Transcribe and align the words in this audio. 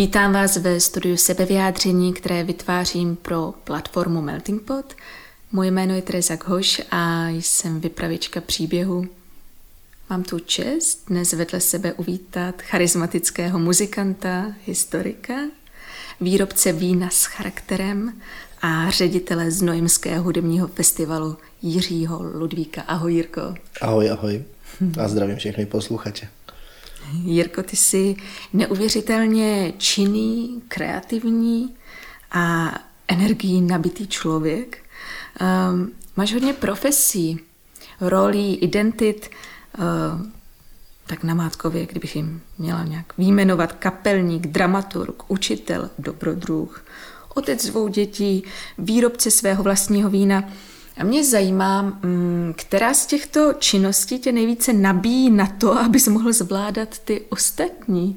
Vítám 0.00 0.32
vás 0.32 0.56
ve 0.56 0.80
studiu 0.80 1.16
sebevyjádření, 1.16 2.12
které 2.12 2.44
vytvářím 2.44 3.16
pro 3.16 3.54
platformu 3.64 4.22
Melting 4.22 4.62
Pot. 4.62 4.94
Moje 5.52 5.70
jméno 5.70 5.94
je 5.94 6.02
Teresa 6.02 6.36
Ghoš 6.36 6.82
a 6.90 7.28
jsem 7.28 7.80
vypravička 7.80 8.40
příběhu. 8.40 9.06
Mám 10.10 10.22
tu 10.22 10.38
čest 10.38 11.04
dnes 11.08 11.32
vedle 11.32 11.60
sebe 11.60 11.92
uvítat 11.92 12.62
charismatického 12.62 13.58
muzikanta, 13.58 14.54
historika, 14.66 15.34
výrobce 16.20 16.72
vína 16.72 17.10
s 17.10 17.24
charakterem 17.24 18.20
a 18.62 18.90
ředitele 18.90 19.50
Znojemského 19.50 20.24
hudebního 20.24 20.66
festivalu 20.66 21.36
Jiřího 21.62 22.22
Ludvíka. 22.34 22.82
Ahoj 22.82 23.14
Jirko. 23.14 23.54
Ahoj, 23.80 24.10
ahoj. 24.10 24.44
A 25.00 25.08
zdravím 25.08 25.36
všechny 25.36 25.66
posluchače. 25.66 26.28
Jirko, 27.12 27.62
ty 27.62 27.76
jsi 27.76 28.16
neuvěřitelně 28.52 29.72
činný, 29.78 30.62
kreativní 30.68 31.74
a 32.30 32.74
energií 33.08 33.60
nabitý 33.60 34.06
člověk. 34.06 34.78
Um, 35.70 35.92
máš 36.16 36.32
hodně 36.32 36.52
profesí, 36.52 37.40
rolí, 38.00 38.56
identit, 38.56 39.30
uh, 39.78 40.26
tak 41.06 41.24
na 41.24 41.34
Mátkově, 41.34 41.86
kdybych 41.86 42.16
jim 42.16 42.42
měla 42.58 42.84
nějak 42.84 43.18
výjmenovat 43.18 43.72
kapelník, 43.72 44.46
dramaturg, 44.46 45.30
učitel, 45.30 45.90
dobrodruh, 45.98 46.84
otec 47.34 47.66
dvou 47.66 47.88
dětí, 47.88 48.44
výrobce 48.78 49.30
svého 49.30 49.62
vlastního 49.62 50.10
vína– 50.10 50.44
a 51.00 51.04
mě 51.04 51.24
zajímá, 51.24 51.82
mm, 51.82 52.54
která 52.56 52.94
z 52.94 53.06
těchto 53.06 53.52
činností 53.58 54.18
tě 54.18 54.32
nejvíce 54.32 54.72
nabíjí 54.72 55.30
na 55.30 55.46
to, 55.46 55.78
abys 55.78 56.08
mohl 56.08 56.32
zvládat 56.32 56.98
ty 56.98 57.20
ostatní? 57.28 58.16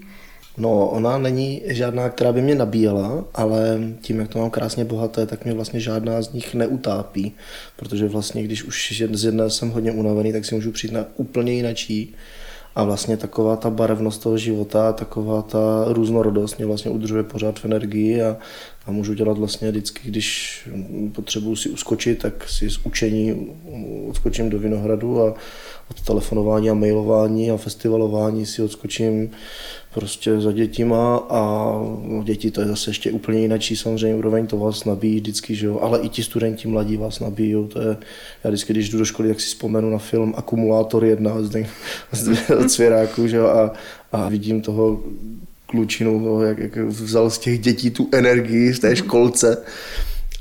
No, 0.58 0.88
ona 0.88 1.17
není 1.17 1.61
žádná, 1.66 2.09
která 2.09 2.31
by 2.31 2.41
mě 2.41 2.55
nabíjela, 2.55 3.25
ale 3.33 3.80
tím, 4.02 4.19
jak 4.19 4.30
to 4.30 4.39
mám 4.39 4.49
krásně 4.49 4.85
bohaté, 4.85 5.25
tak 5.25 5.45
mě 5.45 5.53
vlastně 5.53 5.80
žádná 5.80 6.21
z 6.21 6.33
nich 6.33 6.53
neutápí, 6.53 7.35
protože 7.75 8.08
vlastně, 8.08 8.43
když 8.43 8.63
už 8.63 9.03
z 9.13 9.23
jedné 9.23 9.49
jsem 9.49 9.69
hodně 9.69 9.91
unavený, 9.91 10.33
tak 10.33 10.45
si 10.45 10.55
můžu 10.55 10.71
přijít 10.71 10.93
na 10.93 11.05
úplně 11.15 11.53
jinačí 11.53 12.15
a 12.75 12.83
vlastně 12.83 13.17
taková 13.17 13.55
ta 13.55 13.69
barevnost 13.69 14.21
toho 14.23 14.38
života, 14.38 14.93
taková 14.93 15.41
ta 15.41 15.85
různorodost 15.88 16.57
mě 16.57 16.66
vlastně 16.66 16.91
udržuje 16.91 17.23
pořád 17.23 17.59
v 17.59 17.65
energii 17.65 18.21
a, 18.21 18.38
a 18.85 18.91
můžu 18.91 19.13
dělat 19.13 19.38
vlastně 19.38 19.71
vždycky, 19.71 20.09
když 20.09 20.69
potřebuji 21.11 21.55
si 21.55 21.69
uskočit, 21.69 22.21
tak 22.21 22.49
si 22.49 22.69
z 22.69 22.77
učení 22.77 23.52
odskočím 24.09 24.49
do 24.49 24.59
Vinohradu 24.59 25.21
a 25.21 25.33
od 25.91 26.02
telefonování 26.02 26.69
a 26.69 26.73
mailování 26.73 27.52
a 27.52 27.57
festivalování 27.57 28.45
si 28.45 28.61
odskočím 28.61 29.31
prostě 29.94 30.41
za 30.41 30.52
dětima 30.52 31.17
a 31.30 31.73
děti 32.23 32.52
to 32.52 32.61
je 32.61 32.67
zase 32.67 32.89
ještě 32.89 33.11
úplně 33.11 33.39
jináčí 33.39 33.75
samozřejmě 33.75 34.16
úroveň, 34.16 34.47
to 34.47 34.58
vás 34.58 34.86
nabíjí 34.86 35.16
vždycky, 35.16 35.55
že 35.55 35.66
jo, 35.66 35.80
ale 35.81 35.99
i 35.99 36.09
ti 36.09 36.23
studenti 36.23 36.67
mladí 36.67 36.97
vás 36.97 37.19
nabíjí, 37.19 37.67
to 37.67 37.81
je, 37.81 37.97
já 38.44 38.49
vždycky, 38.49 38.73
když 38.73 38.89
jdu 38.89 38.97
do 38.97 39.05
školy, 39.05 39.30
tak 39.30 39.41
si 39.41 39.47
vzpomenu 39.47 39.89
na 39.89 39.97
film 39.97 40.33
Akumulátor 40.38 41.05
1 41.05 41.31
z, 41.41 41.67
z 42.11 42.67
Cvěráku, 42.67 43.27
že 43.27 43.38
jo, 43.38 43.47
a, 43.47 43.73
a 44.11 44.30
vidím 44.30 44.61
toho 44.61 45.03
klučinu, 45.66 46.41
jak, 46.41 46.58
jak 46.58 46.75
vzal 46.77 47.30
z 47.30 47.38
těch 47.38 47.59
dětí 47.59 47.91
tu 47.91 48.09
energii 48.11 48.73
v 48.73 48.80
té 48.80 48.95
školce. 48.95 49.64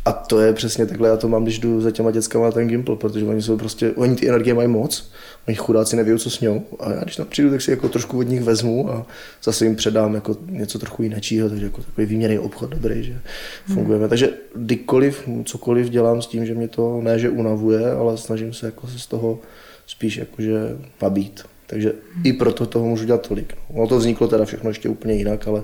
A 0.05 0.12
to 0.12 0.41
je 0.41 0.53
přesně 0.53 0.86
takhle, 0.86 1.08
já 1.08 1.17
to 1.17 1.28
mám, 1.28 1.42
když 1.42 1.58
jdu 1.58 1.81
za 1.81 1.91
těma 1.91 2.11
dětskama 2.11 2.45
na 2.45 2.53
ten 2.53 2.69
Gimple, 2.69 2.97
protože 2.97 3.25
oni 3.25 3.42
jsou 3.42 3.56
prostě, 3.56 3.91
oni 3.91 4.17
ty 4.17 4.28
energie 4.28 4.55
mají 4.55 4.69
moc, 4.69 5.11
oni 5.48 5.56
chudáci 5.56 5.97
neví, 5.97 6.19
co 6.19 6.31
s 6.31 6.41
ňou. 6.41 6.62
A 6.81 6.92
já 6.92 7.00
když 7.00 7.17
tam 7.17 7.27
přijdu, 7.27 7.50
tak 7.50 7.62
si 7.62 7.70
jako 7.70 7.89
trošku 7.89 8.19
od 8.19 8.23
nich 8.23 8.42
vezmu 8.42 8.91
a 8.91 9.06
zase 9.42 9.64
jim 9.64 9.77
předám 9.77 10.14
jako 10.14 10.36
něco 10.47 10.79
trochu 10.79 11.02
jiného, 11.02 11.48
takže 11.48 11.64
jako 11.64 11.83
takový 11.83 12.07
výměný 12.07 12.39
obchod 12.39 12.70
dobrý, 12.70 13.05
že 13.05 13.20
fungujeme. 13.67 14.02
Hmm. 14.02 14.08
Takže 14.08 14.30
kdykoliv, 14.55 15.29
cokoliv 15.45 15.89
dělám 15.89 16.23
s 16.23 16.27
tím, 16.27 16.46
že 16.46 16.55
mě 16.55 16.69
to 16.69 17.01
ne, 17.02 17.19
že 17.19 17.30
unavuje, 17.30 17.92
ale 17.92 18.19
snažím 18.19 18.52
se 18.52 18.67
jako 18.67 18.86
se 18.86 18.98
z 18.98 19.07
toho 19.07 19.39
spíš 19.86 20.17
jakože 20.17 20.77
nabít. 21.02 21.42
Takže 21.67 21.92
hmm. 22.14 22.27
i 22.27 22.33
proto 22.33 22.67
toho 22.67 22.86
můžu 22.86 23.05
dělat 23.05 23.29
tolik. 23.29 23.55
No. 23.55 23.77
Ono 23.77 23.89
to 23.89 23.98
vzniklo 23.98 24.29
teda 24.29 24.45
všechno 24.45 24.70
ještě 24.70 24.89
úplně 24.89 25.14
jinak, 25.14 25.48
ale, 25.48 25.63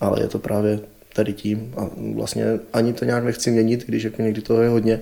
ale 0.00 0.20
je 0.20 0.28
to 0.28 0.38
právě 0.38 0.80
tady 1.14 1.32
tím 1.32 1.74
a 1.76 1.90
vlastně 2.14 2.44
ani 2.72 2.92
to 2.92 3.04
nějak 3.04 3.24
nechci 3.24 3.50
měnit, 3.50 3.86
když 3.86 4.02
jako 4.02 4.22
někdy 4.22 4.42
toho 4.42 4.62
je 4.62 4.68
hodně, 4.68 5.00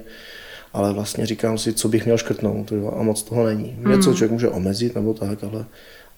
ale 0.73 0.93
vlastně 0.93 1.27
říkám 1.27 1.59
si, 1.59 1.73
co 1.73 1.89
bych 1.89 2.05
měl 2.05 2.19
škrtnout 2.19 2.73
jo, 2.73 2.95
a 2.99 3.03
moc 3.03 3.23
toho 3.23 3.47
není. 3.47 3.71
Hmm. 3.71 3.93
Něco 3.93 4.15
člověk 4.15 4.31
může 4.31 4.49
omezit 4.49 4.95
nebo 4.95 5.15
tak, 5.15 5.45
ale, 5.45 5.65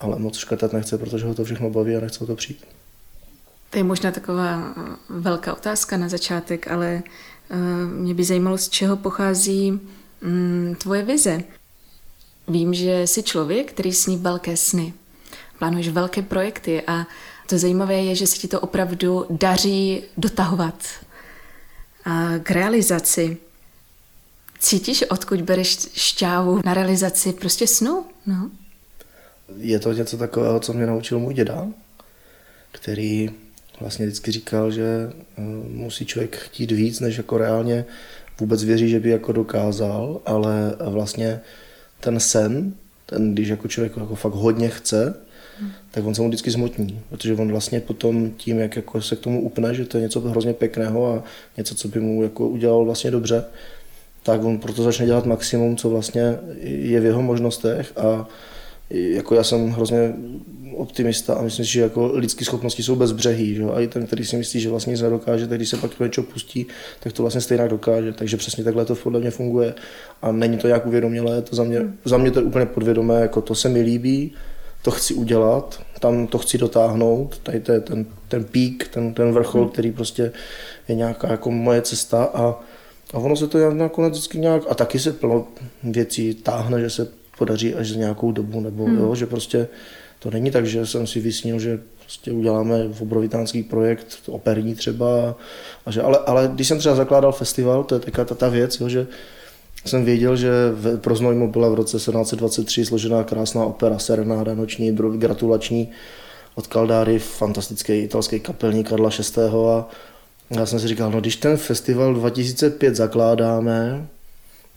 ale 0.00 0.18
moc 0.18 0.38
škrtat 0.38 0.72
nechce, 0.72 0.98
protože 0.98 1.26
ho 1.26 1.34
to 1.34 1.44
všechno 1.44 1.70
baví 1.70 1.96
a 1.96 2.00
nechce 2.00 2.24
o 2.24 2.26
to 2.26 2.36
přijít. 2.36 2.64
To 3.70 3.78
je 3.78 3.84
možná 3.84 4.10
taková 4.10 4.74
velká 5.08 5.52
otázka 5.52 5.96
na 5.96 6.08
začátek, 6.08 6.70
ale 6.70 7.02
uh, 7.50 7.58
mě 7.90 8.14
by 8.14 8.24
zajímalo, 8.24 8.58
z 8.58 8.68
čeho 8.68 8.96
pochází 8.96 9.80
um, 10.22 10.76
tvoje 10.78 11.02
vize. 11.02 11.42
Vím, 12.48 12.74
že 12.74 13.06
jsi 13.06 13.22
člověk, 13.22 13.72
který 13.72 13.92
sní 13.92 14.16
velké 14.16 14.56
sny. 14.56 14.94
Plánuješ 15.58 15.88
velké 15.88 16.22
projekty 16.22 16.82
a 16.86 17.06
to 17.52 17.58
zajímavé 17.58 17.94
je, 17.94 18.14
že 18.14 18.26
se 18.26 18.38
ti 18.38 18.48
to 18.48 18.60
opravdu 18.60 19.26
daří 19.30 20.02
dotahovat 20.16 20.74
a 22.04 22.38
k 22.42 22.50
realizaci. 22.50 23.36
Cítíš, 24.58 25.02
odkud 25.02 25.40
bereš 25.40 25.88
šťávu 25.94 26.60
na 26.64 26.74
realizaci 26.74 27.32
prostě 27.32 27.66
snu? 27.66 28.04
No. 28.26 28.50
Je 29.56 29.78
to 29.78 29.92
něco 29.92 30.16
takového, 30.16 30.60
co 30.60 30.72
mě 30.72 30.86
naučil 30.86 31.18
můj 31.18 31.34
děda, 31.34 31.68
který 32.72 33.30
vlastně 33.80 34.06
vždycky 34.06 34.32
říkal, 34.32 34.70
že 34.70 35.12
eh, 35.12 35.42
musí 35.68 36.06
člověk 36.06 36.36
chtít 36.36 36.70
víc, 36.70 37.00
než 37.00 37.16
jako 37.16 37.38
reálně 37.38 37.84
vůbec 38.40 38.64
věří, 38.64 38.88
že 38.88 39.00
by 39.00 39.10
jako 39.10 39.32
dokázal, 39.32 40.20
ale 40.26 40.76
vlastně 40.80 41.40
ten 42.00 42.20
sen, 42.20 42.74
ten, 43.06 43.34
když 43.34 43.48
jako 43.48 43.68
člověk 43.68 43.96
jako 43.96 44.14
fakt 44.14 44.34
hodně 44.34 44.68
chce, 44.68 45.14
tak 45.90 46.04
on 46.04 46.14
se 46.14 46.22
mu 46.22 46.28
vždycky 46.28 46.50
zmotní, 46.50 47.00
protože 47.08 47.34
on 47.34 47.50
vlastně 47.50 47.80
potom 47.80 48.30
tím, 48.30 48.58
jak 48.58 48.76
jako 48.76 49.02
se 49.02 49.16
k 49.16 49.20
tomu 49.20 49.40
upne, 49.40 49.74
že 49.74 49.84
to 49.84 49.98
je 49.98 50.02
něco 50.02 50.20
hrozně 50.20 50.54
pěkného 50.54 51.14
a 51.14 51.22
něco, 51.56 51.74
co 51.74 51.88
by 51.88 52.00
mu 52.00 52.22
jako 52.22 52.48
udělal 52.48 52.84
vlastně 52.84 53.10
dobře, 53.10 53.44
tak 54.22 54.44
on 54.44 54.58
proto 54.58 54.82
začne 54.82 55.06
dělat 55.06 55.26
maximum, 55.26 55.76
co 55.76 55.90
vlastně 55.90 56.38
je 56.62 57.00
v 57.00 57.04
jeho 57.04 57.22
možnostech 57.22 57.92
a 57.96 58.28
jako 58.90 59.34
já 59.34 59.44
jsem 59.44 59.70
hrozně 59.70 60.14
optimista 60.76 61.34
a 61.34 61.42
myslím 61.42 61.66
si, 61.66 61.72
že 61.72 61.80
jako 61.80 62.10
lidské 62.14 62.44
schopnosti 62.44 62.82
jsou 62.82 62.96
bezbřehý. 62.96 63.54
Že? 63.54 63.64
A 63.64 63.80
i 63.80 63.86
ten, 63.86 64.06
který 64.06 64.24
si 64.24 64.36
myslí, 64.36 64.60
že 64.60 64.70
vlastně 64.70 64.90
nic 64.90 65.02
nedokáže, 65.02 65.46
tak 65.46 65.58
když 65.58 65.68
se 65.68 65.76
pak 65.76 66.00
něco 66.00 66.22
pustí, 66.22 66.66
tak 67.00 67.12
to 67.12 67.22
vlastně 67.22 67.40
stejně 67.40 67.68
dokáže. 67.68 68.12
Takže 68.12 68.36
přesně 68.36 68.64
takhle 68.64 68.84
to 68.84 68.94
podle 68.94 69.20
mě 69.20 69.30
funguje. 69.30 69.74
A 70.22 70.32
není 70.32 70.58
to 70.58 70.66
nějak 70.66 70.86
uvědomělé, 70.86 71.42
to 71.42 71.56
za 71.56 71.64
mě, 71.64 71.78
hmm. 71.78 71.98
za 72.04 72.18
mě 72.18 72.30
to 72.30 72.40
je 72.40 72.44
úplně 72.44 72.66
podvědomé, 72.66 73.20
jako 73.20 73.40
to 73.40 73.54
se 73.54 73.68
mi 73.68 73.80
líbí, 73.80 74.32
to 74.82 74.90
chci 74.90 75.14
udělat, 75.14 75.82
tam 76.00 76.26
to 76.26 76.38
chci 76.38 76.58
dotáhnout, 76.58 77.38
tady 77.38 77.60
to 77.60 77.72
je 77.72 77.80
ten, 77.80 78.06
ten 78.28 78.44
pík, 78.44 78.88
ten, 78.88 79.14
ten 79.14 79.32
vrchol, 79.32 79.60
hmm. 79.60 79.70
který 79.70 79.92
prostě 79.92 80.32
je 80.88 80.94
nějaká 80.94 81.30
jako 81.30 81.50
moje 81.50 81.82
cesta 81.82 82.24
a, 82.24 82.60
a 83.12 83.18
ono 83.18 83.36
se 83.36 83.46
to 83.48 83.70
nakonec 83.70 84.12
vždycky 84.12 84.38
nějak, 84.38 84.62
a 84.68 84.74
taky 84.74 84.98
se 84.98 85.12
plno 85.12 85.46
věcí 85.82 86.34
táhne, 86.34 86.80
že 86.80 86.90
se 86.90 87.08
podaří 87.38 87.74
až 87.74 87.88
za 87.88 87.98
nějakou 87.98 88.32
dobu, 88.32 88.60
nebo 88.60 88.84
hmm. 88.84 88.98
jo, 88.98 89.14
že 89.14 89.26
prostě 89.26 89.68
to 90.18 90.30
není 90.30 90.50
tak, 90.50 90.66
že 90.66 90.86
jsem 90.86 91.06
si 91.06 91.20
vysnil, 91.20 91.58
že 91.58 91.80
prostě 91.98 92.32
uděláme 92.32 92.88
obrovitánský 93.00 93.62
projekt, 93.62 94.18
operní 94.26 94.74
třeba, 94.74 95.36
a 95.86 95.90
že, 95.90 96.02
ale, 96.02 96.18
ale 96.26 96.50
když 96.54 96.68
jsem 96.68 96.78
třeba 96.78 96.94
zakládal 96.94 97.32
festival, 97.32 97.84
to 97.84 97.94
je 97.94 98.00
taková 98.00 98.24
ta, 98.24 98.34
ta 98.34 98.48
věc, 98.48 98.80
jo, 98.80 98.88
že 98.88 99.06
jsem 99.84 100.04
věděl, 100.04 100.36
že 100.36 100.50
v, 100.72 100.98
pro 100.98 101.16
Znojmo 101.16 101.48
byla 101.48 101.68
v 101.68 101.74
roce 101.74 101.96
1723 101.96 102.84
složená 102.84 103.24
krásná 103.24 103.64
opera 103.64 103.98
Serenáda 103.98 104.54
noční, 104.54 104.96
gratulační 105.16 105.90
od 106.54 106.66
Kaldáry, 106.66 107.18
fantastický 107.18 107.92
italský 107.92 108.40
kapelník 108.40 108.88
Karla 108.88 109.10
VI. 109.10 109.42
A 109.68 109.88
já 110.50 110.66
jsem 110.66 110.80
si 110.80 110.88
říkal, 110.88 111.10
no 111.10 111.20
když 111.20 111.36
ten 111.36 111.56
festival 111.56 112.14
2005 112.14 112.96
zakládáme, 112.96 114.06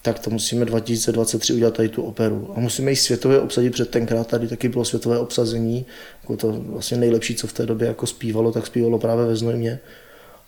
tak 0.02 0.20
to 0.20 0.30
musíme 0.30 0.66
2023 0.66 1.54
udělat 1.54 1.74
tady 1.74 1.90
tu 1.90 2.04
operu. 2.04 2.54
A 2.56 2.60
musíme 2.60 2.92
ji 2.92 2.96
světově 2.96 3.40
obsadit, 3.40 3.74
před 3.74 3.90
tenkrát 3.90 4.28
tady 4.28 4.48
taky 4.48 4.70
bylo 4.70 4.86
světové 4.86 5.20
obsazení, 5.20 5.86
jako 6.22 6.38
to 6.38 6.52
vlastně 6.52 6.98
nejlepší, 6.98 7.36
co 7.36 7.48
v 7.48 7.54
té 7.54 7.66
době 7.66 7.88
jako 7.88 8.08
zpívalo, 8.08 8.52
tak 8.52 8.68
zpívalo 8.68 9.00
právě 9.00 9.26
ve 9.26 9.36
Znojmě. 9.36 9.80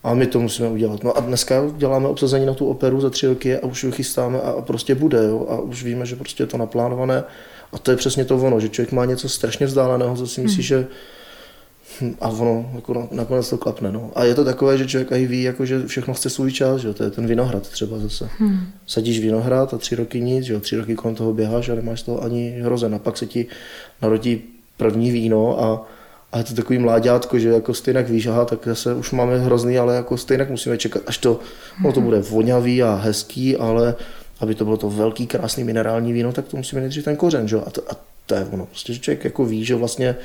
A 0.08 0.14
my 0.14 0.28
to 0.28 0.40
musíme 0.40 0.70
udělat. 0.70 1.04
No 1.04 1.18
a 1.18 1.20
dneska 1.20 1.64
děláme 1.78 2.08
obsazení 2.08 2.46
na 2.46 2.54
tu 2.54 2.66
operu 2.66 3.02
za 3.02 3.10
tři 3.10 3.28
roky 3.28 3.58
a 3.58 3.66
už 3.66 3.84
ji 3.84 3.92
chystáme 3.92 4.42
a 4.42 4.62
prostě 4.62 4.96
bude. 4.96 5.24
Jo? 5.24 5.48
A 5.50 5.60
už 5.60 5.84
víme, 5.84 6.06
že 6.06 6.16
prostě 6.16 6.44
je 6.44 6.48
to 6.48 6.58
naplánované. 6.58 7.24
A 7.72 7.78
to 7.78 7.92
je 7.92 7.98
přesně 7.98 8.26
to 8.26 8.38
ono, 8.38 8.60
že 8.60 8.70
člověk 8.70 8.92
má 8.92 9.06
něco 9.06 9.30
strašně 9.30 9.66
vzdáleného, 9.66 10.16
co 10.16 10.28
si 10.28 10.42
myslí, 10.42 10.56
hmm. 10.56 10.64
že 10.64 10.88
a 12.22 12.30
ono 12.30 12.72
jako 12.76 13.08
nakonec 13.12 13.50
to 13.50 13.58
klapne. 13.58 13.92
No. 13.92 14.12
A 14.16 14.24
je 14.24 14.36
to 14.36 14.46
takové, 14.46 14.78
že 14.78 14.88
člověk 14.88 15.12
i 15.12 15.28
ví, 15.28 15.44
jako, 15.44 15.66
že 15.66 15.88
všechno 15.88 16.14
chce 16.14 16.30
svůj 16.30 16.52
čas, 16.52 16.82
že 16.82 16.94
to 16.94 17.04
je 17.04 17.12
ten 17.12 17.28
vinohrad 17.28 17.70
třeba 17.70 18.00
zase. 18.00 18.30
Hmm. 18.38 18.60
Sadíš 18.88 19.20
vinohrad 19.20 19.74
a 19.74 19.78
tři 19.78 19.96
roky 19.96 20.22
nic, 20.22 20.46
že 20.46 20.60
tři 20.60 20.78
roky 20.78 20.96
kolem 20.96 21.16
toho 21.16 21.34
běháš 21.34 21.70
a 21.70 21.76
nemáš 21.76 22.02
toho 22.02 22.24
ani 22.24 22.50
hrozen. 22.62 22.96
A 22.96 23.00
pak 23.00 23.18
se 23.18 23.26
ti 23.26 23.46
narodí 24.02 24.42
první 24.78 25.12
víno 25.12 25.64
a 25.64 25.88
a 26.32 26.38
je 26.38 26.44
to 26.44 26.54
takový 26.54 26.80
mláďátko, 26.80 27.40
že 27.40 27.50
jako 27.50 27.74
stejně 27.74 28.04
víš, 28.04 28.28
aha, 28.28 28.46
tak 28.46 28.68
se 28.74 28.94
už 28.94 29.12
máme 29.12 29.40
hrozný, 29.40 29.78
ale 29.78 29.96
jako 29.96 30.18
stejně 30.18 30.48
musíme 30.50 30.78
čekat, 30.78 31.02
až 31.06 31.18
to, 31.18 31.40
no 31.84 31.94
to 31.94 32.02
bude 32.02 32.20
vonavý 32.20 32.84
a 32.84 32.96
hezký, 32.96 33.58
ale 33.58 33.96
aby 34.40 34.56
to 34.56 34.66
bylo 34.66 34.78
to 34.78 34.90
velký, 34.90 35.28
krásný 35.28 35.64
minerální 35.64 36.14
víno, 36.14 36.32
tak 36.32 36.48
to 36.48 36.58
musíme 36.58 36.82
nejdřív 36.82 37.04
ten 37.04 37.16
kořen, 37.16 37.48
že? 37.48 37.58
A, 37.58 37.70
to, 37.70 37.82
a 37.92 37.96
to 38.26 38.36
je 38.36 38.48
ono. 38.52 38.66
Prostě, 38.66 38.94
že 38.94 39.00
člověk 39.00 39.24
jako 39.24 39.46
ví, 39.46 39.66
že 39.66 39.76
vlastně 39.76 40.16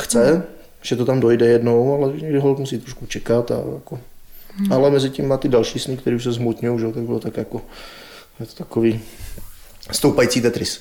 chce, 0.00 0.42
že 0.82 0.96
to 0.96 1.04
tam 1.04 1.20
dojde 1.20 1.46
jednou, 1.46 1.94
ale 1.94 2.12
někdy 2.12 2.38
ho 2.38 2.54
musí 2.54 2.78
trošku 2.78 3.06
čekat. 3.06 3.50
A 3.50 3.54
jako. 3.54 4.00
Hmm. 4.56 4.72
Ale 4.72 4.90
mezi 4.90 5.10
tím 5.10 5.28
má 5.28 5.36
ty 5.36 5.48
další 5.48 5.78
sny, 5.78 5.96
které 5.96 6.16
už 6.16 6.24
se 6.24 6.32
zmutňují, 6.32 6.80
že 6.80 6.92
tak 6.92 7.02
bylo 7.02 7.20
tak 7.20 7.36
jako, 7.36 7.62
je 8.40 8.46
to 8.46 8.54
takový 8.54 9.00
stoupající 9.92 10.40
Tetris. 10.40 10.80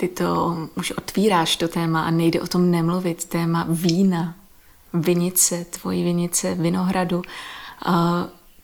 Ty 0.00 0.08
to 0.08 0.56
už 0.76 0.90
otvíráš 0.90 1.56
to 1.56 1.68
téma 1.68 2.02
a 2.02 2.10
nejde 2.10 2.40
o 2.40 2.46
tom 2.46 2.70
nemluvit. 2.70 3.24
Téma 3.24 3.66
vína, 3.68 4.34
vinice, 4.94 5.64
tvojí 5.64 6.04
vinice, 6.04 6.54
vinohradu. 6.54 7.22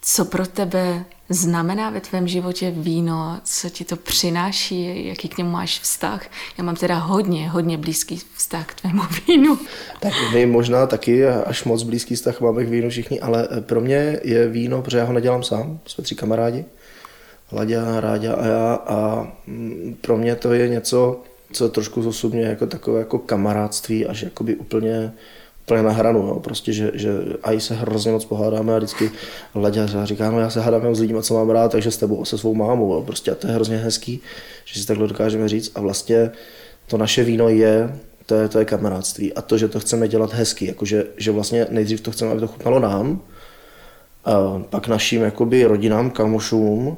Co 0.01 0.25
pro 0.25 0.47
tebe 0.47 1.05
znamená 1.29 1.91
ve 1.91 2.01
tvém 2.01 2.29
životě 2.29 2.71
víno? 2.71 3.41
Co 3.45 3.71
ti 3.71 3.85
to 3.85 3.97
přináší? 3.97 5.07
Jaký 5.07 5.29
k 5.29 5.39
němu 5.39 5.51
máš 5.51 5.81
vztah? 5.81 6.27
Já 6.59 6.65
mám 6.65 6.77
teda 6.77 6.99
hodně, 6.99 7.49
hodně 7.49 7.79
blízký 7.79 8.21
vztah 8.35 8.67
k 8.67 8.75
tvému 8.75 9.03
vínu. 9.29 9.59
Tak 10.01 10.13
my 10.33 10.47
možná 10.47 10.87
taky 10.87 11.27
až 11.27 11.65
moc 11.65 11.83
blízký 11.83 12.15
vztah 12.15 12.41
máme 12.41 12.65
k 12.65 12.69
vínu 12.69 12.91
všichni, 12.91 13.21
ale 13.21 13.49
pro 13.61 13.81
mě 13.81 14.21
je 14.25 14.49
víno, 14.49 14.83
protože 14.83 14.99
já 14.99 15.05
ho 15.05 15.13
nedělám 15.13 15.43
sám, 15.43 15.81
jsme 15.87 16.05
tři 16.05 16.15
kamarádi, 16.15 16.65
Laďa, 17.53 18.01
Ráďa 18.01 18.35
a 18.35 18.47
já 18.47 18.75
a 18.75 19.29
mm, 19.47 19.97
pro 20.01 20.17
mě 20.17 20.37
to 20.37 20.53
je 20.53 20.69
něco, 20.69 21.21
co 21.53 21.69
trošku 21.69 22.03
zosobně 22.03 22.43
jako 22.43 22.67
takové 22.67 22.99
jako 22.99 23.19
kamarádství 23.19 24.07
až 24.07 24.23
jakoby 24.23 24.57
úplně 24.57 25.13
úplně 25.65 25.83
na 25.83 25.91
hranu, 25.91 26.19
jo. 26.19 26.41
prostě, 26.41 26.73
že, 26.73 26.91
že 26.95 27.11
aj 27.43 27.61
se 27.61 27.75
hrozně 27.75 28.13
moc 28.13 28.25
pohádáme 28.25 28.75
a 28.75 28.79
vždycky 28.79 29.11
Laďa 29.55 30.05
říká, 30.05 30.31
no 30.31 30.41
já 30.41 30.51
se 30.51 30.61
hádám 30.61 30.95
s 30.95 31.01
lidmi, 31.01 31.23
co 31.23 31.35
mám 31.35 31.51
rád, 31.51 31.73
takže 31.73 31.91
s 31.91 31.97
tebou, 31.97 32.25
se 32.25 32.39
svou 32.39 32.55
mámou, 32.55 32.95
jo. 32.95 33.03
prostě 33.03 33.31
a 33.31 33.35
to 33.35 33.47
je 33.47 33.53
hrozně 33.53 33.77
hezký, 33.77 34.21
že 34.65 34.81
si 34.81 34.87
takhle 34.87 35.09
dokážeme 35.09 35.49
říct 35.49 35.73
a 35.75 35.81
vlastně 35.81 36.31
to 36.87 36.99
naše 36.99 37.25
víno 37.25 37.49
je, 37.49 38.01
to 38.27 38.35
je, 38.35 38.49
to 38.49 38.59
je 38.59 38.65
kamarádství 38.65 39.35
a 39.35 39.43
to, 39.43 39.59
že 39.59 39.69
to 39.69 39.81
chceme 39.81 40.09
dělat 40.09 40.33
hezky, 40.33 40.67
jakože, 40.67 41.05
že 41.17 41.31
vlastně 41.31 41.67
nejdřív 41.71 42.01
to 42.01 42.11
chceme, 42.11 42.31
aby 42.31 42.41
to 42.41 42.49
chutnalo 42.49 42.79
nám, 42.79 43.21
a 44.25 44.63
pak 44.71 44.89
našim 44.89 45.23
jakoby 45.23 45.65
rodinám, 45.65 46.11
kamošům 46.11 46.97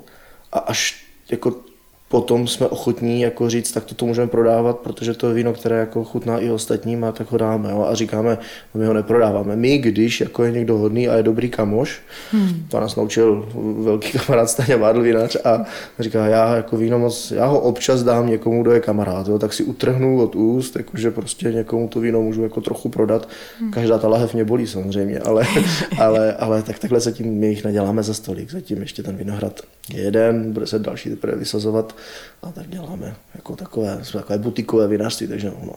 a 0.56 0.58
až 0.58 1.05
jako 1.31 1.64
potom 2.08 2.49
jsme 2.49 2.67
ochotní 2.67 3.20
jako 3.20 3.50
říct, 3.50 3.73
tak 3.73 3.85
toto 3.85 4.06
můžeme 4.06 4.29
prodávat, 4.29 4.79
protože 4.79 5.14
to 5.14 5.29
je 5.29 5.35
víno, 5.35 5.53
které 5.53 5.76
jako 5.76 6.05
chutná 6.05 6.38
i 6.38 6.50
ostatním 6.50 7.05
a 7.05 7.12
tak 7.12 7.32
ho 7.32 7.38
dáme. 7.38 7.70
Jo? 7.70 7.87
A 7.91 7.94
říkáme, 7.94 8.38
no 8.75 8.81
my 8.81 8.87
ho 8.87 8.93
neprodáváme. 8.93 9.56
My, 9.56 9.79
když 9.79 10.20
jako 10.20 10.44
je 10.44 10.53
někdo 10.53 10.79
hodný 10.79 11.08
a 11.08 11.17
je 11.17 11.23
dobrý 11.23 11.50
kamoš, 11.50 12.00
hmm. 12.32 12.67
to 12.70 12.81
nás 12.81 12.97
naučil 12.97 13.49
velký 13.79 14.19
kamarád 14.19 14.50
Staně 14.50 14.76
Vádl 14.76 15.03
vinař 15.03 15.37
a 15.44 15.64
říká, 15.99 16.26
já 16.26 16.56
jako 16.56 16.76
víno 16.76 16.99
moc, 16.99 17.31
já 17.31 17.47
ho 17.47 17.61
občas 17.61 18.03
dám 18.03 18.26
někomu, 18.26 18.62
kdo 18.62 18.73
je 18.73 18.81
kamarád, 18.81 19.29
jo? 19.29 19.38
tak 19.38 19.53
si 19.53 19.64
utrhnu 19.64 20.23
od 20.23 20.35
úst, 20.35 20.76
jakože 20.76 21.11
prostě 21.11 21.53
někomu 21.53 21.88
to 21.88 22.00
víno 22.00 22.23
můžu 22.23 22.43
jako 22.43 22.61
trochu 22.61 22.88
prodat. 22.88 23.29
Hmm. 23.61 23.70
Každá 23.70 23.99
ta 23.99 24.08
lahev 24.08 24.35
mě 24.35 24.44
bolí 24.44 24.67
samozřejmě, 24.67 25.19
ale, 25.19 25.47
ale, 25.99 26.32
ale 26.32 26.62
tak 26.62 26.79
takhle 26.79 27.00
se 27.00 27.12
tím 27.12 27.35
my 27.35 27.47
jich 27.47 27.64
neděláme 27.64 28.03
za 28.03 28.14
stolik, 28.14 28.50
zatím 28.50 28.79
ještě 28.79 29.03
ten 29.03 29.17
vinohrad 29.17 29.61
je 29.94 30.03
jeden, 30.03 30.53
bude 30.53 30.67
se 30.67 30.79
další 30.79 31.11
teprve 31.11 31.37
vysazovat 31.37 31.95
a 32.43 32.52
tak 32.52 32.69
děláme 32.69 33.16
jako 33.34 33.56
takové, 33.56 34.02
takové 34.12 34.38
butikové 34.38 34.88
vinařství, 34.88 35.28
takže 35.28 35.52
no, 35.62 35.72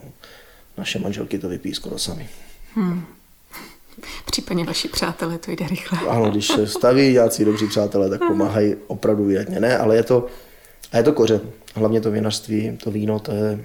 naše 0.78 0.98
manželky 0.98 1.38
to 1.38 1.48
vypíjí 1.48 1.74
skoro 1.74 1.98
sami. 1.98 2.28
Hmm. 2.74 3.04
Případně 4.26 4.64
vaši 4.64 4.88
přátelé, 4.88 5.38
to 5.38 5.50
jde 5.50 5.68
rychle. 5.68 5.98
Ano, 6.08 6.30
když 6.30 6.46
se 6.46 6.66
staví 6.66 7.02
nějací 7.02 7.44
dobří 7.44 7.66
přátelé, 7.66 8.10
tak 8.10 8.20
pomáhají 8.28 8.74
opravdu 8.86 9.24
výjatně. 9.24 9.60
Ne, 9.60 9.78
ale 9.78 9.96
je 9.96 10.02
to, 10.02 10.26
a 10.92 10.96
je 10.96 11.02
to 11.02 11.12
kořen. 11.12 11.40
Hlavně 11.74 12.00
to 12.00 12.10
vinařství, 12.10 12.78
to 12.84 12.90
víno, 12.90 13.18
to 13.18 13.32
je 13.32 13.64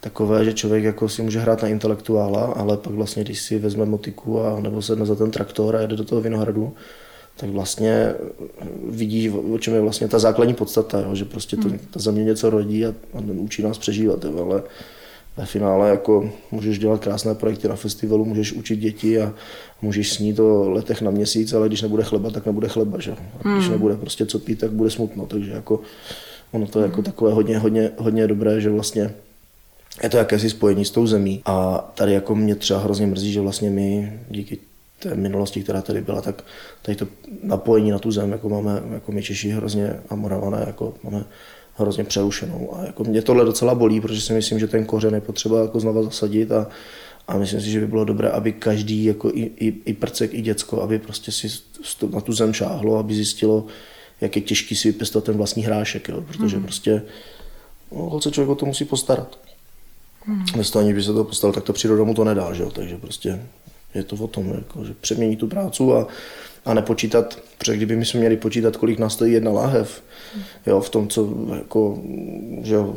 takové, 0.00 0.44
že 0.44 0.52
člověk 0.52 0.84
jako 0.84 1.08
si 1.08 1.22
může 1.22 1.40
hrát 1.40 1.62
na 1.62 1.68
intelektuála, 1.68 2.44
ale 2.44 2.76
pak 2.76 2.92
vlastně, 2.92 3.24
když 3.24 3.40
si 3.40 3.58
vezme 3.58 3.84
motiku 3.84 4.40
a 4.40 4.60
nebo 4.60 4.82
sedne 4.82 5.06
za 5.06 5.14
ten 5.14 5.30
traktor 5.30 5.76
a 5.76 5.80
jede 5.80 5.96
do 5.96 6.04
toho 6.04 6.20
vinohradu, 6.20 6.74
tak 7.36 7.50
vlastně 7.50 8.14
vidí, 8.88 9.30
o 9.30 9.58
čem 9.58 9.74
je 9.74 9.80
vlastně 9.80 10.08
ta 10.08 10.18
základní 10.18 10.54
podstata, 10.54 11.00
jo, 11.00 11.14
že 11.14 11.24
prostě 11.24 11.56
to, 11.56 11.68
hmm. 11.68 11.78
ta 11.90 12.00
země 12.00 12.24
něco 12.24 12.50
rodí 12.50 12.86
a, 12.86 12.88
a 12.88 13.20
učí 13.36 13.62
nás 13.62 13.78
přežívat, 13.78 14.24
jo, 14.24 14.46
ale 14.46 14.62
ve 15.36 15.46
finále 15.46 15.90
jako 15.90 16.30
můžeš 16.50 16.78
dělat 16.78 17.00
krásné 17.00 17.34
projekty 17.34 17.68
na 17.68 17.76
festivalu, 17.76 18.24
můžeš 18.24 18.52
učit 18.52 18.76
děti 18.76 19.20
a 19.20 19.34
můžeš 19.82 20.12
snít 20.12 20.40
o 20.40 20.70
letech 20.70 21.02
na 21.02 21.10
měsíc, 21.10 21.52
ale 21.52 21.68
když 21.68 21.82
nebude 21.82 22.04
chleba, 22.04 22.30
tak 22.30 22.46
nebude 22.46 22.68
chleba, 22.68 23.00
že? 23.00 23.12
A 23.12 23.52
když 23.54 23.64
hmm. 23.64 23.72
nebude 23.72 23.96
prostě 23.96 24.26
co 24.26 24.38
pít, 24.38 24.58
tak 24.58 24.70
bude 24.70 24.90
smutno, 24.90 25.26
takže 25.26 25.50
jako 25.50 25.80
ono 26.52 26.66
to 26.66 26.78
je 26.78 26.82
jako 26.82 26.96
hmm. 26.96 27.04
takové 27.04 27.32
hodně, 27.32 27.58
hodně, 27.58 27.90
hodně 27.96 28.26
dobré, 28.26 28.60
že 28.60 28.70
vlastně 28.70 29.14
je 30.02 30.08
to 30.08 30.16
jakési 30.16 30.50
spojení 30.50 30.84
s 30.84 30.90
tou 30.90 31.06
zemí 31.06 31.42
a 31.44 31.78
tady 31.94 32.12
jako 32.12 32.34
mě 32.34 32.54
třeba 32.54 32.80
hrozně 32.80 33.06
mrzí, 33.06 33.32
že 33.32 33.40
vlastně 33.40 33.70
my 33.70 34.20
díky 34.30 34.58
té 35.08 35.14
minulosti, 35.14 35.62
která 35.62 35.82
tady 35.82 36.00
byla, 36.00 36.20
tak 36.20 36.44
tady 36.82 36.96
to 36.96 37.06
napojení 37.42 37.90
na 37.90 37.98
tu 37.98 38.10
zem, 38.10 38.32
jako 38.32 38.48
máme 38.48 38.82
jako 38.92 39.12
my 39.12 39.22
Češi 39.22 39.50
hrozně 39.50 40.00
a 40.08 40.14
Moravané, 40.14 40.64
jako 40.66 40.94
máme 41.02 41.24
hrozně 41.74 42.04
přerušenou. 42.04 42.76
A 42.76 42.84
jako 42.84 43.04
mě 43.04 43.22
tohle 43.22 43.44
docela 43.44 43.74
bolí, 43.74 44.00
protože 44.00 44.20
si 44.20 44.32
myslím, 44.32 44.58
že 44.58 44.66
ten 44.66 44.84
kořen 44.84 45.14
je 45.14 45.20
potřeba 45.20 45.62
jako 45.62 45.80
znova 45.80 46.02
zasadit 46.02 46.52
a, 46.52 46.68
a 47.28 47.38
myslím 47.38 47.60
si, 47.60 47.70
že 47.70 47.80
by 47.80 47.86
bylo 47.86 48.04
dobré, 48.04 48.28
aby 48.28 48.52
každý, 48.52 49.04
jako 49.04 49.28
i, 49.28 49.40
i, 49.40 49.74
i 49.84 49.94
prcek, 49.94 50.34
i 50.34 50.42
děcko, 50.42 50.82
aby 50.82 50.98
prostě 50.98 51.32
si 51.32 51.48
na 52.10 52.20
tu 52.20 52.32
zem 52.32 52.52
šáhlo, 52.52 52.98
aby 52.98 53.14
zjistilo, 53.14 53.66
jak 54.20 54.36
je 54.36 54.42
těžký 54.42 54.76
si 54.76 54.92
vypěstovat 54.92 55.24
ten 55.24 55.36
vlastní 55.36 55.62
hrášek, 55.64 56.08
jo? 56.08 56.20
protože 56.20 56.56
hmm. 56.56 56.64
prostě 56.64 57.02
no, 57.92 58.20
se 58.20 58.30
člověk 58.30 58.50
o 58.50 58.54
to 58.54 58.66
musí 58.66 58.84
postarat. 58.84 59.38
Hmm. 60.26 60.44
Bez 60.56 60.70
toho, 60.70 60.82
aniž 60.82 60.94
by 60.94 61.02
se 61.02 61.12
to 61.12 61.24
postaral, 61.24 61.52
tak 61.54 61.64
to 61.64 61.72
příroda 61.72 62.04
mu 62.04 62.14
to 62.14 62.24
nedá, 62.24 62.52
že 62.52 62.62
jo? 62.62 62.70
takže 62.70 62.96
prostě 62.96 63.46
je 63.94 64.04
to 64.04 64.16
o 64.16 64.26
tom, 64.26 64.48
jako, 64.54 64.84
že 64.84 64.94
přeměnit 65.00 65.38
tu 65.38 65.46
prácu 65.46 65.94
a, 65.94 66.08
a 66.64 66.74
nepočítat, 66.74 67.38
protože 67.58 67.76
kdyby 67.76 67.96
my 67.96 68.04
jsme 68.04 68.20
měli 68.20 68.36
počítat, 68.36 68.76
kolik 68.76 68.98
nás 68.98 69.12
stojí 69.12 69.32
jedna 69.32 69.50
láhev, 69.50 70.02
jo, 70.66 70.80
v 70.80 70.90
tom, 70.90 71.08
co 71.08 71.28
jako, 71.58 72.02
že 72.62 72.74
jo, 72.74 72.96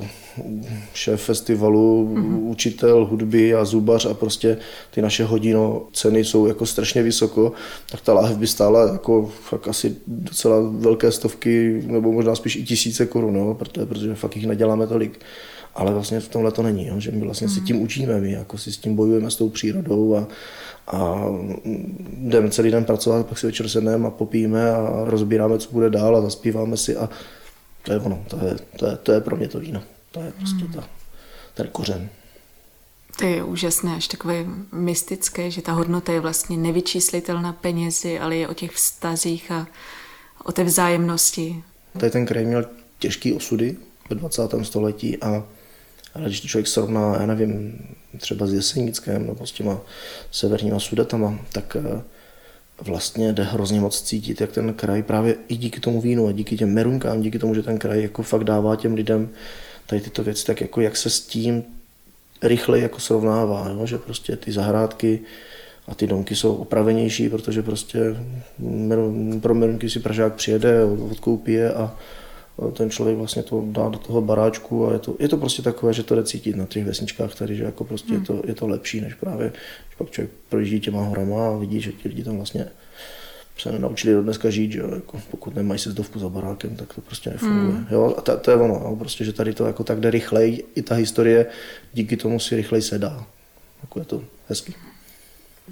šéf 0.94 1.22
festivalu, 1.22 2.14
mm-hmm. 2.14 2.50
učitel 2.50 3.06
hudby 3.06 3.56
a 3.56 3.66
zubař 3.66 4.06
a 4.06 4.14
prostě 4.14 4.58
ty 4.92 5.02
naše 5.02 5.24
hodino 5.24 5.82
ceny 5.94 6.24
jsou 6.24 6.48
jako 6.48 6.66
strašně 6.66 7.04
vysoko, 7.04 7.52
tak 7.92 8.02
ta 8.02 8.14
láhev 8.14 8.38
by 8.38 8.48
stála 8.48 8.92
jako 8.92 9.32
fakt 9.42 9.68
asi 9.68 9.96
docela 10.08 10.58
velké 10.72 11.12
stovky, 11.12 11.84
nebo 11.88 12.12
možná 12.12 12.36
spíš 12.36 12.56
i 12.56 12.64
tisíce 12.64 13.06
korun, 13.06 13.36
jo, 13.36 13.56
protože, 13.60 13.86
protože 13.86 14.16
fakt 14.16 14.36
jich 14.36 14.48
neděláme 14.48 14.88
tolik. 14.88 15.20
Ale 15.78 15.94
vlastně 15.94 16.20
v 16.20 16.28
tomhle 16.28 16.52
to 16.52 16.64
není, 16.64 16.88
jo, 16.88 17.00
že 17.00 17.12
my 17.12 17.22
vlastně 17.22 17.48
mm-hmm. 17.48 17.54
si 17.54 17.62
tím 17.62 17.82
učíme, 17.82 18.22
my 18.22 18.32
jako 18.32 18.58
si 18.58 18.72
s 18.72 18.78
tím 18.78 18.96
bojujeme 18.96 19.32
s 19.32 19.36
tou 19.36 19.50
přírodou 19.50 20.16
a, 20.16 20.28
a 20.88 21.26
jdeme 22.18 22.50
celý 22.50 22.72
den 22.72 22.86
pracovat, 22.86 23.28
pak 23.28 23.38
si 23.38 23.46
večer 23.46 23.70
sedneme 23.70 24.08
a 24.08 24.12
popijeme 24.12 24.72
a 24.72 25.02
rozbíráme, 25.06 25.60
co 25.60 25.72
bude 25.72 25.90
dál 25.90 26.18
a 26.18 26.22
zaspíváme 26.22 26.78
si 26.78 26.96
a 26.96 27.10
to 27.84 27.94
je 27.94 28.00
ono, 28.00 28.24
to 28.28 28.38
je, 28.46 28.56
to 28.80 28.86
je, 28.86 28.98
to 28.98 29.12
je 29.12 29.22
pro 29.22 29.36
mě 29.36 29.48
to 29.48 29.60
víno. 29.60 29.84
To 30.12 30.20
je 30.22 30.32
prostě 30.32 30.64
hmm. 30.64 30.74
ta, 30.74 30.84
ten 31.54 31.68
kořen. 31.68 32.10
To 33.20 33.26
je 33.26 33.44
úžasné, 33.44 33.96
až 33.96 34.08
takové 34.08 34.46
mystické, 34.72 35.52
že 35.52 35.62
ta 35.62 35.72
hodnota 35.72 36.14
je 36.14 36.20
vlastně 36.20 36.58
nevyčíslitelná 36.58 37.54
penězi, 37.54 38.20
ale 38.20 38.36
je 38.36 38.48
o 38.48 38.54
těch 38.54 38.72
vztazích 38.72 39.52
a 39.52 39.68
o 40.44 40.52
té 40.52 40.64
vzájemnosti. 40.64 41.64
Tady 42.00 42.12
ten 42.12 42.26
kraj 42.26 42.46
měl 42.46 42.66
těžký 43.00 43.34
osudy 43.34 43.78
ve 44.10 44.16
20. 44.16 44.42
století 44.64 45.18
a 45.18 45.44
ale 46.18 46.26
když 46.26 46.42
to 46.42 46.48
člověk 46.48 46.68
srovná, 46.68 47.18
já 47.20 47.26
nevím, 47.26 47.80
třeba 48.18 48.48
s 48.48 48.54
Jesenickem 48.54 49.28
nebo 49.28 49.48
s 49.48 49.52
těma 49.52 49.82
severníma 50.32 50.80
sudetama, 50.80 51.40
tak 51.52 51.78
eh, 51.80 52.02
vlastně 52.82 53.34
jde 53.34 53.44
hrozně 53.44 53.80
moc 53.80 54.02
cítit, 54.02 54.42
jak 54.42 54.52
ten 54.52 54.74
kraj 54.74 55.04
právě 55.04 55.36
i 55.48 55.56
díky 55.56 55.80
tomu 55.80 56.02
vínu 56.02 56.28
a 56.28 56.32
díky 56.32 56.58
těm 56.58 56.74
merunkám, 56.74 57.22
díky 57.22 57.40
tomu, 57.40 57.56
že 57.56 57.64
ten 57.64 57.78
kraj 57.78 58.02
jako 58.02 58.24
fakt 58.24 58.44
dává 58.44 58.76
těm 58.76 58.94
lidem 58.94 59.30
tady 59.88 60.02
tyto 60.02 60.24
věci, 60.24 60.46
tak 60.46 60.62
jako 60.62 60.82
jak 60.82 60.98
se 60.98 61.10
s 61.10 61.22
tím 61.22 61.64
rychleji 62.42 62.84
jako 62.84 63.00
srovnává, 63.00 63.70
jo? 63.70 63.86
že 63.86 63.98
prostě 63.98 64.36
ty 64.36 64.52
zahrádky 64.52 65.20
a 65.88 65.96
ty 65.96 66.08
domky 66.08 66.36
jsou 66.36 66.56
opravenější, 66.56 67.30
protože 67.30 67.64
prostě 67.64 68.00
pro 69.42 69.56
merunky 69.56 69.90
si 69.90 70.00
Pražák 70.00 70.34
přijede, 70.34 70.84
odkoupí 70.84 71.54
je 71.54 71.74
a 71.74 71.96
ten 72.74 72.90
člověk 72.90 73.18
vlastně 73.18 73.44
to 73.44 73.64
dá 73.68 73.90
do 73.90 73.98
toho 73.98 74.22
baráčku 74.22 74.88
a 74.88 74.94
je 74.94 75.00
to, 75.00 75.16
je 75.20 75.28
to 75.28 75.38
prostě 75.38 75.62
takové, 75.62 75.94
že 75.94 76.04
to 76.04 76.16
jde 76.16 76.24
cítit 76.24 76.56
na 76.56 76.66
těch 76.66 76.86
vesničkách 76.86 77.36
tady, 77.36 77.56
že 77.56 77.64
jako 77.64 77.84
prostě 77.84 78.14
hmm. 78.14 78.22
je, 78.22 78.26
to, 78.28 78.42
je 78.48 78.56
to 78.56 78.68
lepší, 78.68 79.02
než 79.02 79.14
právě, 79.14 79.50
když 79.88 79.96
pak 79.98 80.12
člověk 80.12 80.32
projíždí 80.50 80.80
těma 80.80 81.04
horama 81.04 81.48
a 81.48 81.58
vidí, 81.58 81.82
že 81.82 81.92
ti 81.92 82.10
lidi 82.10 82.24
tam 82.24 82.36
vlastně 82.36 82.68
se 83.58 83.72
nenaučili 83.72 84.14
do 84.14 84.24
dneska 84.24 84.50
žít, 84.50 84.72
že 84.72 84.80
jo, 84.80 84.96
jako 84.96 85.22
pokud 85.32 85.56
nemají 85.56 85.80
sezdovku 85.80 86.20
za 86.20 86.30
barákem, 86.30 86.76
tak 86.76 86.94
to 86.94 87.02
prostě 87.02 87.30
nefunguje. 87.30 87.76
Hmm. 87.76 87.88
Jo, 87.92 88.16
a 88.18 88.22
to, 88.22 88.38
to, 88.38 88.52
je 88.52 88.58
ono, 88.58 88.74
jo, 88.74 88.96
prostě, 88.96 89.26
že 89.26 89.34
tady 89.34 89.54
to 89.54 89.66
jako 89.66 89.84
tak 89.84 90.00
jde 90.00 90.12
rychleji, 90.12 90.64
i 90.76 90.82
ta 90.82 90.96
historie 90.96 91.46
díky 91.94 92.18
tomu 92.18 92.40
si 92.40 92.56
rychleji 92.56 92.82
sedá. 92.82 93.26
jako 93.82 94.00
je 94.00 94.06
to 94.06 94.22
hezký. 94.48 94.76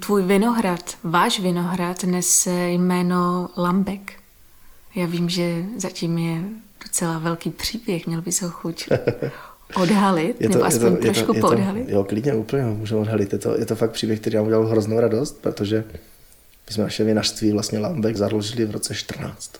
Tvůj 0.00 0.22
vinohrad, 0.22 0.94
váš 1.04 1.40
vinohrad 1.40 2.04
nese 2.04 2.68
jméno 2.68 3.48
Lambek. 3.56 4.12
Já 4.94 5.06
vím, 5.06 5.28
že 5.28 5.64
zatím 5.76 6.18
je 6.18 6.42
docela 6.84 7.18
velký 7.18 7.50
příběh, 7.50 8.06
měl 8.06 8.22
bys 8.22 8.42
ho 8.42 8.50
chuť 8.50 8.88
odhalit, 9.76 10.36
je 10.40 10.48
to, 10.48 10.54
nebo 10.54 10.64
aspoň 10.64 10.92
je 10.92 10.96
to, 10.96 11.02
trošku 11.02 11.34
je 11.34 11.40
to, 11.40 11.48
poodhalit? 11.48 11.88
jo, 11.88 12.04
klidně 12.04 12.34
úplně 12.34 12.62
můžeme 12.62 13.00
odhalit. 13.00 13.32
Je 13.32 13.38
to, 13.38 13.58
je 13.58 13.66
to 13.66 13.76
fakt 13.76 13.90
příběh, 13.90 14.20
který 14.20 14.36
nám 14.36 14.46
udělal 14.46 14.66
hroznou 14.66 15.00
radost, 15.00 15.38
protože 15.40 15.84
my 16.66 16.72
jsme 16.72 16.84
naše 16.84 17.04
vinařství 17.04 17.52
vlastně 17.52 17.78
Lambek 17.78 18.16
založili 18.16 18.64
v 18.64 18.70
roce 18.70 18.94
14. 18.94 19.52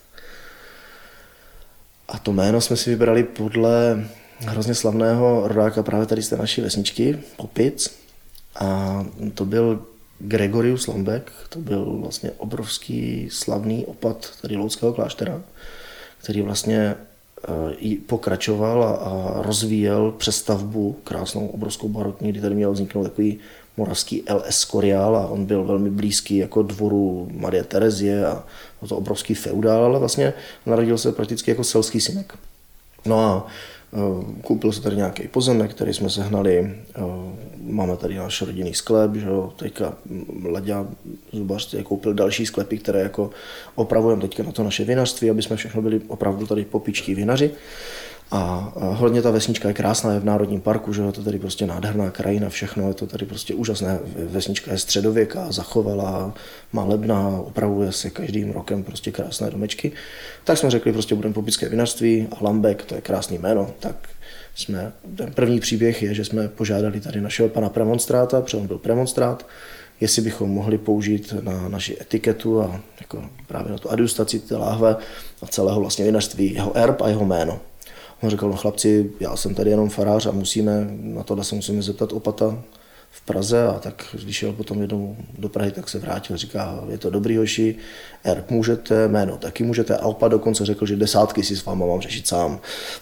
A 2.07 2.19
to 2.19 2.33
jméno 2.33 2.61
jsme 2.61 2.75
si 2.75 2.89
vybrali 2.89 3.23
podle 3.23 4.07
hrozně 4.39 4.75
slavného 4.75 5.47
rodáka 5.47 5.83
právě 5.83 6.05
tady 6.05 6.21
z 6.21 6.29
té 6.29 6.37
naší 6.37 6.61
vesničky, 6.61 7.19
Popic. 7.37 7.97
A 8.59 9.05
to 9.33 9.45
byl 9.45 9.85
Gregorius 10.19 10.87
Lambek, 10.87 11.31
to 11.49 11.59
byl 11.59 11.85
vlastně 12.01 12.31
obrovský 12.31 13.29
slavný 13.31 13.85
opat 13.85 14.29
tady 14.41 14.55
Loudského 14.55 14.93
kláštera, 14.93 15.41
který 16.17 16.41
vlastně 16.41 16.95
pokračoval 18.05 18.83
a, 18.83 19.41
rozvíjel 19.41 20.11
přestavbu 20.17 20.97
krásnou 21.03 21.47
obrovskou 21.47 21.89
barokní, 21.89 22.29
kdy 22.29 22.41
tady 22.41 22.55
měl 22.55 22.71
vzniknout 22.71 23.03
takový 23.03 23.39
moravský 23.77 24.23
L. 24.25 24.43
Escorial 24.45 25.15
a 25.17 25.27
on 25.27 25.45
byl 25.45 25.63
velmi 25.63 25.89
blízký 25.89 26.37
jako 26.37 26.61
dvoru 26.61 27.27
Marie 27.31 27.63
Terezie 27.63 28.25
a 28.25 28.43
to 28.87 28.97
obrovský 28.97 29.33
feudál, 29.33 29.85
ale 29.85 29.99
vlastně 29.99 30.33
narodil 30.65 30.97
se 30.97 31.11
prakticky 31.11 31.51
jako 31.51 31.63
selský 31.63 32.01
synek. 32.01 32.37
No 33.05 33.19
a 33.19 33.47
Eh, 33.93 34.41
koupil 34.41 34.71
se 34.71 34.81
tady 34.81 34.95
nějaký 34.95 35.27
pozemek, 35.27 35.71
který 35.71 35.93
jsme 35.93 36.09
sehnali. 36.09 36.75
Máme 37.69 37.97
tady 37.97 38.15
náš 38.15 38.41
rodinný 38.41 38.73
sklep, 38.73 39.15
že 39.15 39.27
jo. 39.27 39.53
Teďka 39.55 39.93
Laďa 40.51 40.87
Zubař 41.31 41.75
koupil 41.83 42.13
další 42.13 42.45
sklepy, 42.45 42.77
které 42.77 43.01
jako 43.01 43.29
opravujeme 43.75 44.21
teďka 44.21 44.43
na 44.43 44.51
to 44.51 44.63
naše 44.63 44.83
vinařství, 44.83 45.29
aby 45.29 45.41
jsme 45.41 45.55
všechno 45.55 45.81
byli 45.81 46.01
opravdu 46.07 46.47
tady 46.47 46.65
popičtí 46.65 47.15
vinaři. 47.15 47.51
A 48.31 48.73
hodně 48.75 49.21
ta 49.21 49.31
vesnička 49.31 49.67
je 49.67 49.73
krásná, 49.73 50.13
je 50.13 50.19
v 50.19 50.25
Národním 50.25 50.61
parku, 50.61 50.93
že 50.93 51.01
je 51.01 51.11
to 51.11 51.23
tady 51.23 51.39
prostě 51.39 51.67
nádherná 51.67 52.11
krajina, 52.11 52.49
všechno, 52.49 52.87
je 52.87 52.93
to 52.93 53.07
tady 53.07 53.25
prostě 53.25 53.53
úžasné. 53.53 53.99
Vesnička 54.15 54.71
je 54.71 54.77
středověká, 54.77 55.51
zachovala, 55.51 56.33
malebná, 56.73 57.29
opravuje 57.29 57.91
se 57.91 58.09
každým 58.09 58.51
rokem 58.51 58.83
prostě 58.83 59.11
krásné 59.11 59.51
domečky. 59.51 59.91
Tak 60.43 60.57
jsme 60.57 60.69
řekli, 60.69 60.93
prostě 60.93 61.15
budeme 61.15 61.33
popické 61.33 61.69
vinařství 61.69 62.27
a 62.31 62.43
Lambek, 62.43 62.85
to 62.85 62.95
je 62.95 63.01
krásný 63.01 63.37
jméno, 63.37 63.71
tak 63.79 63.95
jsme, 64.57 64.91
ten 65.15 65.33
první 65.33 65.59
příběh 65.59 66.03
je, 66.03 66.13
že 66.13 66.25
jsme 66.25 66.47
požádali 66.47 66.99
tady 66.99 67.21
našeho 67.21 67.49
pana 67.49 67.69
premonstráta, 67.69 68.41
protože 68.41 68.57
on 68.57 68.67
byl 68.67 68.77
premonstrát, 68.77 69.45
jestli 70.01 70.21
bychom 70.21 70.49
mohli 70.49 70.77
použít 70.77 71.33
na 71.41 71.69
naši 71.69 71.97
etiketu 72.01 72.61
a 72.61 72.81
jako 73.01 73.29
právě 73.47 73.71
na 73.71 73.77
tu 73.77 73.91
adjustaci 73.91 74.39
té 74.39 74.57
láhve 74.57 74.95
a 75.41 75.47
celého 75.47 75.79
vlastně 75.79 76.05
vinařství 76.05 76.53
jeho 76.53 76.77
erb 76.77 77.01
a 77.01 77.09
jeho 77.09 77.25
jméno. 77.25 77.59
On 78.21 78.29
říkal, 78.29 78.49
no 78.49 78.55
chlapci, 78.55 79.11
já 79.19 79.35
jsem 79.35 79.55
tady 79.55 79.69
jenom 79.69 79.89
farář 79.89 80.25
a 80.25 80.31
musíme, 80.31 80.87
na 80.89 81.23
tohle 81.23 81.43
se 81.43 81.55
musíme 81.55 81.81
zeptat 81.81 82.13
opata 82.13 82.63
v 83.17 83.21
Praze 83.21 83.67
a 83.67 83.79
tak 83.79 84.15
když 84.23 84.35
šel 84.35 84.53
potom 84.53 84.81
jednou 84.81 85.17
do 85.37 85.49
Prahy, 85.49 85.71
tak 85.71 85.89
se 85.89 85.99
vrátil, 85.99 86.37
říká, 86.37 86.83
je 86.89 86.97
to 86.97 87.09
dobrý 87.09 87.37
hoši, 87.37 87.75
erb 88.23 88.51
můžete, 88.51 89.07
jméno 89.07 89.37
taky 89.37 89.63
můžete 89.63 89.97
a 89.97 90.05
opat 90.05 90.31
dokonce 90.31 90.65
řekl, 90.65 90.85
že 90.85 90.95
desátky 90.95 91.43
si 91.43 91.55
s 91.55 91.65
váma 91.65 91.85
mám 91.85 92.01
řešit 92.01 92.27
sám. 92.27 92.59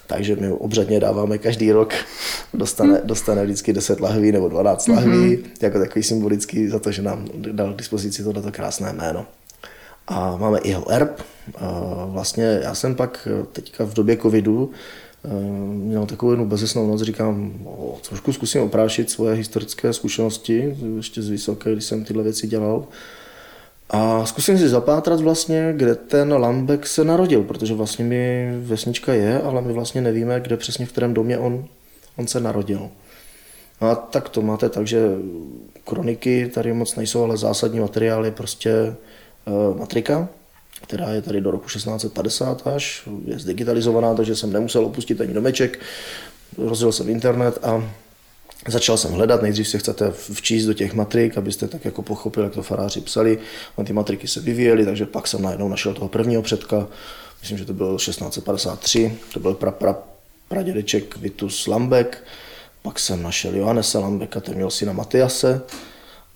Takže 0.07 0.35
my 0.35 0.51
obřadně 0.51 0.99
dáváme 0.99 1.37
každý 1.37 1.71
rok, 1.71 1.93
dostane, 2.53 3.01
dostane 3.03 3.43
vždycky 3.43 3.73
10 3.73 3.99
lahví 3.99 4.31
nebo 4.31 4.49
12 4.49 4.87
lahví, 4.87 5.11
mm-hmm. 5.11 5.43
jako 5.61 5.79
takový 5.79 6.03
symbolický 6.03 6.67
za 6.67 6.79
to, 6.79 6.91
že 6.91 7.01
nám 7.01 7.27
dal 7.35 7.73
k 7.73 7.77
dispozici 7.77 8.23
tohleto 8.23 8.51
krásné 8.51 8.93
jméno. 8.93 9.25
A 10.07 10.37
máme 10.37 10.59
i 10.59 10.69
jeho 10.69 10.91
erb. 10.91 11.21
A 11.57 12.05
vlastně 12.05 12.59
já 12.63 12.75
jsem 12.75 12.95
pak 12.95 13.27
teďka 13.51 13.83
v 13.83 13.93
době 13.93 14.17
covidu 14.17 14.71
měl 15.69 16.05
takovou 16.05 16.31
jednu 16.31 16.45
bezesnou 16.45 16.87
noc, 16.87 17.01
říkám, 17.01 17.53
o, 17.65 17.97
trošku 18.09 18.33
zkusím 18.33 18.61
oprášit 18.61 19.09
svoje 19.09 19.35
historické 19.35 19.93
zkušenosti, 19.93 20.77
ještě 20.95 21.21
z 21.21 21.29
vysoké, 21.29 21.71
když 21.71 21.85
jsem 21.85 22.05
tyhle 22.05 22.23
věci 22.23 22.47
dělal. 22.47 22.85
A 23.89 24.25
zkusím 24.25 24.57
si 24.57 24.69
zapátrat 24.69 25.21
vlastně, 25.21 25.73
kde 25.77 25.95
ten 25.95 26.33
Lambek 26.33 26.87
se 26.87 27.03
narodil, 27.03 27.43
protože 27.43 27.73
vlastně 27.73 28.05
mi 28.05 28.53
vesnička 28.61 29.13
je, 29.13 29.41
ale 29.41 29.61
my 29.61 29.73
vlastně 29.73 30.01
nevíme, 30.01 30.39
kde 30.39 30.57
přesně 30.57 30.85
v 30.85 30.91
kterém 30.91 31.13
domě 31.13 31.37
on, 31.37 31.65
on 32.17 32.27
se 32.27 32.39
narodil. 32.39 32.89
A 33.79 33.95
tak 33.95 34.29
to 34.29 34.41
máte 34.41 34.69
tak, 34.69 34.87
že 34.87 35.09
kroniky 35.83 36.51
tady 36.53 36.73
moc 36.73 36.95
nejsou, 36.95 37.23
ale 37.23 37.37
zásadní 37.37 37.79
materiál 37.79 38.25
je 38.25 38.31
prostě 38.31 38.95
uh, 39.45 39.79
matrika, 39.79 40.29
která 40.85 41.09
je 41.09 41.21
tady 41.21 41.41
do 41.41 41.51
roku 41.51 41.67
1650 41.67 42.67
až, 42.67 43.09
je 43.25 43.39
zdigitalizovaná, 43.39 44.13
takže 44.13 44.35
jsem 44.35 44.53
nemusel 44.53 44.85
opustit 44.85 45.21
ani 45.21 45.33
domeček, 45.33 45.79
rozjel 46.57 46.91
jsem 46.91 47.09
internet 47.09 47.57
a 47.63 47.83
Začal 48.67 48.97
jsem 48.97 49.11
hledat, 49.11 49.41
nejdřív 49.41 49.67
se 49.67 49.77
chcete 49.77 50.11
včíst 50.11 50.67
do 50.67 50.73
těch 50.73 50.93
matrik, 50.93 51.37
abyste 51.37 51.67
tak 51.67 51.85
jako 51.85 52.01
pochopili, 52.01 52.45
jak 52.45 52.53
to 52.53 52.63
faráři 52.63 53.01
psali. 53.01 53.37
A 53.77 53.83
ty 53.83 53.93
matriky 53.93 54.27
se 54.27 54.39
vyvíjely, 54.41 54.85
takže 54.85 55.05
pak 55.05 55.27
jsem 55.27 55.41
najednou 55.41 55.69
našel 55.69 55.93
toho 55.93 56.07
prvního 56.07 56.41
předka, 56.41 56.87
myslím, 57.41 57.57
že 57.57 57.65
to 57.65 57.73
byl 57.73 57.97
1653, 57.97 59.17
to 59.33 59.39
byl 59.39 59.53
pra, 59.53 59.71
pra, 59.71 59.95
pradědeček 60.47 61.17
Vitus 61.17 61.67
Lambek, 61.67 62.23
pak 62.81 62.99
jsem 62.99 63.23
našel 63.23 63.55
Johannese 63.55 63.97
Lambeka, 63.97 64.39
ten 64.39 64.55
měl 64.55 64.69
syna 64.69 64.93
Matiase, 64.93 65.61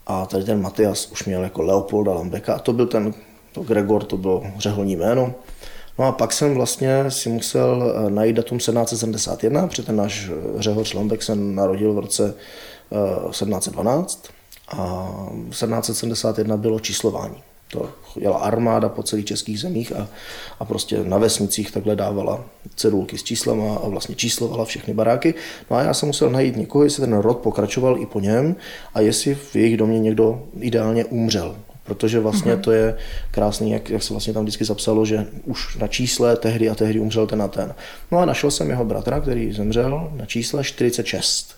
a 0.08 0.26
tady 0.26 0.44
ten 0.44 0.62
Matias 0.62 1.12
už 1.12 1.26
měl 1.26 1.44
jako 1.44 1.62
Leopolda 1.62 2.14
Lambeka. 2.14 2.54
A 2.54 2.60
to 2.60 2.74
byl 2.74 2.88
ten 2.88 3.14
to 3.60 3.64
Gregor, 3.64 4.04
to 4.04 4.18
bylo 4.18 4.44
řeholní 4.58 4.96
jméno. 4.96 5.34
No 6.00 6.06
a 6.06 6.12
pak 6.12 6.34
jsem 6.34 6.54
vlastně 6.54 7.12
si 7.12 7.30
musel 7.30 7.94
eh, 8.08 8.10
najít 8.10 8.36
datum 8.36 8.58
1771, 8.58 9.68
protože 9.68 9.84
ten 9.84 9.96
náš 9.96 10.30
eh, 10.30 10.62
Řehoř 10.62 10.94
Lambek 10.94 11.24
se 11.24 11.36
narodil 11.36 11.94
v 11.94 12.00
roce 12.00 12.34
1712 13.30 14.26
eh, 14.28 14.78
a 14.78 15.10
1771 15.50 16.58
bylo 16.58 16.80
číslování. 16.80 17.44
To 17.72 17.90
jela 18.16 18.38
armáda 18.38 18.90
po 18.90 19.04
celých 19.04 19.26
českých 19.26 19.60
zemích 19.60 19.96
a, 19.96 20.08
a 20.60 20.66
prostě 20.66 21.04
na 21.04 21.18
vesnicích 21.18 21.72
takhle 21.72 21.96
dávala 21.96 22.44
cedulky 22.76 23.18
s 23.18 23.24
číslama 23.24 23.76
a 23.76 23.88
vlastně 23.88 24.16
číslovala 24.16 24.66
všechny 24.66 24.94
baráky. 24.94 25.34
No 25.72 25.78
a 25.78 25.82
já 25.82 25.94
jsem 25.94 26.08
musel 26.08 26.30
najít 26.30 26.56
někoho, 26.56 26.84
jestli 26.84 27.02
ten 27.02 27.18
rod 27.18 27.38
pokračoval 27.38 27.98
i 27.98 28.06
po 28.06 28.20
něm 28.20 28.56
a 28.94 29.02
jestli 29.02 29.36
v 29.36 29.56
jejich 29.56 29.78
domě 29.78 30.00
někdo 30.00 30.44
ideálně 30.60 31.06
umřel 31.06 31.56
protože 31.90 32.20
vlastně 32.20 32.56
mm-hmm. 32.56 32.62
to 32.62 32.72
je 32.72 32.96
krásný, 33.32 33.72
jak, 33.72 33.90
jak 33.90 34.04
se 34.04 34.14
vlastně 34.14 34.34
tam 34.34 34.44
vždycky 34.44 34.66
zapsalo, 34.66 35.06
že 35.06 35.26
už 35.44 35.78
na 35.78 35.88
čísle 35.88 36.36
tehdy 36.36 36.70
a 36.70 36.76
tehdy 36.76 37.00
umřel 37.00 37.28
ten 37.28 37.42
a 37.42 37.48
ten. 37.48 37.74
No 38.12 38.18
a 38.18 38.26
našel 38.26 38.52
jsem 38.52 38.70
jeho 38.70 38.86
bratra, 38.86 39.20
který 39.20 39.54
zemřel 39.54 40.12
na 40.16 40.26
čísle 40.26 40.64
46. 40.64 41.56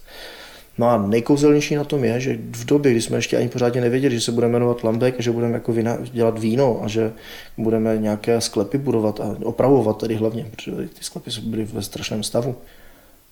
No 0.78 0.90
a 0.90 0.98
nejkouzelnější 0.98 1.76
na 1.76 1.84
tom 1.84 2.04
je, 2.04 2.20
že 2.20 2.40
v 2.52 2.66
době, 2.66 2.92
kdy 2.92 3.02
jsme 3.02 3.18
ještě 3.18 3.38
ani 3.38 3.50
pořádně 3.50 3.82
nevěděli, 3.82 4.16
že 4.16 4.22
se 4.22 4.32
bude 4.32 4.48
jmenovat 4.48 4.84
Lambek, 4.84 5.16
že 5.20 5.32
budeme 5.32 5.54
jako 5.54 5.74
vina, 5.74 5.98
dělat 6.14 6.40
víno 6.40 6.82
a 6.84 6.88
že 6.88 7.12
budeme 7.58 7.98
nějaké 7.98 8.42
sklepy 8.42 8.78
budovat 8.78 9.20
a 9.20 9.36
opravovat 9.44 9.98
tady 9.98 10.16
hlavně, 10.16 10.46
protože 10.52 10.72
ty 10.72 11.04
sklepy 11.04 11.30
byly 11.44 11.64
ve 11.64 11.82
strašném 11.82 12.24
stavu 12.24 12.56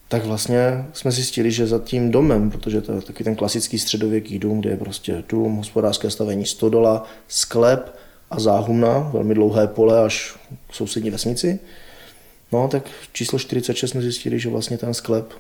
tak 0.10 0.26
vlastně 0.26 0.86
jsme 0.94 1.12
zjistili, 1.12 1.52
že 1.52 1.68
za 1.68 1.80
tím 1.80 2.12
domem, 2.12 2.52
protože 2.52 2.82
to 2.82 2.92
je 2.92 3.02
takový 3.02 3.24
ten 3.24 3.36
klasický 3.36 3.80
středověký 3.80 4.40
dům, 4.40 4.62
kde 4.62 4.70
je 4.70 4.78
prostě 4.78 5.24
dům, 5.30 5.56
hospodářské 5.56 6.10
stavení, 6.10 6.46
stodola, 6.46 7.06
sklep 7.28 7.96
a 8.32 8.40
záhumna, 8.40 9.00
velmi 9.00 9.34
dlouhé 9.34 9.68
pole 9.68 10.06
až 10.06 10.38
k 10.70 10.76
sousední 10.76 11.10
vesnici. 11.10 11.60
No, 12.52 12.68
tak 12.68 12.84
číslo 13.14 13.40
46 13.40 13.92
jsme 13.92 14.02
zjistili, 14.02 14.40
že 14.40 14.50
vlastně 14.50 14.78
ten 14.78 14.94
sklep 14.94 15.34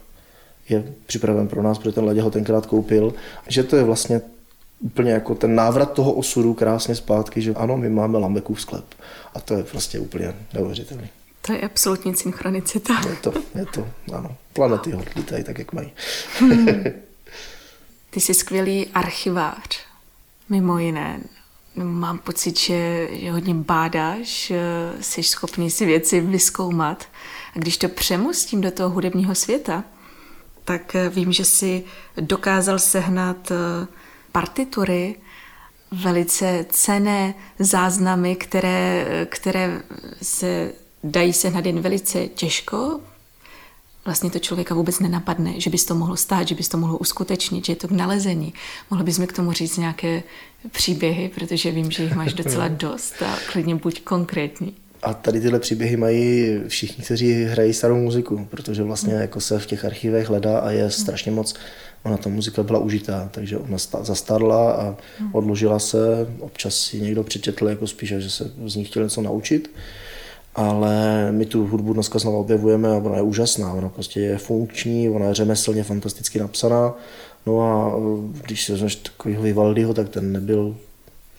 je 0.70 0.94
připraven 1.06 1.48
pro 1.48 1.64
nás, 1.64 1.78
protože 1.78 1.92
ten 1.92 2.06
Ladě 2.06 2.22
ho 2.22 2.32
tenkrát 2.32 2.66
koupil, 2.66 3.14
že 3.48 3.64
to 3.64 3.76
je 3.76 3.84
vlastně 3.84 4.22
úplně 4.80 5.12
jako 5.12 5.36
ten 5.36 5.56
návrat 5.56 5.94
toho 5.94 6.14
osudu 6.14 6.54
krásně 6.54 6.96
zpátky, 6.96 7.42
že 7.42 7.54
ano, 7.54 7.78
my 7.78 7.90
máme 7.90 8.18
Lambekův 8.18 8.62
sklep. 8.62 8.86
A 9.34 9.40
to 9.40 9.54
je 9.54 9.64
prostě 9.64 10.00
úplně 10.00 10.34
neuvěřitelné. 10.54 11.10
To 11.50 11.53
je 11.53 11.62
absolutní 11.62 12.15
synchronicita. 12.15 13.01
Je 13.10 13.15
to, 13.15 13.34
je 13.56 13.65
to, 13.65 13.88
ano. 14.13 14.38
Planety 14.53 14.94
lítají 15.15 15.44
tak, 15.44 15.60
jak 15.60 15.74
mají. 15.74 15.91
Hmm. 16.39 16.84
Ty 18.10 18.20
jsi 18.20 18.34
skvělý 18.34 18.88
archivář, 18.88 19.79
mimo 20.50 20.79
jiné. 20.79 21.20
Mám 21.75 22.20
pocit, 22.20 22.60
že, 22.60 23.10
že 23.12 23.32
hodně 23.32 23.53
bádáš, 23.53 24.51
jsi 25.01 25.24
schopný 25.24 25.72
si 25.72 25.86
věci 25.86 26.22
vyskoumat. 26.22 27.08
A 27.56 27.60
když 27.60 27.77
to 27.77 27.89
přemostím 27.89 28.62
do 28.62 28.72
toho 28.72 28.89
hudebního 28.89 29.36
světa, 29.36 29.84
tak 30.65 30.96
vím, 31.10 31.32
že 31.32 31.46
si 31.46 31.84
dokázal 32.20 32.79
sehnat 32.79 33.51
eh, 33.51 33.88
partitury, 34.32 35.15
velice 35.91 36.65
cené 36.70 37.34
záznamy, 37.60 38.36
které, 38.36 39.06
které 39.29 39.82
se 40.22 40.72
dají 41.03 41.34
se 41.34 41.48
jen 41.48 41.79
velice 41.79 42.27
těžko, 42.27 43.00
vlastně 44.06 44.29
to 44.29 44.39
člověka 44.39 44.75
vůbec 44.75 45.00
nenapadne, 45.00 45.60
že 45.60 45.70
bys 45.70 45.86
to 45.86 45.96
mohlo 45.96 46.18
stát, 46.18 46.48
že 46.48 46.56
bys 46.56 46.70
to 46.70 46.77
mohlo 46.77 46.98
uskutečnit, 46.98 47.65
že 47.65 47.72
je 47.72 47.75
to 47.75 47.88
k 47.88 47.91
nalezení. 47.91 48.53
Mohla 48.91 49.03
bys 49.03 49.18
mi 49.18 49.27
k 49.27 49.34
tomu 49.34 49.51
říct 49.51 49.77
nějaké 49.77 50.24
příběhy, 50.72 51.32
protože 51.36 51.72
vím, 51.72 51.91
že 51.91 52.03
jich 52.03 52.15
máš 52.15 52.34
docela 52.34 52.68
dost 52.68 53.22
a 53.22 53.38
klidně 53.51 53.75
buď 53.75 54.01
konkrétní. 54.01 54.75
A 55.01 55.13
tady 55.13 55.41
tyhle 55.41 55.60
příběhy 55.60 55.98
mají 55.98 56.60
všichni, 56.68 57.03
kteří 57.03 57.44
hrají 57.44 57.74
starou 57.74 57.96
muziku, 57.96 58.48
protože 58.50 58.84
vlastně 58.84 59.13
hmm. 59.13 59.22
jako 59.22 59.41
se 59.41 59.60
v 59.60 59.65
těch 59.65 59.86
archivech 59.86 60.27
hledá 60.27 60.60
a 60.60 60.72
je 60.72 60.82
hmm. 60.82 60.91
strašně 60.91 61.32
moc, 61.32 61.56
ona 62.03 62.18
ta 62.18 62.29
muzika 62.29 62.63
byla 62.63 62.79
užitá, 62.79 63.29
takže 63.32 63.58
ona 63.58 63.77
zastarla 64.01 64.72
a 64.72 64.96
hmm. 65.20 65.29
odložila 65.36 65.79
se, 65.79 66.27
občas 66.39 66.75
si 66.75 67.01
někdo 67.01 67.24
přečetl 67.24 67.68
jako 67.68 67.88
spíš, 67.88 68.10
že 68.10 68.29
se 68.29 68.51
z 68.65 68.75
ní 68.75 68.84
chtěl 68.84 69.03
něco 69.03 69.22
naučit, 69.22 69.72
ale 70.56 71.27
my 71.32 71.46
tu 71.46 71.65
hudbu 71.65 71.94
dneska 71.94 72.20
znovu 72.20 72.39
objevujeme 72.39 72.89
a 72.89 72.98
ona 72.98 73.15
je 73.15 73.22
úžasná, 73.22 73.74
ona 73.74 73.89
prostě 73.89 74.20
je 74.20 74.38
funkční, 74.38 75.10
ona 75.10 75.25
je 75.25 75.34
řemeslně 75.34 75.84
fantasticky 75.84 76.39
napsaná, 76.39 76.94
no 77.46 77.62
a 77.62 77.96
když 78.46 78.65
si 78.65 78.72
vezmeš 78.72 78.96
takovýho 78.96 79.41
Vivaldiho, 79.44 79.94
tak 79.94 80.10
ten 80.10 80.32
nebyl 80.32 80.75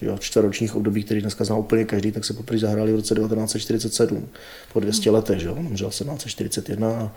jo, 0.01 0.17
čtveročních 0.17 0.75
období, 0.75 1.03
který 1.03 1.21
dneska 1.21 1.43
zná 1.43 1.55
úplně 1.55 1.85
každý, 1.85 2.11
tak 2.11 2.25
se 2.25 2.33
poprvé 2.33 2.59
zahráli 2.59 2.93
v 2.93 2.95
roce 2.95 3.15
1947, 3.15 4.27
po 4.73 4.79
200 4.79 5.09
hmm. 5.09 5.15
letech, 5.15 5.39
že 5.39 5.47
jo, 5.47 5.55
on 5.59 5.65
umřel 5.65 5.89
1741 5.89 6.89
a, 6.89 7.11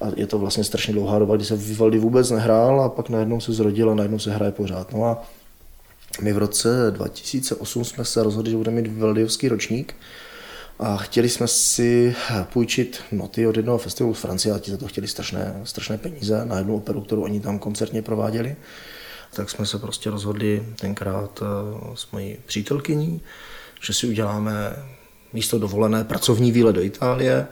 a, 0.00 0.12
je 0.16 0.26
to 0.26 0.38
vlastně 0.38 0.64
strašně 0.64 0.92
dlouhá 0.92 1.18
doba, 1.18 1.36
kdy 1.36 1.44
se 1.44 1.56
Vivaldi 1.56 1.98
vůbec 1.98 2.30
nehrál 2.30 2.80
a 2.80 2.88
pak 2.88 3.08
najednou 3.08 3.40
se 3.40 3.52
zrodil 3.52 3.90
a 3.90 3.94
najednou 3.94 4.18
se 4.18 4.30
hraje 4.30 4.52
pořád. 4.52 4.92
No 4.92 5.04
a 5.04 5.24
my 6.20 6.32
v 6.32 6.38
roce 6.38 6.68
2008 6.90 7.84
jsme 7.84 8.04
se 8.04 8.22
rozhodli, 8.22 8.50
že 8.50 8.56
budeme 8.56 8.82
mít 8.82 8.88
Vivaldiovský 8.88 9.48
ročník, 9.48 9.94
a 10.78 10.96
chtěli 10.96 11.28
jsme 11.28 11.48
si 11.48 12.14
půjčit 12.52 13.00
noty 13.12 13.46
od 13.46 13.56
jednoho 13.56 13.78
festivalu 13.78 14.14
z 14.14 14.20
Francie 14.20 14.54
a 14.54 14.58
ti 14.58 14.70
za 14.70 14.76
to 14.76 14.86
chtěli 14.86 15.08
strašné, 15.08 15.60
strašné 15.64 15.98
peníze 15.98 16.44
na 16.44 16.58
jednu 16.58 16.76
operu, 16.76 17.00
kterou 17.00 17.22
oni 17.22 17.40
tam 17.40 17.58
koncertně 17.58 18.02
prováděli 18.02 18.56
tak 19.34 19.50
jsme 19.50 19.66
se 19.66 19.78
prostě 19.78 20.10
rozhodli 20.10 20.66
tenkrát 20.80 21.42
eh, 21.42 21.46
s 21.94 22.10
mojí 22.10 22.36
přítelkyní, 22.46 23.20
že 23.80 23.92
si 23.92 24.06
uděláme 24.06 24.76
místo 25.32 25.58
dovolené 25.58 26.04
pracovní 26.04 26.52
výlet 26.52 26.72
do 26.72 26.82
Itálie 26.82 27.46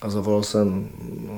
a 0.00 0.10
zavolal 0.10 0.42
jsem 0.42 0.88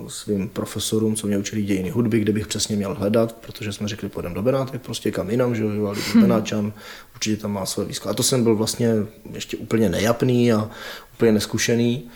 svým 0.09 0.49
profesorům, 0.49 1.17
co 1.17 1.27
mě 1.27 1.39
učili 1.39 1.63
dějiny 1.63 1.91
hudby, 1.91 2.21
kde 2.21 2.33
bych 2.33 2.47
přesně 2.47 2.77
měl 2.77 2.95
hledat, 2.95 3.33
protože 3.33 3.73
jsme 3.73 3.89
řekli, 3.89 4.09
půjdeme 4.09 4.35
do 4.35 4.43
Benátek, 4.43 4.83
prostě 4.83 5.11
kam 5.11 5.31
jinam, 5.31 5.55
že 5.55 5.63
jo, 5.63 5.95
hmm. 6.13 6.23
Benáčan, 6.23 6.73
určitě 7.17 7.37
tam 7.37 7.53
má 7.53 7.67
své 7.67 7.85
výzkum. 7.85 8.11
A 8.11 8.15
to 8.15 8.23
jsem 8.23 8.43
byl 8.43 8.57
vlastně 8.57 8.91
ještě 9.33 9.57
úplně 9.57 9.89
nejapný 9.89 10.53
a 10.53 10.71
úplně 11.15 11.33
neskušený. 11.33 12.11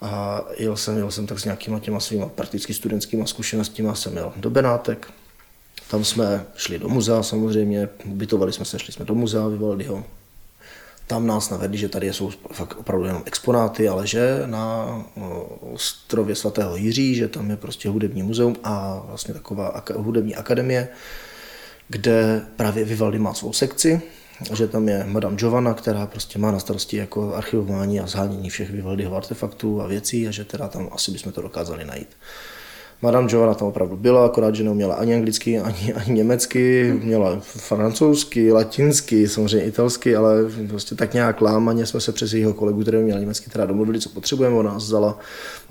A 0.00 0.44
jel 0.58 0.76
jsem, 0.76 0.96
jel 0.96 1.10
jsem 1.10 1.26
tak 1.26 1.38
s 1.38 1.44
nějakýma 1.44 1.80
těma 1.80 2.00
svýma 2.00 2.26
prakticky 2.26 2.74
studentskýma 2.74 3.26
zkušenostmi 3.26 3.88
jsem 3.94 4.12
měl 4.12 4.32
do 4.36 4.50
Benátek, 4.50 5.06
tam 5.90 6.04
jsme 6.04 6.46
šli 6.56 6.78
do 6.78 6.88
muzea 6.88 7.22
samozřejmě, 7.22 7.88
ubytovali 8.04 8.52
jsme 8.52 8.64
se, 8.64 8.78
šli 8.78 8.92
jsme 8.92 9.04
do 9.04 9.14
muzea 9.14 9.48
Vivaldiho. 9.48 10.04
Tam 11.06 11.26
nás 11.26 11.50
navedli, 11.50 11.78
že 11.78 11.88
tady 11.88 12.12
jsou 12.12 12.30
fakt 12.52 12.76
opravdu 12.78 13.06
jenom 13.06 13.22
exponáty, 13.26 13.88
ale 13.88 14.06
že 14.06 14.42
na 14.46 15.04
ostrově 15.72 16.34
svatého 16.34 16.76
Jiří, 16.76 17.14
že 17.14 17.28
tam 17.28 17.50
je 17.50 17.56
prostě 17.56 17.88
hudební 17.88 18.22
muzeum 18.22 18.56
a 18.64 19.02
vlastně 19.06 19.34
taková 19.34 19.82
hudební 19.96 20.34
akademie, 20.36 20.88
kde 21.88 22.46
právě 22.56 22.84
Vivaldi 22.84 23.18
má 23.18 23.34
svou 23.34 23.52
sekci, 23.52 24.02
že 24.52 24.68
tam 24.68 24.88
je 24.88 25.04
Madame 25.04 25.36
Giovanna, 25.36 25.74
která 25.74 26.06
prostě 26.06 26.38
má 26.38 26.50
na 26.50 26.58
starosti 26.58 26.96
jako 26.96 27.34
archivování 27.34 28.00
a 28.00 28.06
zhánění 28.06 28.50
všech 28.50 28.70
Vivaldiho 28.70 29.16
artefaktů 29.16 29.82
a 29.82 29.86
věcí 29.86 30.28
a 30.28 30.30
že 30.30 30.44
teda 30.44 30.68
tam 30.68 30.88
asi 30.92 31.10
bychom 31.10 31.32
to 31.32 31.42
dokázali 31.42 31.84
najít. 31.84 32.08
Madame 33.04 33.28
Giovanna 33.28 33.54
tam 33.54 33.68
opravdu 33.68 33.96
byla, 33.96 34.26
akorát, 34.26 34.54
že 34.54 34.64
neuměla 34.64 34.94
ani 34.94 35.14
anglicky, 35.14 35.58
ani, 35.58 35.94
ani 35.94 36.12
německy, 36.12 36.94
měla 37.02 37.40
francouzsky, 37.40 38.52
latinsky, 38.52 39.28
samozřejmě 39.28 39.66
italsky, 39.66 40.16
ale 40.16 40.36
prostě 40.68 40.94
tak 40.94 41.14
nějak 41.14 41.40
lámaně 41.40 41.86
jsme 41.86 42.00
se 42.00 42.12
přes 42.12 42.32
jejího 42.32 42.54
kolegu, 42.54 42.82
který 42.82 42.98
měl 42.98 43.20
německy, 43.20 43.50
teda 43.50 43.66
domluvili, 43.66 44.00
co 44.00 44.08
potřebujeme, 44.08 44.56
ona 44.56 44.72
nás 44.72 44.84
vzala 44.84 45.18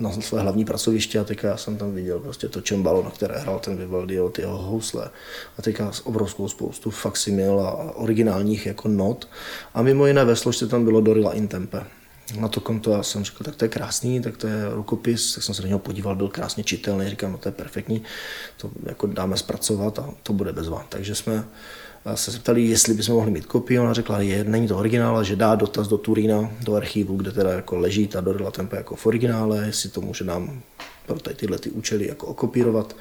na 0.00 0.12
své 0.12 0.40
hlavní 0.40 0.64
pracoviště 0.64 1.18
a 1.18 1.24
teďka 1.24 1.48
já 1.48 1.56
jsem 1.56 1.76
tam 1.76 1.94
viděl 1.94 2.18
prostě 2.18 2.48
to 2.48 2.60
čembalo, 2.60 3.02
na 3.02 3.10
které 3.10 3.38
hrál 3.38 3.58
ten 3.58 3.76
Vivaldi, 3.76 4.18
ty 4.32 4.42
jeho 4.42 4.58
housle. 4.58 5.10
A 5.58 5.62
teďka 5.62 5.92
s 5.92 6.06
obrovskou 6.06 6.48
spoustu 6.48 6.90
faksimil 6.90 7.60
a 7.60 7.96
originálních 7.96 8.66
jako 8.66 8.88
not. 8.88 9.28
A 9.74 9.82
mimo 9.82 10.06
jiné 10.06 10.24
ve 10.24 10.36
složce 10.36 10.66
tam 10.66 10.84
bylo 10.84 11.00
Dorila 11.00 11.32
Intempe 11.32 11.80
na 12.40 12.48
to 12.48 12.60
konto 12.60 12.90
já 12.90 13.02
jsem 13.02 13.24
řekl, 13.24 13.44
tak 13.44 13.56
to 13.56 13.64
je 13.64 13.68
krásný, 13.68 14.22
tak 14.22 14.36
to 14.36 14.46
je 14.46 14.74
rukopis, 14.74 15.34
tak 15.34 15.44
jsem 15.44 15.54
se 15.54 15.62
na 15.62 15.68
něho 15.68 15.78
podíval, 15.78 16.16
byl 16.16 16.28
krásně 16.28 16.64
čitelný, 16.64 17.08
říkám, 17.10 17.32
no 17.32 17.38
to 17.38 17.48
je 17.48 17.52
perfektní, 17.52 18.02
to 18.56 18.70
jako 18.82 19.06
dáme 19.06 19.36
zpracovat 19.36 19.98
a 19.98 20.14
to 20.22 20.32
bude 20.32 20.52
bez 20.52 20.68
vám. 20.68 20.84
Takže 20.88 21.14
jsme 21.14 21.44
se 22.14 22.30
zeptali, 22.30 22.62
jestli 22.62 22.94
bychom 22.94 23.14
mohli 23.14 23.30
mít 23.30 23.46
kopii, 23.46 23.78
ona 23.78 23.92
řekla, 23.92 24.20
je, 24.20 24.44
není 24.44 24.68
to 24.68 24.78
originál, 24.78 25.24
že 25.24 25.36
dá 25.36 25.54
dotaz 25.54 25.88
do 25.88 25.98
Turína, 25.98 26.50
do 26.60 26.74
archivu, 26.74 27.16
kde 27.16 27.32
teda 27.32 27.50
jako 27.50 27.76
leží 27.76 28.08
ta 28.08 28.20
Dorila 28.20 28.50
Tempe 28.50 28.76
jako 28.76 28.96
v 28.96 29.06
originále, 29.06 29.66
jestli 29.66 29.88
to 29.88 30.00
může 30.00 30.24
nám 30.24 30.62
pro 31.06 31.18
tady 31.18 31.36
tyhle 31.36 31.58
ty 31.58 31.70
účely 31.70 32.08
jako 32.08 32.26
okopírovat. 32.26 32.96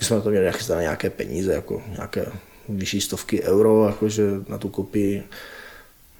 My 0.00 0.06
jsme 0.06 0.16
na 0.16 0.22
to 0.22 0.30
měli 0.30 0.52
nějaké 0.80 1.10
peníze, 1.10 1.52
jako 1.52 1.82
nějaké 1.88 2.26
vyšší 2.68 3.00
stovky 3.00 3.42
euro, 3.42 3.86
jakože 3.86 4.30
na 4.48 4.58
tu 4.58 4.68
kopii. 4.68 5.22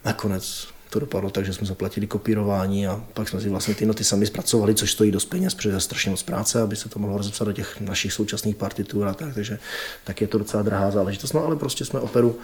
Nakonec 0.04 0.68
to 0.92 1.00
dopadlo 1.00 1.30
tak, 1.30 1.44
že 1.44 1.52
jsme 1.52 1.66
zaplatili 1.66 2.06
kopírování 2.06 2.86
a 2.86 3.04
pak 3.14 3.28
jsme 3.28 3.40
si 3.40 3.48
vlastně 3.48 3.74
ty 3.74 3.86
noty 3.86 4.04
sami 4.04 4.26
zpracovali, 4.26 4.74
což 4.74 4.92
stojí 4.92 5.10
dost 5.10 5.24
peněz, 5.24 5.54
protože 5.54 5.68
je 5.68 5.80
strašně 5.80 6.10
moc 6.10 6.22
práce, 6.22 6.62
aby 6.62 6.76
se 6.76 6.88
to 6.88 6.98
mohlo 6.98 7.16
rozepsat 7.16 7.48
do 7.48 7.52
těch 7.52 7.80
našich 7.80 8.12
současných 8.12 8.56
partitur 8.56 9.08
a 9.08 9.14
tak, 9.14 9.34
takže 9.34 9.58
tak 10.04 10.20
je 10.20 10.26
to 10.26 10.38
docela 10.38 10.62
drahá 10.62 10.90
záležitost. 10.90 11.32
No 11.32 11.44
ale 11.44 11.56
prostě 11.56 11.84
jsme 11.84 12.00
operu 12.00 12.38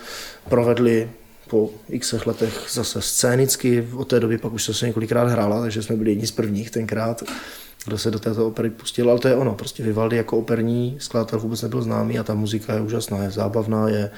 provedli 0.49 1.11
po 1.51 1.71
x 1.89 2.15
letech 2.27 2.67
zase 2.73 3.03
scénicky, 3.03 3.89
od 3.97 4.09
té 4.09 4.21
doby 4.21 4.39
pak 4.39 4.53
už 4.53 4.71
se 4.73 4.87
několikrát 4.87 5.29
hrála, 5.29 5.61
takže 5.61 5.83
jsme 5.83 5.97
byli 5.97 6.11
jedni 6.11 6.27
z 6.27 6.33
prvních 6.33 6.71
tenkrát 6.71 7.23
kdo 7.88 7.98
se 7.98 8.11
do 8.11 8.18
této 8.18 8.46
opery 8.46 8.70
pustil, 8.70 9.11
ale 9.11 9.18
to 9.18 9.29
je 9.29 9.35
ono. 9.35 9.55
Prostě 9.55 9.83
Vivaldi 9.83 10.16
jako 10.16 10.38
operní 10.38 10.96
skladatel 10.98 11.38
vůbec 11.38 11.62
nebyl 11.62 11.83
známý 11.83 12.18
a 12.18 12.22
ta 12.22 12.35
muzika 12.35 12.74
je 12.74 12.81
úžasná, 12.81 13.22
je 13.22 13.31
zábavná, 13.31 13.88
je, 13.88 14.11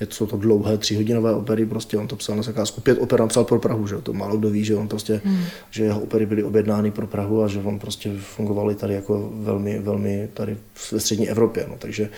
je 0.00 0.06
jsou 0.10 0.26
to 0.26 0.36
dlouhé 0.36 0.78
tříhodinové 0.78 1.34
opery, 1.34 1.66
prostě 1.66 1.96
on 1.96 2.08
to 2.08 2.16
psal 2.16 2.36
na 2.36 2.42
zakázku. 2.42 2.80
Pět 2.80 2.98
oper 2.98 3.20
napsal 3.20 3.44
pro 3.44 3.58
Prahu, 3.58 3.86
že 3.86 3.96
to 3.96 4.12
málo 4.12 4.36
kdo 4.36 4.50
ví, 4.50 4.64
že 4.64 4.76
on 4.76 4.88
prostě, 4.88 5.20
hmm. 5.24 5.44
že 5.70 5.84
jeho 5.84 6.00
opery 6.00 6.26
byly 6.26 6.42
objednány 6.42 6.90
pro 6.90 7.06
Prahu 7.06 7.42
a 7.42 7.48
že 7.48 7.60
on 7.64 7.78
prostě 7.78 8.12
fungoval 8.18 8.74
tady 8.74 8.94
jako 8.94 9.30
velmi, 9.34 9.78
velmi 9.78 10.28
tady 10.34 10.56
ve 10.92 11.00
střední 11.00 11.28
Evropě. 11.28 11.66
No. 11.68 11.74
Takže 11.78 12.08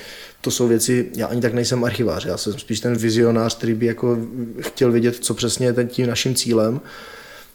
to 0.40 0.50
jsou 0.50 0.68
věci, 0.68 1.10
já 1.16 1.26
ani 1.26 1.40
tak 1.40 1.54
nejsem 1.54 1.84
archivář, 1.84 2.26
já 2.26 2.36
jsem 2.36 2.52
spíš 2.52 2.80
ten 2.80 2.96
vizionář, 2.96 3.56
který 3.56 3.74
by 3.74 3.86
jako 3.86 4.16
chtěl 4.60 4.92
vědět, 4.92 5.16
co 5.16 5.34
přesně 5.34 5.66
je 5.66 5.84
tím 5.84 6.06
naším 6.06 6.34
cílem 6.34 6.80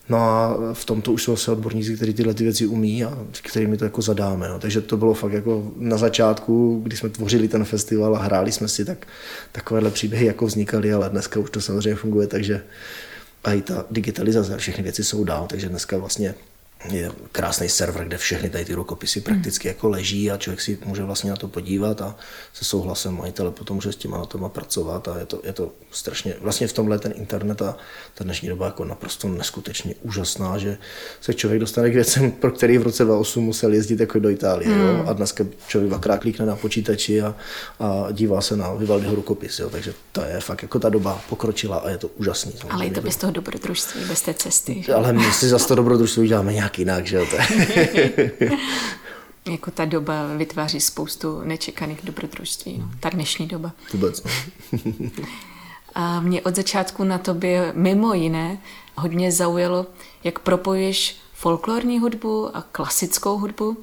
No 0.08 0.18
a 0.18 0.58
v 0.72 0.84
tomto 0.84 1.12
už 1.12 1.22
jsou 1.22 1.32
asi 1.32 1.50
odborníci, 1.50 1.96
kteří 1.96 2.14
tyhle 2.14 2.34
ty 2.34 2.44
věci 2.44 2.66
umí 2.66 3.04
a 3.04 3.18
kterými 3.42 3.76
to 3.76 3.84
jako 3.84 4.02
zadáme. 4.02 4.48
No. 4.48 4.58
Takže 4.58 4.80
to 4.80 4.96
bylo 4.96 5.14
fakt 5.14 5.32
jako 5.32 5.72
na 5.76 5.96
začátku, 5.96 6.80
kdy 6.82 6.96
jsme 6.96 7.08
tvořili 7.08 7.48
ten 7.48 7.64
festival 7.64 8.16
a 8.16 8.18
hráli 8.18 8.52
jsme 8.52 8.68
si, 8.68 8.84
tak 8.84 9.06
takovéhle 9.52 9.90
příběhy 9.90 10.26
jako 10.26 10.46
vznikaly, 10.46 10.92
ale 10.92 11.10
dneska 11.10 11.40
už 11.40 11.50
to 11.50 11.60
samozřejmě 11.60 11.96
funguje, 11.96 12.26
takže 12.26 12.62
a 13.44 13.52
i 13.52 13.62
ta 13.62 13.84
digitalizace, 13.90 14.56
všechny 14.56 14.82
věci 14.82 15.04
jsou 15.04 15.24
dál, 15.24 15.46
takže 15.46 15.68
dneska 15.68 15.98
vlastně 15.98 16.34
je 16.90 17.12
krásný 17.32 17.68
server, 17.68 18.04
kde 18.04 18.18
všechny 18.18 18.50
tady 18.50 18.64
ty 18.64 18.74
rukopisy 18.74 19.20
prakticky 19.20 19.68
jako 19.68 19.88
leží 19.88 20.30
a 20.30 20.36
člověk 20.36 20.60
si 20.60 20.78
může 20.84 21.02
vlastně 21.02 21.30
na 21.30 21.36
to 21.36 21.48
podívat 21.48 22.00
a 22.00 22.16
se 22.52 22.64
souhlasem 22.64 23.16
majitele 23.16 23.50
potom 23.50 23.76
může 23.76 23.92
s 23.92 23.96
těma 23.96 24.18
datama 24.18 24.48
pracovat 24.48 25.08
a 25.08 25.18
je 25.18 25.26
to, 25.26 25.40
je 25.44 25.52
to 25.52 25.72
strašně, 25.90 26.34
vlastně 26.40 26.66
v 26.66 26.72
tomhle 26.72 26.98
ten 26.98 27.12
internet 27.16 27.62
a 27.62 27.76
ta 28.14 28.24
dnešní 28.24 28.48
doba 28.48 28.66
jako 28.66 28.84
naprosto 28.84 29.28
neskutečně 29.28 29.94
úžasná, 30.02 30.58
že 30.58 30.78
se 31.20 31.34
člověk 31.34 31.60
dostane 31.60 31.90
k 31.90 31.94
věcem, 31.94 32.30
pro 32.30 32.50
který 32.50 32.78
v 32.78 32.82
roce 32.82 33.04
2008 33.04 33.44
musel 33.44 33.72
jezdit 33.72 34.00
jako 34.00 34.18
do 34.18 34.30
Itálie 34.30 34.70
mm. 34.70 34.80
jo? 34.80 34.94
Hmm. 34.94 35.08
a 35.08 35.12
dneska 35.12 35.44
člověk 35.66 35.88
dvakrát 35.88 36.18
klikne 36.18 36.46
na 36.46 36.56
počítači 36.56 37.22
a, 37.22 37.34
a 37.80 38.06
dívá 38.12 38.40
se 38.40 38.56
na 38.56 38.74
Vivaldiho 38.74 39.14
rukopis, 39.14 39.58
jo? 39.58 39.70
takže 39.70 39.94
to 40.12 40.24
je 40.24 40.40
fakt 40.40 40.62
jako 40.62 40.78
ta 40.78 40.88
doba 40.88 41.20
pokročila 41.28 41.76
a 41.76 41.90
je 41.90 41.98
to 41.98 42.08
úžasný. 42.08 42.52
Ale 42.70 42.84
je 42.84 42.90
to 42.90 43.00
bez 43.00 43.16
toho 43.16 43.32
dobrodružství, 43.32 44.04
bez 44.04 44.22
té 44.22 44.34
cesty. 44.34 44.84
Ale 44.94 45.12
my 45.12 45.32
si 45.32 45.48
za 45.48 45.58
to 45.58 45.74
dobrodružství 45.74 46.28
děláme 46.28 46.52
nějak 46.52 46.73
jinak, 46.78 47.06
že 47.06 47.16
jo? 47.16 47.26
jako 49.52 49.70
ta 49.70 49.84
doba 49.84 50.36
vytváří 50.36 50.80
spoustu 50.80 51.40
nečekaných 51.44 52.00
dobrodružství, 52.02 52.78
no. 52.78 52.90
ta 53.00 53.08
dnešní 53.08 53.46
doba. 53.46 53.72
Vůbec, 53.92 54.22
no. 54.24 54.30
A 55.94 56.20
mě 56.20 56.42
od 56.42 56.56
začátku 56.56 57.04
na 57.04 57.18
tobě 57.18 57.72
mimo 57.76 58.14
jiné 58.14 58.58
hodně 58.96 59.32
zaujalo, 59.32 59.86
jak 60.24 60.38
propojuješ 60.38 61.16
folklorní 61.32 61.98
hudbu 61.98 62.56
a 62.56 62.62
klasickou 62.72 63.38
hudbu. 63.38 63.76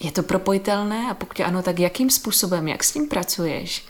Je 0.00 0.12
to 0.12 0.22
propojitelné 0.22 1.10
a 1.10 1.14
pokud 1.14 1.40
ano, 1.40 1.62
tak 1.62 1.78
jakým 1.78 2.10
způsobem, 2.10 2.68
jak 2.68 2.84
s 2.84 2.92
tím 2.92 3.08
pracuješ? 3.08 3.84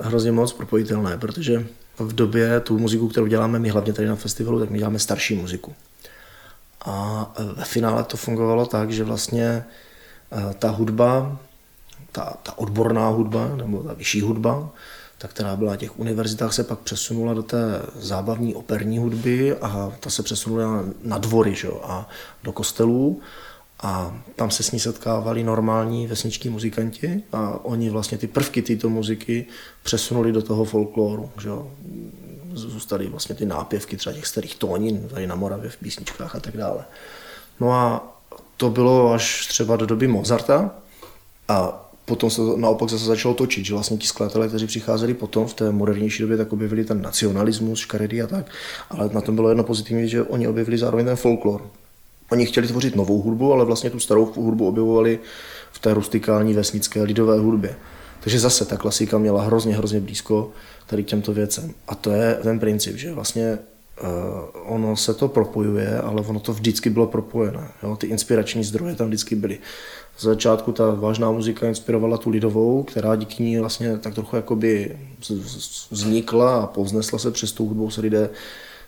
Hrozně 0.00 0.32
moc 0.32 0.52
propojitelné, 0.52 1.18
protože 1.18 1.66
v 1.98 2.12
době 2.12 2.60
tu 2.60 2.78
muziku, 2.78 3.08
kterou 3.08 3.26
děláme 3.26 3.58
my 3.58 3.68
hlavně 3.68 3.92
tady 3.92 4.08
na 4.08 4.16
festivalu, 4.16 4.60
tak 4.60 4.70
my 4.70 4.78
děláme 4.78 4.98
starší 4.98 5.34
muziku. 5.34 5.74
A 6.84 7.32
ve 7.54 7.64
finále 7.64 8.04
to 8.04 8.16
fungovalo 8.16 8.66
tak, 8.66 8.90
že 8.90 9.04
vlastně 9.04 9.64
ta 10.58 10.70
hudba, 10.70 11.38
ta, 12.12 12.36
ta 12.42 12.58
odborná 12.58 13.08
hudba, 13.08 13.48
nebo 13.56 13.82
ta 13.82 13.92
vyšší 13.92 14.20
hudba, 14.20 14.70
ta, 15.18 15.28
která 15.28 15.56
byla 15.56 15.70
na 15.70 15.76
těch 15.76 15.98
univerzitách, 15.98 16.52
se 16.52 16.64
pak 16.64 16.78
přesunula 16.78 17.34
do 17.34 17.42
té 17.42 17.82
zábavní 17.96 18.54
operní 18.54 18.98
hudby 18.98 19.56
a 19.56 19.92
ta 20.00 20.10
se 20.10 20.22
přesunula 20.22 20.84
na 21.02 21.18
dvory 21.18 21.54
že? 21.54 21.68
a 21.82 22.08
do 22.42 22.52
kostelů 22.52 23.20
a 23.82 24.18
tam 24.36 24.50
se 24.50 24.62
s 24.62 24.72
ní 24.72 24.80
setkávali 24.80 25.44
normální 25.44 26.06
vesničtí 26.06 26.48
muzikanti 26.48 27.22
a 27.32 27.64
oni 27.64 27.90
vlastně 27.90 28.18
ty 28.18 28.26
prvky 28.26 28.62
této 28.62 28.88
muziky 28.88 29.46
přesunuli 29.82 30.32
do 30.32 30.42
toho 30.42 30.64
folkloru. 30.64 31.30
Že? 31.42 31.50
Zůstaly 32.54 33.06
vlastně 33.06 33.34
ty 33.34 33.46
nápěvky 33.46 33.96
třeba 33.96 34.14
těch 34.14 34.26
starých 34.26 34.54
tónin 34.54 35.08
tady 35.08 35.26
na 35.26 35.34
Moravě 35.34 35.70
v 35.70 35.76
písničkách 35.76 36.36
a 36.36 36.40
tak 36.40 36.56
dále. 36.56 36.84
No 37.60 37.72
a 37.72 38.14
to 38.56 38.70
bylo 38.70 39.12
až 39.12 39.46
třeba 39.46 39.76
do 39.76 39.86
doby 39.86 40.06
Mozarta 40.06 40.70
a 41.48 41.80
potom 42.04 42.30
se 42.30 42.36
to 42.36 42.56
naopak 42.56 42.88
zase 42.88 43.04
začalo 43.04 43.34
točit, 43.34 43.64
že 43.64 43.74
vlastně 43.74 43.96
ti 43.96 44.06
skladatelé, 44.06 44.48
kteří 44.48 44.66
přicházeli 44.66 45.14
potom 45.14 45.46
v 45.46 45.54
té 45.54 45.72
modernější 45.72 46.22
době, 46.22 46.36
tak 46.36 46.52
objevili 46.52 46.84
ten 46.84 47.02
nacionalismus, 47.02 47.78
škaredy 47.78 48.22
a 48.22 48.26
tak, 48.26 48.46
ale 48.90 49.10
na 49.12 49.20
tom 49.20 49.34
bylo 49.34 49.48
jedno 49.48 49.64
pozitivní, 49.64 50.08
že 50.08 50.22
oni 50.22 50.48
objevili 50.48 50.78
zároveň 50.78 51.06
ten 51.06 51.16
folklor. 51.16 51.70
Oni 52.32 52.46
chtěli 52.46 52.66
tvořit 52.66 52.96
novou 52.96 53.22
hudbu, 53.22 53.52
ale 53.52 53.64
vlastně 53.64 53.90
tu 53.90 54.00
starou 54.00 54.32
hudbu 54.36 54.68
objevovali 54.68 55.18
v 55.72 55.78
té 55.78 55.94
rustikální 55.94 56.54
vesnické 56.54 57.02
lidové 57.02 57.38
hudbě. 57.38 57.76
Takže 58.24 58.40
zase 58.40 58.64
ta 58.64 58.76
klasika 58.76 59.18
měla 59.18 59.42
hrozně, 59.42 59.76
hrozně 59.76 60.00
blízko 60.00 60.50
tady 60.86 61.04
k 61.04 61.06
těmto 61.06 61.32
věcem. 61.32 61.74
A 61.88 61.94
to 61.94 62.10
je 62.10 62.38
ten 62.42 62.58
princip, 62.58 62.96
že 62.96 63.12
vlastně 63.12 63.58
uh, 64.02 64.74
ono 64.74 64.96
se 64.96 65.14
to 65.14 65.28
propojuje, 65.28 66.00
ale 66.00 66.22
ono 66.22 66.40
to 66.40 66.52
vždycky 66.52 66.90
bylo 66.90 67.06
propojené. 67.06 67.68
Jo? 67.82 67.96
Ty 67.96 68.06
inspirační 68.06 68.64
zdroje 68.64 68.94
tam 68.94 69.06
vždycky 69.06 69.34
byly. 69.34 69.58
Z 70.18 70.22
začátku 70.24 70.72
ta 70.72 70.90
vážná 70.90 71.30
muzika 71.30 71.68
inspirovala 71.68 72.18
tu 72.18 72.30
lidovou, 72.30 72.82
která 72.82 73.16
díky 73.16 73.42
ní 73.42 73.58
vlastně 73.58 73.98
tak 73.98 74.14
trochu 74.14 74.36
jakoby 74.36 74.98
vznikla 75.90 76.62
a 76.62 76.66
povznesla 76.66 77.18
se 77.18 77.30
přes 77.30 77.52
tu 77.52 77.66
hudbu 77.66 77.90
se 77.90 78.00
lidé 78.00 78.30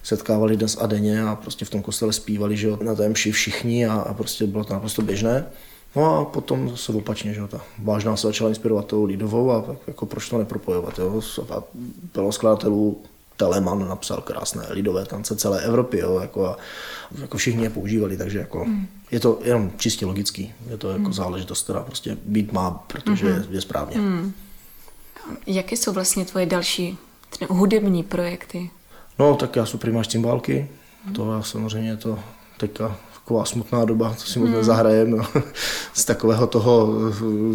setkávali 0.03 0.57
dnes 0.57 0.77
a 0.81 0.87
denně 0.87 1.23
a 1.23 1.37
prostě 1.37 1.65
v 1.65 1.71
tom 1.71 1.83
kostele 1.83 2.13
zpívali, 2.13 2.57
že 2.57 2.69
na 2.83 2.95
té 2.95 3.09
mši 3.09 3.33
všichni 3.33 3.87
a, 3.87 3.95
a 3.95 4.15
prostě 4.15 4.47
bylo 4.47 4.65
to 4.65 4.75
naprosto 4.75 5.03
běžné. 5.03 5.47
No 5.97 6.19
a 6.19 6.25
potom 6.25 6.77
se 6.77 6.93
opačně, 6.93 7.35
že 7.35 7.47
ta 7.49 7.61
vážná 7.79 8.17
se 8.17 8.27
začala 8.27 8.51
inspirovat 8.51 8.87
tou 8.87 9.05
lidovou 9.05 9.51
a 9.51 9.65
jako 9.87 10.07
proč 10.07 10.29
to 10.29 10.39
nepropojovat, 10.39 10.99
jo. 10.99 11.21
A 11.51 11.63
bylo 12.15 12.33
skladatelů 12.33 13.03
Telemann 13.37 13.89
napsal 13.89 14.21
krásné 14.21 14.67
lidové 14.71 15.07
tance 15.07 15.37
celé 15.37 15.63
Evropy, 15.63 15.99
jo, 15.99 16.19
jako, 16.21 16.47
a, 16.47 16.57
jako 17.21 17.39
všichni 17.39 17.63
je 17.63 17.71
používali, 17.71 18.17
takže 18.17 18.39
jako 18.39 18.65
mm. 18.65 18.87
je 19.11 19.21
to 19.21 19.39
jenom 19.45 19.73
čistě 19.77 20.07
logický, 20.07 20.55
je 20.71 20.77
to 20.77 20.91
jako 20.91 21.03
mm. 21.03 21.13
záležitost, 21.13 21.63
která 21.65 21.81
prostě 21.81 22.17
být 22.25 22.53
má, 22.53 22.71
protože 22.71 23.27
mm-hmm. 23.27 23.51
je, 23.51 23.55
je 23.55 23.61
správně. 23.61 23.99
Mm. 23.99 24.33
Jaké 25.47 25.77
jsou 25.77 25.93
vlastně 25.93 26.25
tvoje 26.25 26.47
další 26.47 26.99
hudební 27.49 28.03
projekty? 28.03 28.71
No, 29.19 29.35
tak 29.35 29.57
já 29.57 29.67
jsem 29.67 29.81
primář 29.81 30.09
cymbálky, 30.09 30.69
mm. 31.07 31.13
to 31.13 31.33
já 31.33 31.43
samozřejmě 31.43 31.97
to 31.97 32.19
teďka 32.57 32.97
taková 33.27 33.45
smutná 33.45 33.85
doba, 33.85 34.15
co 34.15 34.27
si 34.27 34.39
moc 34.39 34.49
hmm. 34.49 34.57
nezahrajem. 34.59 35.11
No. 35.11 35.27
Z 35.95 36.05
takového 36.05 36.47
toho, 36.47 36.95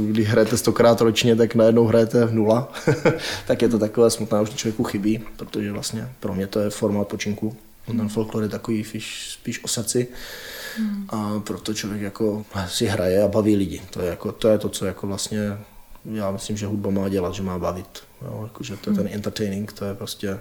kdy 0.08 0.24
hrajete 0.24 0.58
stokrát 0.58 1.02
ročně, 1.02 1.36
tak 1.36 1.56
najednou 1.56 1.86
hrajete 1.86 2.26
v 2.26 2.34
nula. 2.34 2.72
tak 3.48 3.62
je 3.62 3.70
to 3.70 3.80
takové 3.80 4.10
smutné, 4.10 4.42
už 4.42 4.50
člověku 4.50 4.84
chybí, 4.84 5.24
protože 5.38 5.72
vlastně 5.72 6.10
pro 6.20 6.34
mě 6.34 6.48
to 6.48 6.60
je 6.60 6.70
forma 6.70 7.02
odpočinku. 7.02 7.56
Hmm. 7.88 7.98
Ten 7.98 8.10
folklor 8.10 8.44
je 8.44 8.50
takový 8.50 8.84
spíš, 8.84 9.30
spíš 9.32 9.64
o 9.64 9.68
srdci. 9.68 10.08
Hmm. 10.78 11.06
A 11.10 11.40
proto 11.40 11.74
člověk 11.74 12.02
jako 12.02 12.46
si 12.68 12.86
hraje 12.86 13.24
a 13.24 13.28
baví 13.28 13.56
lidi. 13.56 13.82
To 13.90 14.02
je, 14.02 14.10
jako, 14.10 14.32
to 14.32 14.48
je 14.48 14.58
to, 14.58 14.70
co 14.70 14.86
jako 14.86 15.08
vlastně 15.08 15.58
já 16.06 16.32
myslím, 16.32 16.58
že 16.58 16.66
hudba 16.66 16.90
má 16.90 17.10
dělat, 17.10 17.34
že 17.34 17.44
má 17.44 17.60
bavit. 17.60 18.04
Jo, 18.22 18.40
jako, 18.44 18.64
že 18.64 18.78
to 18.78 18.90
je 18.90 18.96
ten 18.96 19.10
entertaining, 19.12 19.74
to 19.74 19.86
je 19.86 19.94
prostě, 19.94 20.40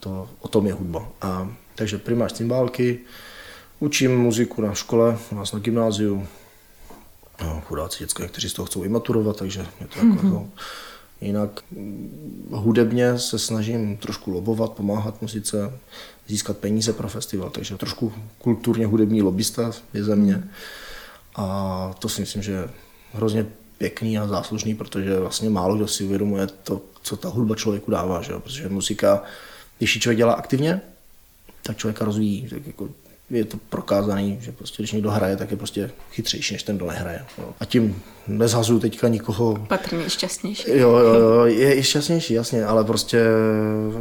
to, 0.00 0.28
o 0.40 0.48
tom 0.48 0.66
je 0.66 0.72
hudba. 0.72 1.08
A, 1.20 1.50
takže 1.74 1.98
primář 1.98 2.32
cymbálky, 2.32 3.00
Učím 3.80 4.18
muziku 4.18 4.62
na 4.62 4.74
škole, 4.74 5.18
u 5.32 5.34
nás 5.34 5.52
na 5.52 5.58
gymnáziu. 5.58 6.26
No, 7.42 7.62
chudáci 7.66 7.98
dětské, 7.98 8.28
kteří 8.28 8.48
z 8.48 8.52
toho 8.52 8.66
chcou 8.66 8.82
imaturovat, 8.82 9.36
takže 9.36 9.66
je 9.80 9.86
to 9.86 9.98
jako 9.98 10.10
mm-hmm. 10.10 10.30
to. 10.30 10.48
Jinak 11.20 11.64
hudebně 12.50 13.18
se 13.18 13.38
snažím 13.38 13.96
trošku 13.96 14.30
lobovat, 14.30 14.72
pomáhat 14.72 15.22
muzice, 15.22 15.72
získat 16.26 16.58
peníze 16.58 16.92
pro 16.92 17.08
festival, 17.08 17.50
takže 17.50 17.76
trošku 17.76 18.12
kulturně 18.38 18.86
hudební 18.86 19.22
lobista 19.22 19.70
je 19.94 20.04
ze 20.04 20.16
mě. 20.16 20.48
A 21.34 21.94
to 21.98 22.08
si 22.08 22.20
myslím, 22.20 22.42
že 22.42 22.52
je 22.52 22.68
hrozně 23.12 23.46
pěkný 23.78 24.18
a 24.18 24.26
záslužný, 24.26 24.74
protože 24.74 25.20
vlastně 25.20 25.50
málo 25.50 25.76
kdo 25.76 25.88
si 25.88 26.04
uvědomuje 26.04 26.46
to, 26.46 26.80
co 27.02 27.16
ta 27.16 27.28
hudba 27.28 27.54
člověku 27.54 27.90
dává, 27.90 28.22
že 28.22 28.32
jo? 28.32 28.40
protože 28.40 28.68
muzika, 28.68 29.22
když 29.78 29.94
ji 29.94 30.00
člověk 30.00 30.18
dělá 30.18 30.32
aktivně, 30.32 30.80
tak 31.62 31.76
člověka 31.76 32.04
rozvíjí, 32.04 32.48
tak 32.48 32.66
jako 32.66 32.88
je 33.30 33.44
to 33.44 33.56
prokázaný, 33.68 34.38
že 34.40 34.52
prostě 34.52 34.82
když 34.82 34.92
někdo 34.92 35.10
hraje, 35.10 35.36
tak 35.36 35.50
je 35.50 35.56
prostě 35.56 35.90
chytřejší, 36.12 36.54
než 36.54 36.62
ten, 36.62 36.76
kdo 36.76 36.86
nehraje. 36.86 37.24
Jo. 37.38 37.54
A 37.60 37.64
tím 37.64 38.02
nezhazuju 38.28 38.80
teďka 38.80 39.08
nikoho. 39.08 39.66
Patrně 39.68 40.10
šťastnější. 40.10 40.70
Jo, 40.70 40.90
jo, 40.90 41.14
jo, 41.14 41.44
je 41.44 41.78
i 41.78 41.82
šťastnější, 41.82 42.34
jasně, 42.34 42.64
ale 42.64 42.84
prostě 42.84 43.24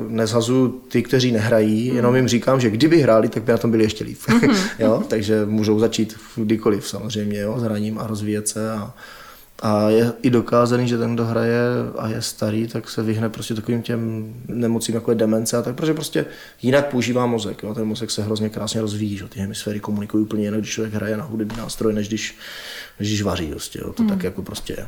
nezhazuju 0.07 0.81
ty, 0.87 1.03
kteří 1.03 1.31
nehrají, 1.31 1.89
mm. 1.89 1.95
jenom 1.95 2.15
jim 2.15 2.27
říkám, 2.27 2.59
že 2.59 2.69
kdyby 2.69 3.01
hráli, 3.01 3.29
tak 3.29 3.43
by 3.43 3.51
na 3.51 3.57
tom 3.57 3.71
byli 3.71 3.83
ještě 3.83 4.03
líp. 4.03 4.19
Mm-hmm. 4.27 4.55
jo, 4.79 5.03
takže 5.07 5.45
můžou 5.45 5.79
začít 5.79 6.19
kdykoliv 6.35 6.87
samozřejmě, 6.87 7.39
jo, 7.39 7.59
s 7.59 7.63
hraním 7.63 7.99
a 7.99 8.07
rozvíjet 8.07 8.47
se 8.47 8.71
a, 8.71 8.93
a 9.61 9.89
je 9.89 10.13
i 10.21 10.29
dokázaný, 10.29 10.87
že 10.87 10.97
ten, 10.97 11.13
kdo 11.13 11.25
hraje 11.25 11.59
a 11.97 12.07
je 12.07 12.21
starý, 12.21 12.67
tak 12.67 12.89
se 12.89 13.03
vyhne 13.03 13.29
prostě 13.29 13.53
takovým 13.53 13.81
těm 13.81 14.33
nemocím, 14.47 14.95
jako 14.95 15.11
je 15.11 15.15
demence 15.15 15.57
a 15.57 15.61
tak, 15.61 15.75
protože 15.75 15.93
prostě 15.93 16.25
jinak 16.61 16.87
používá 16.87 17.25
mozek. 17.25 17.63
Jo? 17.63 17.73
Ten 17.73 17.85
mozek 17.85 18.11
se 18.11 18.23
hrozně 18.23 18.49
krásně 18.49 18.81
rozvíjí, 18.81 19.17
že? 19.17 19.27
ty 19.27 19.39
hemisféry 19.39 19.79
komunikují 19.79 20.23
úplně 20.23 20.43
jinak, 20.43 20.59
když 20.59 20.71
člověk 20.71 20.93
hraje 20.93 21.17
na 21.17 21.23
hudební 21.23 21.57
nástroj, 21.57 21.93
než 21.93 22.07
když, 22.07 22.37
než 22.99 23.09
když 23.09 23.21
vaří. 23.21 23.47
Prostě, 23.47 23.79
jo? 23.79 23.93
To 23.93 24.03
hmm. 24.03 24.09
tak 24.09 24.23
jako 24.23 24.41
prostě 24.41 24.73
je. 24.77 24.87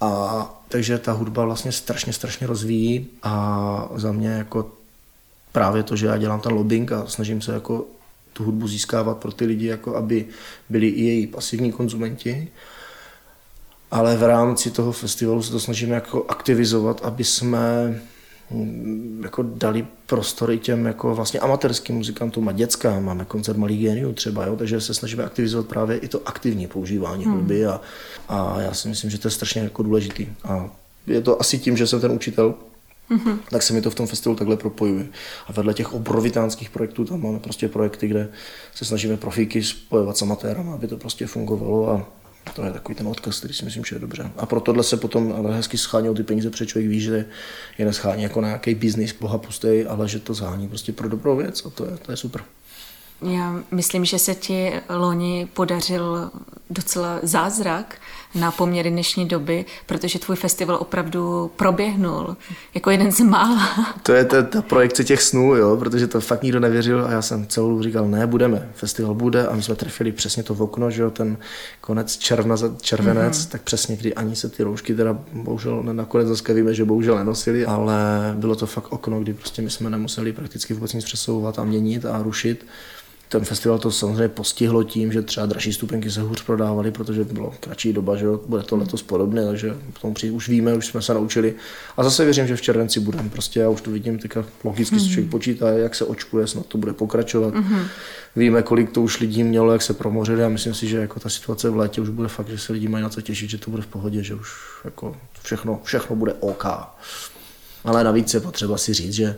A 0.00 0.62
takže 0.68 0.98
ta 0.98 1.12
hudba 1.12 1.44
vlastně 1.44 1.72
strašně, 1.72 2.12
strašně 2.12 2.46
rozvíjí 2.46 3.06
a 3.22 3.88
za 3.94 4.12
mě 4.12 4.28
jako 4.28 4.72
právě 5.52 5.82
to, 5.82 5.96
že 5.96 6.06
já 6.06 6.18
dělám 6.18 6.40
ten 6.40 6.52
lobbying 6.52 6.92
a 6.92 7.06
snažím 7.06 7.40
se 7.40 7.52
jako 7.52 7.86
tu 8.32 8.44
hudbu 8.44 8.68
získávat 8.68 9.18
pro 9.18 9.32
ty 9.32 9.44
lidi, 9.44 9.66
jako 9.66 9.96
aby 9.96 10.26
byli 10.68 10.88
i 10.88 11.04
její 11.04 11.26
pasivní 11.26 11.72
konzumenti, 11.72 12.48
ale 13.92 14.16
v 14.16 14.22
rámci 14.22 14.70
toho 14.70 14.92
festivalu 14.92 15.42
se 15.42 15.52
to 15.52 15.60
snažíme 15.60 15.94
jako 15.94 16.24
aktivizovat, 16.28 17.00
aby 17.04 17.24
jsme 17.24 18.00
mm, 18.50 19.20
jako 19.22 19.42
dali 19.42 19.86
prostory 20.06 20.58
těm 20.58 20.86
jako 20.86 21.14
vlastně 21.14 21.40
amatérským 21.40 21.96
muzikantům 21.96 22.48
a 22.48 22.52
dětskám. 22.52 23.04
Máme 23.04 23.24
koncert 23.24 23.56
Malých 23.56 23.80
geniů 23.80 24.12
třeba, 24.12 24.46
jo? 24.46 24.56
takže 24.56 24.80
se 24.80 24.94
snažíme 24.94 25.24
aktivizovat 25.24 25.66
právě 25.66 25.98
i 25.98 26.08
to 26.08 26.20
aktivní 26.24 26.66
používání 26.66 27.24
hmm. 27.24 27.34
hudby 27.34 27.66
a, 27.66 27.80
a 28.28 28.60
já 28.60 28.74
si 28.74 28.88
myslím, 28.88 29.10
že 29.10 29.18
to 29.18 29.28
je 29.28 29.32
strašně 29.32 29.60
jako 29.60 29.82
důležitý. 29.82 30.26
A 30.44 30.70
je 31.06 31.20
to 31.20 31.40
asi 31.40 31.58
tím, 31.58 31.76
že 31.76 31.86
jsem 31.86 32.00
ten 32.00 32.12
učitel, 32.12 32.54
Mm-hmm. 33.10 33.38
tak 33.50 33.62
se 33.62 33.72
mi 33.72 33.82
to 33.82 33.90
v 33.90 33.94
tom 33.94 34.06
festivalu 34.06 34.38
takhle 34.38 34.56
propojuje. 34.56 35.06
A 35.46 35.52
vedle 35.52 35.74
těch 35.74 35.92
obrovitánských 35.92 36.70
projektů 36.70 37.04
tam 37.04 37.22
máme 37.22 37.38
prostě 37.38 37.68
projekty, 37.68 38.08
kde 38.08 38.28
se 38.74 38.84
snažíme 38.84 39.16
profíky 39.16 39.62
spojovat 39.62 40.16
s 40.16 40.22
amatérama, 40.22 40.74
aby 40.74 40.86
to 40.86 40.96
prostě 40.96 41.26
fungovalo 41.26 41.90
a 41.90 42.06
to 42.54 42.64
je 42.64 42.72
takový 42.72 42.94
ten 42.94 43.08
odkaz, 43.08 43.38
který 43.38 43.54
si 43.54 43.64
myslím, 43.64 43.84
že 43.84 43.96
je 43.96 44.00
dobře. 44.00 44.30
A 44.36 44.46
pro 44.46 44.60
tohle 44.60 44.82
se 44.82 44.96
potom 44.96 45.46
hezky 45.50 45.78
scháněl 45.78 46.14
ty 46.14 46.22
peníze, 46.22 46.50
protože 46.50 46.66
člověk 46.66 46.90
ví, 46.90 47.00
že 47.00 47.24
je 47.78 47.84
neschání 47.84 48.22
jako 48.22 48.40
nějaký 48.40 48.74
biznis 48.74 49.16
boha 49.20 49.38
pustý, 49.38 49.84
ale 49.88 50.08
že 50.08 50.18
to 50.18 50.34
zhání 50.34 50.68
prostě 50.68 50.92
pro 50.92 51.08
dobrou 51.08 51.36
věc 51.36 51.66
a 51.66 51.70
to 51.70 51.84
je, 51.84 51.96
to 51.96 52.10
je 52.10 52.16
super. 52.16 52.42
Já 53.22 53.62
myslím, 53.70 54.04
že 54.04 54.18
se 54.18 54.34
ti 54.34 54.72
loni 54.88 55.48
podařil 55.54 56.30
docela 56.70 57.18
zázrak 57.22 57.94
na 58.34 58.50
poměry 58.50 58.90
dnešní 58.90 59.28
doby, 59.28 59.64
protože 59.86 60.18
tvůj 60.18 60.36
festival 60.36 60.76
opravdu 60.80 61.50
proběhnul 61.56 62.36
jako 62.74 62.90
jeden 62.90 63.12
z 63.12 63.20
mála. 63.20 63.94
To 64.02 64.12
je 64.12 64.24
ta, 64.24 64.42
ta 64.42 64.62
projekce 64.62 65.04
těch 65.04 65.22
snů, 65.22 65.54
jo, 65.54 65.76
protože 65.76 66.06
to 66.06 66.20
fakt 66.20 66.42
nikdo 66.42 66.60
nevěřil 66.60 67.04
a 67.06 67.10
já 67.10 67.22
jsem 67.22 67.46
celou 67.46 67.82
říkal, 67.82 68.08
ne, 68.08 68.26
budeme, 68.26 68.68
festival 68.74 69.14
bude 69.14 69.46
a 69.46 69.56
my 69.56 69.62
jsme 69.62 69.74
trefili 69.74 70.12
přesně 70.12 70.42
to 70.42 70.54
v 70.54 70.62
okno, 70.62 70.90
že 70.90 71.02
jo, 71.02 71.10
ten 71.10 71.36
konec 71.80 72.16
června, 72.16 72.56
červenec, 72.80 73.38
mm-hmm. 73.38 73.50
tak 73.50 73.62
přesně, 73.62 73.96
kdy 73.96 74.14
ani 74.14 74.36
se 74.36 74.48
ty 74.48 74.62
roušky 74.62 74.94
teda 74.94 75.18
bohužel 75.32 75.82
nakonec 75.82 76.28
zase 76.28 76.54
víme, 76.54 76.74
že 76.74 76.84
bohužel 76.84 77.16
nenosili, 77.16 77.66
ale 77.66 77.94
bylo 78.34 78.56
to 78.56 78.66
fakt 78.66 78.92
okno, 78.92 79.20
kdy 79.20 79.34
prostě 79.34 79.62
my 79.62 79.70
jsme 79.70 79.90
nemuseli 79.90 80.32
prakticky 80.32 80.74
vůbec 80.74 80.92
nic 80.92 81.04
přesouvat 81.04 81.58
a 81.58 81.64
měnit 81.64 82.04
a 82.04 82.22
rušit 82.22 82.66
ten 83.32 83.44
festival 83.44 83.78
to 83.78 83.90
samozřejmě 83.90 84.28
postihlo 84.28 84.84
tím, 84.84 85.12
že 85.12 85.22
třeba 85.22 85.46
dražší 85.46 85.72
stupenky 85.72 86.10
se 86.10 86.20
hůř 86.20 86.42
prodávaly, 86.42 86.90
protože 86.90 87.24
bylo 87.24 87.54
kratší 87.60 87.92
doba, 87.92 88.16
že 88.16 88.26
bude 88.46 88.62
to 88.62 88.76
letos 88.76 89.02
podobné, 89.02 89.46
takže 89.46 89.76
tom 90.00 90.14
přijde, 90.14 90.32
už 90.32 90.48
víme, 90.48 90.74
už 90.74 90.86
jsme 90.86 91.02
se 91.02 91.14
naučili. 91.14 91.54
A 91.96 92.04
zase 92.04 92.24
věřím, 92.24 92.46
že 92.46 92.56
v 92.56 92.62
červenci 92.62 93.00
budeme. 93.00 93.28
Prostě 93.28 93.60
já 93.60 93.68
už 93.68 93.80
to 93.80 93.90
vidím, 93.90 94.18
teďka 94.18 94.44
logicky 94.64 94.96
mm-hmm. 94.96 95.08
člověk 95.08 95.30
počítá, 95.30 95.68
jak 95.70 95.94
se 95.94 96.04
očkuje, 96.04 96.46
snad 96.46 96.66
to 96.66 96.78
bude 96.78 96.92
pokračovat. 96.92 97.54
Mm-hmm. 97.54 97.84
Víme, 98.36 98.62
kolik 98.62 98.90
to 98.90 99.02
už 99.02 99.20
lidí 99.20 99.44
mělo, 99.44 99.72
jak 99.72 99.82
se 99.82 99.94
promořili 99.94 100.44
a 100.44 100.48
myslím 100.48 100.74
si, 100.74 100.88
že 100.88 100.96
jako 100.96 101.20
ta 101.20 101.28
situace 101.28 101.70
v 101.70 101.76
létě 101.76 102.00
už 102.00 102.08
bude 102.08 102.28
fakt, 102.28 102.48
že 102.48 102.58
se 102.58 102.72
lidi 102.72 102.88
mají 102.88 103.02
na 103.02 103.08
co 103.08 103.20
těšit, 103.20 103.50
že 103.50 103.58
to 103.58 103.70
bude 103.70 103.82
v 103.82 103.86
pohodě, 103.86 104.22
že 104.22 104.34
už 104.34 104.50
jako 104.84 105.16
všechno, 105.42 105.80
všechno 105.84 106.16
bude 106.16 106.32
OK. 106.40 106.64
Ale 107.84 108.04
navíc 108.04 108.34
je 108.34 108.40
potřeba 108.40 108.78
si 108.78 108.94
říct, 108.94 109.12
že 109.12 109.36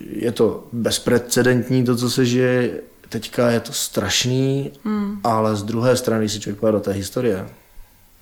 je 0.00 0.32
to 0.32 0.68
bezprecedentní 0.72 1.84
to, 1.84 1.96
co 1.96 2.10
se 2.10 2.26
žije 2.26 2.70
teďka 3.08 3.50
je 3.50 3.60
to 3.60 3.72
strašný, 3.72 4.70
hmm. 4.84 5.20
ale 5.24 5.56
z 5.56 5.62
druhé 5.62 5.96
strany, 5.96 6.22
když 6.22 6.32
si 6.32 6.40
člověk 6.40 6.72
do 6.72 6.80
té 6.80 6.92
historie, 6.92 7.48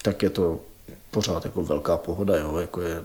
tak 0.03 0.23
je 0.23 0.31
to 0.31 0.61
pořád 1.11 1.45
jako 1.45 1.65
velká 1.65 1.97
pohoda, 1.97 2.37
jo? 2.37 2.57
Jako 2.57 2.81
je, 2.83 3.05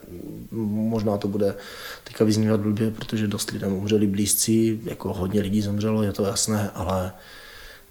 možná 0.52 1.18
to 1.18 1.28
bude 1.28 1.56
teďka 2.04 2.26
vyznívat 2.26 2.60
blbě, 2.60 2.92
protože 2.92 3.28
dost 3.28 3.52
lidem 3.52 3.74
umřeli 3.74 4.08
blízcí, 4.08 4.82
jako 4.84 5.14
hodně 5.14 5.42
lidí 5.42 5.62
zemřelo, 5.62 6.04
je 6.04 6.12
to 6.14 6.26
jasné, 6.26 6.70
ale 6.74 7.12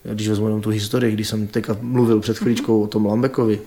když 0.04 0.28
vezmu 0.28 0.46
jenom 0.46 0.60
tu 0.60 0.70
historii, 0.70 1.12
když 1.12 1.28
jsem 1.28 1.46
teďka 1.46 1.76
mluvil 1.80 2.20
před 2.20 2.38
chvíličkou 2.38 2.80
mm-hmm. 2.80 2.84
o 2.84 2.88
tom 2.88 3.06
Lambekovi, 3.06 3.60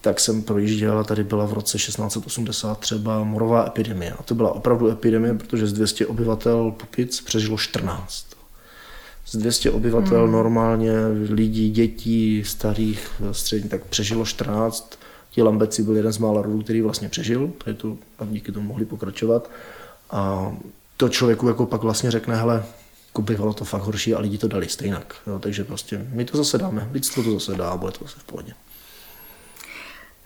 tak 0.00 0.20
jsem 0.20 0.42
projížděl 0.42 0.98
a 0.98 1.04
tady 1.04 1.24
byla 1.24 1.46
v 1.46 1.52
roce 1.52 1.78
1680 1.78 2.78
třeba 2.78 3.24
morová 3.24 3.66
epidemie. 3.66 4.12
A 4.12 4.22
to 4.22 4.34
byla 4.34 4.52
opravdu 4.52 4.90
epidemie, 4.90 5.34
protože 5.34 5.66
z 5.66 5.72
200 5.72 6.06
obyvatel 6.06 6.70
Pupic 6.70 7.20
přežilo 7.20 7.58
14 7.58 8.33
z 9.26 9.36
200 9.36 9.70
obyvatel 9.70 10.22
hmm. 10.22 10.32
normálně, 10.32 10.92
lidí, 11.30 11.70
dětí, 11.70 12.44
starých, 12.44 13.22
střední, 13.32 13.68
tak 13.68 13.84
přežilo 13.84 14.24
14. 14.24 14.98
Ti 15.30 15.42
Lambeci 15.42 15.82
byl 15.82 15.96
jeden 15.96 16.12
z 16.12 16.18
mála 16.18 16.42
rodů, 16.42 16.62
který 16.62 16.82
vlastně 16.82 17.08
přežil, 17.08 17.50
je 17.66 17.74
to, 17.74 17.96
a 18.18 18.24
díky 18.24 18.52
tomu 18.52 18.68
mohli 18.68 18.84
pokračovat. 18.84 19.50
A 20.10 20.52
to 20.96 21.08
člověku 21.08 21.48
jako 21.48 21.66
pak 21.66 21.82
vlastně 21.82 22.10
řekne, 22.10 22.36
hele, 22.36 22.64
jako 23.06 23.22
bývalo 23.22 23.52
to 23.52 23.64
fakt 23.64 23.82
horší 23.82 24.14
a 24.14 24.20
lidi 24.20 24.38
to 24.38 24.48
dali 24.48 24.68
stejně. 24.68 24.96
Jo, 25.26 25.38
takže 25.38 25.64
prostě 25.64 26.06
my 26.12 26.24
to 26.24 26.36
zase 26.36 26.58
dáme, 26.58 26.88
lidstvo 26.92 27.22
to 27.22 27.32
zase 27.32 27.54
dá 27.54 27.70
a 27.70 27.76
bude 27.76 27.92
to 27.92 28.04
zase 28.04 28.16
v 28.18 28.24
pohodě. 28.24 28.52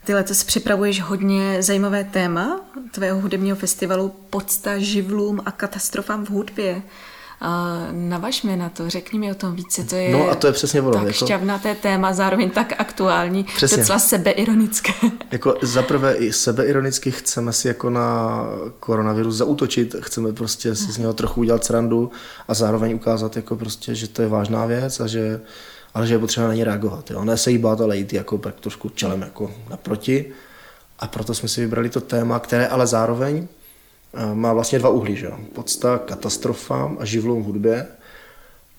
Ty 0.05 0.13
letos 0.13 0.43
připravuješ 0.43 1.01
hodně 1.01 1.63
zajímavé 1.63 2.03
téma 2.03 2.61
tvého 2.91 3.19
hudebního 3.19 3.57
festivalu 3.57 4.15
Podsta 4.29 4.77
živlům 4.77 5.41
a 5.45 5.51
katastrofám 5.51 6.25
v 6.25 6.29
hudbě. 6.29 6.81
Navaž 7.91 8.43
mi 8.43 8.55
na 8.55 8.69
to, 8.69 8.89
řekni 8.89 9.19
mi 9.19 9.31
o 9.31 9.35
tom 9.35 9.55
více, 9.55 9.83
to 9.83 9.95
je, 9.95 10.11
no 10.11 10.29
a 10.29 10.35
to 10.35 10.47
je 10.47 10.53
přesně 10.53 10.81
ono, 10.81 10.91
tak 10.91 11.07
jako... 11.07 11.25
šťavnaté 11.25 11.75
téma, 11.75 12.13
zároveň 12.13 12.49
tak 12.49 12.73
aktuální, 12.77 13.43
přesně. 13.43 13.77
docela 13.77 13.99
sebeironické. 13.99 14.93
Jako 15.31 15.55
zaprvé 15.61 16.13
i 16.13 16.33
sebeironicky 16.33 17.11
chceme 17.11 17.53
si 17.53 17.67
jako 17.67 17.89
na 17.89 18.39
koronavirus 18.79 19.35
zautočit, 19.35 19.95
chceme 19.99 20.33
prostě 20.33 20.75
si 20.75 20.91
z 20.91 20.97
něho 20.97 21.13
trochu 21.13 21.41
udělat 21.41 21.65
srandu 21.65 22.11
a 22.47 22.53
zároveň 22.53 22.95
ukázat, 22.95 23.35
jako 23.35 23.55
prostě, 23.55 23.95
že 23.95 24.07
to 24.07 24.21
je 24.21 24.27
vážná 24.27 24.65
věc 24.65 24.99
a 24.99 25.07
že, 25.07 25.41
ale 25.93 26.07
že 26.07 26.13
je 26.13 26.19
potřeba 26.19 26.47
na 26.47 26.53
ně 26.53 26.63
reagovat. 26.63 27.11
Jo? 27.11 27.23
Ne 27.23 27.37
se 27.37 27.51
jí 27.51 27.57
bát, 27.57 27.81
ale 27.81 27.97
jít 27.97 28.13
jako 28.13 28.37
tak 28.37 28.59
trošku 28.59 28.89
čelem 28.89 29.21
jako 29.21 29.51
naproti. 29.69 30.25
A 30.99 31.07
proto 31.07 31.33
jsme 31.33 31.49
si 31.49 31.61
vybrali 31.61 31.89
to 31.89 32.01
téma, 32.01 32.39
které 32.39 32.67
ale 32.67 32.87
zároveň 32.87 33.47
má 34.33 34.53
vlastně 34.53 34.79
dva 34.79 34.89
uhly, 34.89 35.15
že? 35.15 35.31
podsta 35.53 35.97
katastrofám 35.97 36.97
a 36.99 37.05
živlům 37.05 37.43
hudbě, 37.43 37.87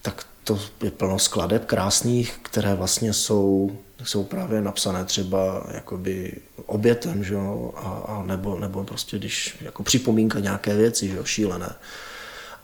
tak 0.02 0.24
to 0.44 0.58
je 0.82 0.90
plno 0.90 1.18
skladeb 1.18 1.64
krásných, 1.64 2.38
které 2.42 2.74
vlastně 2.74 3.12
jsou, 3.12 3.78
jsou 4.04 4.24
právě 4.24 4.60
napsané 4.60 5.04
třeba 5.04 5.66
jakoby 5.74 6.32
obětem, 6.66 7.24
že? 7.24 7.36
A, 7.76 7.88
a 8.08 8.22
nebo, 8.26 8.58
nebo 8.58 8.84
prostě 8.84 9.18
když 9.18 9.56
jako 9.60 9.82
připomínka 9.82 10.40
nějaké 10.40 10.76
věci, 10.76 11.08
že? 11.08 11.18
šílené. 11.24 11.74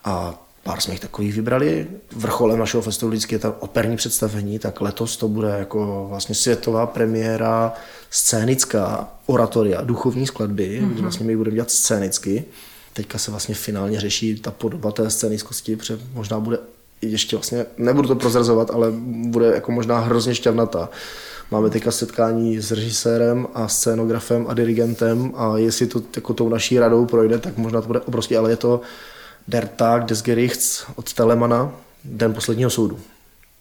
A 0.05 0.46
pár 0.67 0.81
jsme 0.81 0.95
jich 0.95 1.01
takových 1.01 1.35
vybrali. 1.35 1.87
Vrcholem 2.17 2.59
našeho 2.59 2.83
festivalu 2.83 3.11
vždycky 3.11 3.35
je 3.35 3.39
ta 3.39 3.55
operní 3.61 3.97
představení, 3.97 4.59
tak 4.59 4.81
letos 4.81 5.17
to 5.17 5.29
bude 5.29 5.49
jako 5.49 6.07
vlastně 6.09 6.35
světová 6.35 6.87
premiéra 6.87 7.73
scénická 8.11 9.09
oratoria, 9.27 9.81
duchovní 9.81 10.27
skladby, 10.27 10.83
mm-hmm. 10.83 11.01
vlastně 11.03 11.27
my 11.27 11.37
budeme 11.37 11.55
dělat 11.55 11.71
scénicky. 11.71 12.45
Teďka 12.93 13.19
se 13.19 13.31
vlastně 13.31 13.55
finálně 13.55 14.01
řeší 14.01 14.41
ta 14.41 14.51
podoba 14.51 14.93
té 14.93 15.11
scénickosti, 15.11 15.77
protože 15.77 15.99
možná 16.15 16.41
bude 16.41 16.59
ještě 17.03 17.37
vlastně, 17.37 17.67
nebudu 17.79 18.09
to 18.09 18.15
prozrazovat, 18.15 18.71
ale 18.71 18.91
bude 19.07 19.47
jako 19.47 19.73
možná 19.73 19.99
hrozně 19.99 20.35
šťavnatá. 20.35 20.89
Máme 21.51 21.71
teďka 21.71 21.91
setkání 21.91 22.61
s 22.61 22.73
režisérem 22.73 23.47
a 23.55 23.69
scénografem 23.69 24.47
a 24.49 24.55
dirigentem 24.55 25.33
a 25.37 25.59
jestli 25.59 25.87
to 25.87 26.03
jako 26.17 26.35
tou 26.35 26.49
naší 26.49 26.79
radou 26.79 27.07
projde, 27.07 27.39
tak 27.39 27.57
možná 27.57 27.81
to 27.81 27.87
bude 27.87 28.01
obrovský, 28.01 28.37
ale 28.37 28.51
je 28.51 28.57
to 28.57 28.81
Der 29.49 29.69
Tag 29.69 30.05
des 30.05 30.23
Gerichts 30.23 30.85
od 30.97 31.13
Telemana, 31.13 31.73
Den 32.05 32.35
posledního 32.35 32.71
soudu. 32.71 32.99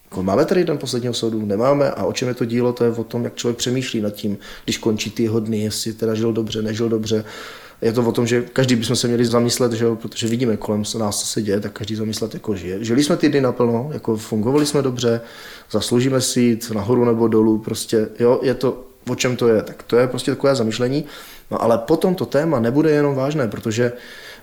Jako 0.04 0.22
máme 0.22 0.44
tady 0.44 0.64
den 0.64 0.78
posledního 0.78 1.14
soudu? 1.14 1.46
Nemáme. 1.46 1.90
A 1.90 2.04
o 2.04 2.12
čem 2.12 2.28
je 2.28 2.34
to 2.34 2.44
dílo? 2.44 2.72
To 2.72 2.84
je 2.84 2.90
o 2.90 3.04
tom, 3.04 3.24
jak 3.24 3.34
člověk 3.34 3.56
přemýšlí 3.56 4.00
nad 4.00 4.10
tím, 4.10 4.38
když 4.64 4.78
končí 4.78 5.10
ty 5.10 5.22
jeho 5.22 5.40
dny, 5.40 5.58
jestli 5.58 5.92
teda 5.92 6.14
žil 6.14 6.32
dobře, 6.32 6.62
nežil 6.62 6.88
dobře. 6.88 7.24
Je 7.82 7.92
to 7.92 8.02
o 8.02 8.12
tom, 8.12 8.26
že 8.26 8.42
každý 8.42 8.76
bychom 8.76 8.96
se 8.96 9.08
měli 9.08 9.24
zamyslet, 9.24 9.72
že 9.72 9.86
protože 9.94 10.26
vidíme 10.26 10.56
kolem 10.56 10.84
se 10.84 10.98
nás, 10.98 11.20
co 11.20 11.26
se 11.26 11.42
děje, 11.42 11.60
tak 11.60 11.72
každý 11.72 11.94
zamyslet, 11.94 12.34
jako 12.34 12.56
žije. 12.56 12.84
Žili 12.84 13.04
jsme 13.04 13.16
ty 13.16 13.28
dny 13.28 13.40
naplno, 13.40 13.90
jako 13.92 14.16
fungovali 14.16 14.66
jsme 14.66 14.82
dobře, 14.82 15.20
zasloužíme 15.70 16.20
si 16.20 16.40
jít 16.40 16.70
nahoru 16.74 17.04
nebo 17.04 17.28
dolů, 17.28 17.58
prostě 17.58 18.08
jo, 18.18 18.40
je 18.42 18.54
to, 18.54 18.84
o 19.08 19.14
čem 19.14 19.36
to 19.36 19.48
je. 19.48 19.62
Tak 19.62 19.82
to 19.82 19.96
je 19.96 20.06
prostě 20.06 20.30
takové 20.30 20.54
zamýšlení. 20.54 21.04
No 21.50 21.62
ale 21.62 21.78
potom 21.78 22.14
to 22.14 22.26
téma 22.26 22.60
nebude 22.60 22.90
jenom 22.90 23.14
vážné, 23.14 23.48
protože 23.48 23.92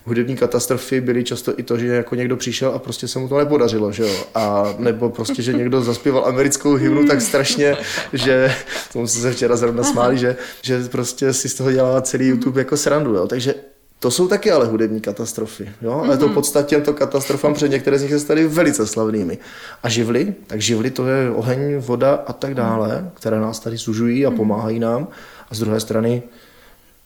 hudební 0.05 0.35
katastrofy 0.35 1.01
byly 1.01 1.23
často 1.23 1.59
i 1.59 1.63
to, 1.63 1.77
že 1.77 1.87
jako 1.87 2.15
někdo 2.15 2.37
přišel 2.37 2.71
a 2.75 2.79
prostě 2.79 3.07
se 3.07 3.19
mu 3.19 3.27
to 3.27 3.37
nepodařilo, 3.37 3.91
že 3.91 4.03
jo? 4.03 4.15
A 4.35 4.75
nebo 4.77 5.09
prostě, 5.09 5.41
že 5.41 5.53
někdo 5.53 5.81
zaspíval 5.81 6.25
americkou 6.25 6.73
hymnu 6.73 7.07
tak 7.07 7.21
strašně, 7.21 7.77
že 8.13 8.55
tomu 8.93 9.07
se 9.07 9.31
včera 9.31 9.55
zrovna 9.55 9.83
smáli, 9.83 10.17
že, 10.17 10.35
že 10.61 10.83
prostě 10.83 11.33
si 11.33 11.49
z 11.49 11.53
toho 11.53 11.71
dělala 11.71 12.01
celý 12.01 12.27
YouTube 12.27 12.61
jako 12.61 12.77
srandu, 12.77 13.15
jo? 13.15 13.27
Takže 13.27 13.55
to 14.03 14.11
jsou 14.11 14.27
taky 14.27 14.51
ale 14.51 14.65
hudební 14.65 15.01
katastrofy. 15.01 15.71
Jo? 15.81 16.01
Ale 16.05 16.17
to 16.17 16.27
v 16.27 16.33
podstatě 16.33 16.81
to 16.81 16.93
katastrofám 16.93 17.53
před 17.53 17.71
některé 17.71 17.99
z 17.99 18.01
nich 18.01 18.11
se 18.11 18.19
staly 18.19 18.47
velice 18.47 18.87
slavnými. 18.87 19.37
A 19.83 19.89
živly, 19.89 20.33
tak 20.47 20.61
živly 20.61 20.91
to 20.91 21.07
je 21.07 21.31
oheň, 21.31 21.77
voda 21.77 22.13
a 22.27 22.33
tak 22.33 22.53
dále, 22.53 23.11
které 23.13 23.39
nás 23.39 23.59
tady 23.59 23.77
sužují 23.77 24.25
a 24.25 24.31
pomáhají 24.31 24.79
nám. 24.79 25.07
A 25.51 25.55
z 25.55 25.59
druhé 25.59 25.79
strany, 25.79 26.23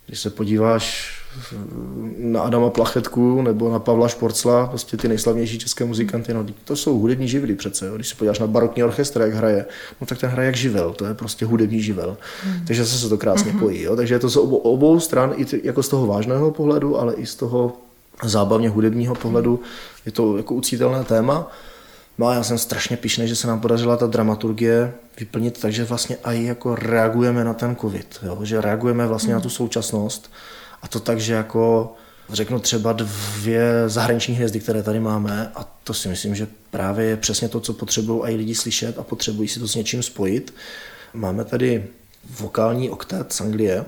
když 0.08 0.20
se 0.20 0.30
podíváš 0.30 1.17
na 2.18 2.42
Adama 2.42 2.70
Plachetku 2.70 3.42
nebo 3.42 3.72
na 3.72 3.80
Pavla 3.80 4.08
Šporcla, 4.08 4.68
prostě 4.68 4.98
ty 4.98 5.08
nejslavnější 5.08 5.60
české 5.60 5.86
muzikanty, 5.86 6.34
no 6.34 6.46
to 6.64 6.76
jsou 6.76 7.00
hudební 7.00 7.28
živly 7.28 7.56
přece, 7.56 7.88
jo. 7.88 7.96
když 7.96 8.08
se 8.08 8.16
podíváš 8.16 8.40
na 8.40 8.48
barokní 8.48 8.84
orchestr, 8.84 9.22
jak 9.22 9.34
hraje, 9.34 9.66
no 10.02 10.08
tak 10.08 10.18
ten 10.18 10.30
hraje 10.30 10.46
jak 10.46 10.56
živel, 10.56 10.94
to 10.94 11.06
je 11.06 11.14
prostě 11.14 11.46
hudební 11.46 11.82
živel, 11.82 12.18
mm. 12.46 12.66
takže 12.68 12.84
zase 12.84 13.00
se 13.00 13.10
to 13.10 13.18
krásně 13.18 13.52
mm-hmm. 13.52 13.60
pojí, 13.60 13.82
jo. 13.82 13.96
takže 13.96 14.20
to 14.20 14.30
jsou 14.30 14.42
obou, 14.42 14.58
obou 14.58 15.00
stran, 15.00 15.34
i 15.36 15.46
ty, 15.46 15.62
jako 15.64 15.84
z 15.84 15.88
toho 15.88 16.08
vážného 16.08 16.52
pohledu, 16.52 17.00
ale 17.00 17.14
i 17.14 17.26
z 17.26 17.36
toho 17.36 17.74
zábavně 18.24 18.70
hudebního 18.70 19.16
pohledu, 19.16 19.60
je 20.06 20.12
to 20.12 20.38
jako 20.38 20.54
ucítelné 20.54 21.04
téma. 21.04 21.52
No 22.18 22.28
a 22.28 22.34
já 22.34 22.44
jsem 22.44 22.58
strašně 22.58 22.98
pišný, 22.98 23.28
že 23.28 23.36
se 23.36 23.48
nám 23.48 23.60
podařila 23.60 23.98
ta 23.98 24.08
dramaturgie 24.08 24.94
vyplnit, 25.20 25.62
takže 25.62 25.84
vlastně 25.84 26.18
i 26.24 26.44
jako 26.44 26.76
reagujeme 26.76 27.44
na 27.44 27.54
ten 27.54 27.76
covid, 27.76 28.20
jo? 28.24 28.40
že 28.44 28.62
reagujeme 28.62 29.08
vlastně 29.08 29.34
mm. 29.34 29.36
na 29.36 29.42
tu 29.42 29.50
současnost 29.50 30.32
a 30.82 30.88
to 30.88 31.00
tak, 31.00 31.20
že 31.20 31.34
jako 31.34 31.94
řeknu 32.30 32.60
třeba 32.60 32.94
dvě 32.94 33.84
zahraniční 33.88 34.36
hvězdy, 34.36 34.60
které 34.60 34.84
tady 34.84 35.00
máme 35.00 35.52
a 35.56 35.64
to 35.84 35.94
si 35.94 36.08
myslím, 36.08 36.36
že 36.36 36.48
právě 36.72 37.06
je 37.06 37.18
přesně 37.18 37.50
to, 37.50 37.60
co 37.60 37.74
potřebují 37.74 38.22
i 38.24 38.36
lidi 38.36 38.56
slyšet 38.56 39.00
a 39.00 39.04
potřebují 39.04 39.50
si 39.50 39.60
to 39.60 39.68
s 39.68 39.76
něčím 39.76 40.04
spojit. 40.04 40.54
Máme 41.14 41.46
tady 41.46 41.86
vokální 42.40 42.90
oktet 42.90 43.34
z 43.34 43.42
Anglie, 43.42 43.86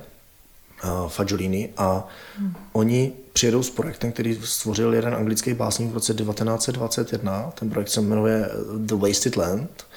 uh, 0.83 1.09
Fagiolini, 1.09 1.69
a 1.77 2.07
hmm. 2.37 2.53
oni 2.73 3.13
přijedou 3.33 3.63
s 3.63 3.69
projektem, 3.69 4.11
který 4.11 4.39
stvořil 4.43 4.93
jeden 4.93 5.15
anglický 5.15 5.53
básník 5.53 5.91
v 5.91 5.93
roce 5.93 6.13
1921. 6.13 7.51
Ten 7.59 7.69
projekt 7.69 7.89
se 7.89 8.01
jmenuje 8.01 8.49
The 8.77 8.95
Wasted 8.95 9.35
Land, 9.35 9.87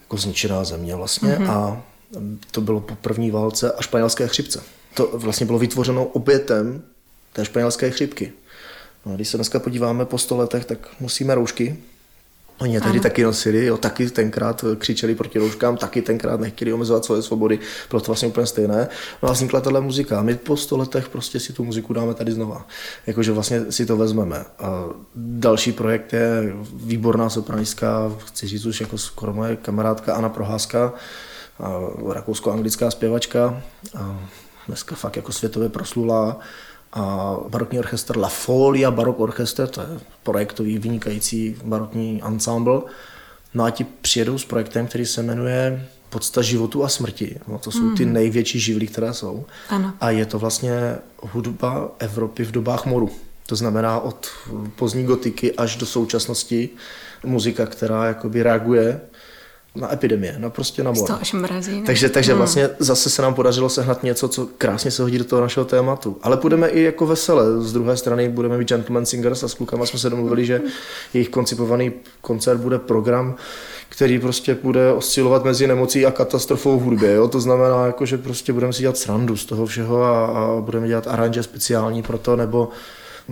jako 0.00 0.16
zničená 0.16 0.64
země 0.64 0.96
vlastně, 0.96 1.32
hmm. 1.32 1.50
a 1.50 1.82
to 2.50 2.60
bylo 2.60 2.80
po 2.80 2.94
první 2.94 3.30
válce 3.30 3.72
a 3.72 3.82
španělské 3.82 4.28
chřipce 4.28 4.62
to 4.94 5.10
vlastně 5.14 5.46
bylo 5.46 5.58
vytvořeno 5.58 6.04
obětem 6.04 6.82
té 7.32 7.44
španělské 7.44 7.90
chřipky. 7.90 8.32
No, 9.06 9.14
když 9.14 9.28
se 9.28 9.36
dneska 9.36 9.58
podíváme 9.58 10.04
po 10.04 10.18
sto 10.18 10.36
letech, 10.36 10.64
tak 10.64 10.78
nosíme 11.00 11.34
roušky 11.34 11.76
Oni 12.62 12.74
je 12.74 12.80
tehdy 12.80 12.98
ano. 12.98 13.02
taky 13.02 13.22
nosili, 13.22 13.66
jo, 13.66 13.76
taky 13.76 14.10
tenkrát 14.10 14.64
křičeli 14.78 15.14
proti 15.14 15.38
rouškám, 15.38 15.76
taky 15.76 16.02
tenkrát 16.02 16.40
nechtěli 16.40 16.72
omezovat 16.72 17.04
svoje 17.04 17.22
svobody, 17.22 17.58
bylo 17.90 18.00
to 18.00 18.06
vlastně 18.06 18.28
úplně 18.28 18.46
stejné. 18.46 18.88
No 19.22 19.28
a 19.28 19.32
vznikla 19.32 19.60
tahle 19.60 19.80
muzika 19.80 20.22
my 20.22 20.34
po 20.34 20.56
sto 20.56 20.76
letech 20.76 21.08
prostě 21.08 21.40
si 21.40 21.52
tu 21.52 21.64
muziku 21.64 21.92
dáme 21.92 22.14
tady 22.14 22.32
znova. 22.32 22.66
Jakože 23.06 23.32
vlastně 23.32 23.72
si 23.72 23.86
to 23.86 23.96
vezmeme. 23.96 24.44
A 24.58 24.84
další 25.16 25.72
projekt 25.72 26.12
je 26.12 26.54
výborná 26.74 27.30
sopranistka, 27.30 28.12
chci 28.26 28.46
říct 28.46 28.66
už 28.66 28.80
jako 28.80 28.98
skoro 28.98 29.32
moje 29.32 29.56
kamarádka 29.56 30.14
Anna 30.14 30.28
Proházka, 30.28 30.92
rakousko-anglická 32.12 32.90
zpěvačka, 32.90 33.62
a 33.98 34.28
dneska 34.66 34.94
fakt 34.94 35.16
jako 35.16 35.32
světově 35.32 35.68
proslulá 35.68 36.38
a 36.92 37.36
barokní 37.48 37.78
orchestr 37.78 38.18
La 38.18 38.28
Folia 38.28 38.90
Barok 38.90 39.20
Orchester, 39.20 39.68
to 39.68 39.80
je 39.80 39.86
projektový 40.22 40.78
vynikající 40.78 41.56
barokní 41.64 42.22
ensemble. 42.26 42.80
No 43.54 43.64
a 43.64 43.70
ti 43.70 43.84
přijedou 43.84 44.38
s 44.38 44.44
projektem, 44.44 44.86
který 44.86 45.06
se 45.06 45.22
jmenuje 45.22 45.88
Podsta 46.12 46.42
životu 46.42 46.84
a 46.84 46.88
smrti. 46.88 47.38
No, 47.48 47.58
to 47.58 47.70
jsou 47.70 47.82
mm. 47.82 47.96
ty 47.96 48.04
hmm. 48.04 48.12
největší 48.12 48.60
živly, 48.60 48.86
které 48.86 49.14
jsou. 49.14 49.44
Ano. 49.68 49.94
A 50.00 50.10
je 50.10 50.26
to 50.26 50.38
vlastně 50.38 50.96
hudba 51.20 51.90
Evropy 51.98 52.44
v 52.44 52.50
dobách 52.50 52.86
moru. 52.86 53.10
To 53.46 53.56
znamená 53.56 54.00
od 54.00 54.26
pozdní 54.76 55.04
gotiky 55.04 55.52
až 55.52 55.76
do 55.76 55.86
současnosti 55.86 56.68
muzika, 57.24 57.66
která 57.66 58.06
jakoby 58.06 58.42
reaguje 58.42 59.00
na 59.74 59.92
epidemie, 59.92 60.34
no 60.38 60.50
prostě 60.50 60.82
na 60.82 60.92
mor. 60.92 61.06
To 61.06 61.20
až 61.20 61.32
mrazí, 61.32 61.80
ne? 61.80 61.86
Takže, 61.86 62.08
takže 62.08 62.32
hmm. 62.32 62.38
vlastně 62.38 62.70
zase 62.78 63.10
se 63.10 63.22
nám 63.22 63.34
podařilo 63.34 63.68
sehnat 63.68 64.02
něco, 64.02 64.28
co 64.28 64.48
krásně 64.58 64.90
se 64.90 65.02
hodí 65.02 65.18
do 65.18 65.24
toho 65.24 65.42
našeho 65.42 65.64
tématu. 65.64 66.16
Ale 66.22 66.36
půjdeme 66.36 66.68
i 66.68 66.82
jako 66.82 67.06
vesele. 67.06 67.60
Z 67.60 67.72
druhé 67.72 67.96
strany 67.96 68.28
budeme 68.28 68.58
mít 68.58 68.68
Gentleman 68.68 69.06
Singers 69.06 69.42
a 69.42 69.48
s 69.48 69.54
klukama 69.54 69.86
jsme 69.86 69.98
se 69.98 70.10
domluvili, 70.10 70.46
že 70.46 70.60
jejich 71.14 71.28
koncipovaný 71.28 71.92
koncert 72.20 72.58
bude 72.58 72.78
program, 72.78 73.34
který 73.88 74.18
prostě 74.18 74.56
bude 74.62 74.92
oscilovat 74.92 75.44
mezi 75.44 75.66
nemocí 75.66 76.06
a 76.06 76.10
katastrofou 76.10 76.78
v 76.78 76.82
hudbě. 76.82 77.12
Jo? 77.12 77.28
To 77.28 77.40
znamená, 77.40 77.86
jako, 77.86 78.06
že 78.06 78.18
prostě 78.18 78.52
budeme 78.52 78.72
si 78.72 78.80
dělat 78.80 78.96
srandu 78.96 79.36
z 79.36 79.44
toho 79.44 79.66
všeho 79.66 80.04
a, 80.04 80.26
a 80.26 80.60
budeme 80.60 80.88
dělat 80.88 81.06
aranže 81.06 81.42
speciální 81.42 82.02
pro 82.02 82.18
to, 82.18 82.36
nebo 82.36 82.68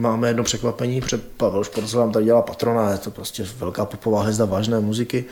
máme 0.00 0.28
jedno 0.28 0.44
překvapení, 0.44 1.00
před 1.00 1.32
Pavel 1.36 1.64
Šporc 1.64 1.92
vám 1.92 2.12
tady 2.12 2.24
dělá 2.24 2.42
patrona, 2.42 2.90
je 2.90 2.98
to 2.98 3.10
prostě 3.10 3.46
velká 3.58 3.84
popová 3.84 4.22
hvězda 4.22 4.44
vážné 4.44 4.80
muziky. 4.80 5.24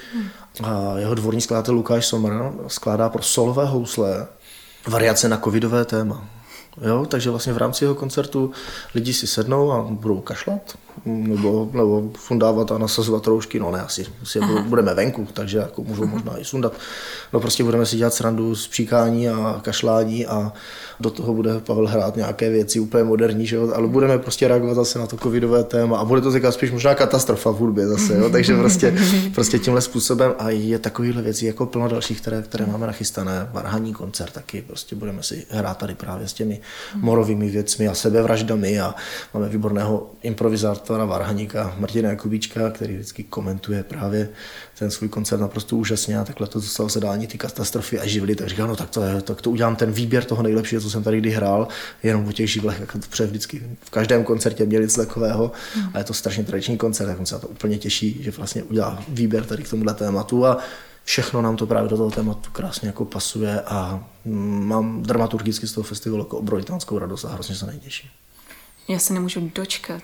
A 0.62 0.98
jeho 0.98 1.14
dvorní 1.14 1.40
skladatel 1.40 1.74
Lukáš 1.74 2.06
Sommer 2.06 2.32
skládá 2.66 3.08
pro 3.08 3.22
solové 3.22 3.64
housle 3.64 4.26
variace 4.88 5.28
na 5.28 5.36
covidové 5.36 5.84
téma. 5.84 6.24
Jo, 6.82 7.06
takže 7.06 7.30
vlastně 7.30 7.52
v 7.52 7.56
rámci 7.56 7.84
jeho 7.84 7.94
koncertu 7.94 8.50
lidi 8.94 9.12
si 9.12 9.26
sednou 9.26 9.72
a 9.72 9.82
budou 9.82 10.20
kašlat, 10.20 10.78
nebo, 11.04 11.70
nebo 11.72 12.10
fundávat 12.18 12.72
a 12.72 12.78
nasazovat 12.78 13.26
roušky, 13.26 13.60
no 13.60 13.70
ne, 13.70 13.80
asi, 13.80 14.06
asi 14.22 14.40
budeme 14.62 14.94
venku, 14.94 15.28
takže 15.32 15.58
jako 15.58 15.82
můžou 15.82 16.06
možná 16.06 16.38
i 16.38 16.44
sundat. 16.44 16.72
No 17.32 17.40
prostě 17.40 17.64
budeme 17.64 17.86
si 17.86 17.96
dělat 17.96 18.14
srandu 18.14 18.54
z 18.54 18.68
příkání 18.68 19.28
a 19.28 19.60
kašlání 19.64 20.26
a 20.26 20.52
do 21.00 21.10
toho 21.10 21.34
bude 21.34 21.60
Pavel 21.60 21.86
hrát 21.86 22.16
nějaké 22.16 22.50
věci 22.50 22.80
úplně 22.80 23.04
moderní, 23.04 23.46
že 23.46 23.56
jo? 23.56 23.72
ale 23.74 23.88
budeme 23.88 24.18
prostě 24.18 24.48
reagovat 24.48 24.74
zase 24.74 24.98
na 24.98 25.06
to 25.06 25.16
covidové 25.16 25.64
téma 25.64 25.98
a 25.98 26.04
bude 26.04 26.20
to 26.20 26.32
říkat 26.32 26.52
spíš 26.52 26.70
možná 26.70 26.94
katastrofa 26.94 27.50
v 27.50 27.56
hudbě 27.56 27.86
zase, 27.88 28.18
jo? 28.18 28.30
takže 28.30 28.56
prostě, 28.56 28.94
prostě 29.34 29.58
tímhle 29.58 29.80
způsobem 29.80 30.34
a 30.38 30.50
je 30.50 30.78
takovýhle 30.78 31.22
věcí 31.22 31.46
jako 31.46 31.66
plno 31.66 31.88
dalších, 31.88 32.20
které, 32.20 32.42
které 32.42 32.66
máme 32.66 32.86
nachystané, 32.86 33.48
varhaní 33.52 33.92
koncert 33.92 34.32
taky, 34.32 34.62
prostě 34.66 34.96
budeme 34.96 35.22
si 35.22 35.46
hrát 35.50 35.78
tady 35.78 35.94
právě 35.94 36.28
s 36.28 36.32
těmi 36.32 36.60
morovými 36.94 37.50
věcmi 37.50 37.88
a 37.88 37.94
sebevraždami 37.94 38.80
a 38.80 38.94
máme 39.34 39.48
výborného 39.48 40.10
improvizátora 40.22 40.87
Varhaníka 40.96 41.74
Martina 41.78 42.10
Jakubíčka, 42.10 42.70
který 42.70 42.94
vždycky 42.94 43.24
komentuje 43.24 43.82
právě 43.82 44.28
ten 44.78 44.90
svůj 44.90 45.08
koncert 45.08 45.40
naprosto 45.40 45.76
úžasně 45.76 46.18
a 46.18 46.24
takhle 46.24 46.46
to 46.46 46.60
dostalo 46.60 46.88
se 46.88 47.00
dání 47.00 47.26
ty 47.26 47.38
katastrofy 47.38 47.98
a 48.00 48.06
živly, 48.06 48.34
tak 48.34 48.48
říkal, 48.48 48.68
no 48.68 48.76
tak 48.76 48.90
to, 48.90 49.02
je, 49.02 49.22
tak 49.22 49.42
to 49.42 49.50
udělám 49.50 49.76
ten 49.76 49.92
výběr 49.92 50.24
toho 50.24 50.42
nejlepšího, 50.42 50.80
co 50.80 50.90
jsem 50.90 51.02
tady 51.02 51.18
kdy 51.18 51.30
hrál, 51.30 51.68
jenom 52.02 52.28
o 52.28 52.32
těch 52.32 52.50
živlech, 52.50 52.80
jako 52.80 52.98
to 53.16 53.26
vždycky 53.26 53.62
v 53.82 53.90
každém 53.90 54.24
koncertě 54.24 54.66
měli 54.66 54.84
něco 54.84 55.00
takového 55.00 55.52
a 55.94 55.98
je 55.98 56.04
to 56.04 56.14
strašně 56.14 56.44
tradiční 56.44 56.76
koncert, 56.76 57.06
tak 57.06 57.26
se 57.26 57.34
na 57.34 57.38
to 57.38 57.48
úplně 57.48 57.78
těší, 57.78 58.22
že 58.22 58.30
vlastně 58.30 58.62
udělá 58.62 59.02
výběr 59.08 59.44
tady 59.44 59.62
k 59.62 59.70
tomuhle 59.70 59.94
tématu 59.94 60.46
a 60.46 60.58
všechno 61.04 61.42
nám 61.42 61.56
to 61.56 61.66
právě 61.66 61.90
do 61.90 61.96
toho 61.96 62.10
tématu 62.10 62.50
krásně 62.50 62.88
jako 62.88 63.04
pasuje 63.04 63.60
a 63.60 64.04
mám 64.24 65.02
dramaturgicky 65.02 65.66
z 65.66 65.72
toho 65.72 65.84
festivalu 65.84 66.22
jako 66.22 66.38
obrovitánskou 66.38 66.98
radost 66.98 67.24
a 67.24 67.28
hrozně 67.28 67.54
se 67.54 67.66
nejtěším. 67.66 68.10
Já 68.88 68.98
se 68.98 69.14
nemůžu 69.14 69.50
dočkat. 69.54 70.02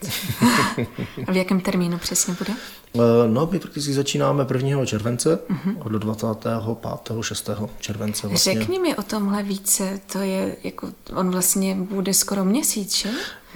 A 1.27 1.33
v 1.33 1.37
jakém 1.37 1.61
termínu 1.61 1.99
přesně 1.99 2.35
bude? 2.39 2.53
Eh, 2.95 2.99
no, 3.29 3.49
my 3.53 3.59
prakticky 3.59 3.93
začínáme 3.93 4.47
1. 4.55 4.87
července 4.87 5.39
uh-huh. 5.51 5.77
od 5.87 5.93
25. 5.93 7.23
6. 7.23 7.51
července. 7.79 8.29
Vlastně. 8.29 8.55
Řekni 8.55 8.79
mi 8.79 8.97
o 8.97 9.03
tomhle 9.03 9.43
více, 9.43 10.01
to 10.13 10.19
je 10.19 10.57
jako, 10.65 10.93
on 11.15 11.31
vlastně 11.31 11.75
bude 11.75 12.15
skoro 12.15 12.45
měsíc, 12.45 12.97
že? 12.97 13.11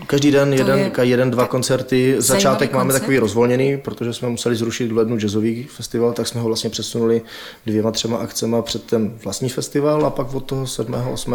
Každý 0.06 0.30
den 0.30 0.54
jeden, 0.54 0.78
je 0.78 1.04
jeden, 1.04 1.30
dva 1.30 1.46
koncerty. 1.46 2.14
Začátek 2.18 2.72
máme 2.72 2.84
koncert? 2.84 3.00
takový 3.00 3.18
rozvolněný, 3.18 3.76
protože 3.76 4.12
jsme 4.12 4.28
museli 4.28 4.56
zrušit 4.56 4.92
v 4.92 4.96
lednu 4.96 5.18
jazzový 5.18 5.64
festival, 5.64 6.12
tak 6.12 6.26
jsme 6.26 6.40
ho 6.40 6.46
vlastně 6.46 6.70
přesunuli 6.70 7.22
dvěma, 7.66 7.90
třema 7.90 8.16
akcema 8.16 8.62
před 8.62 8.84
ten 8.84 9.12
vlastní 9.24 9.48
festival 9.48 10.06
a 10.06 10.10
pak 10.10 10.34
od 10.34 10.40
toho 10.40 10.66
7. 10.66 10.94
8 10.94 11.34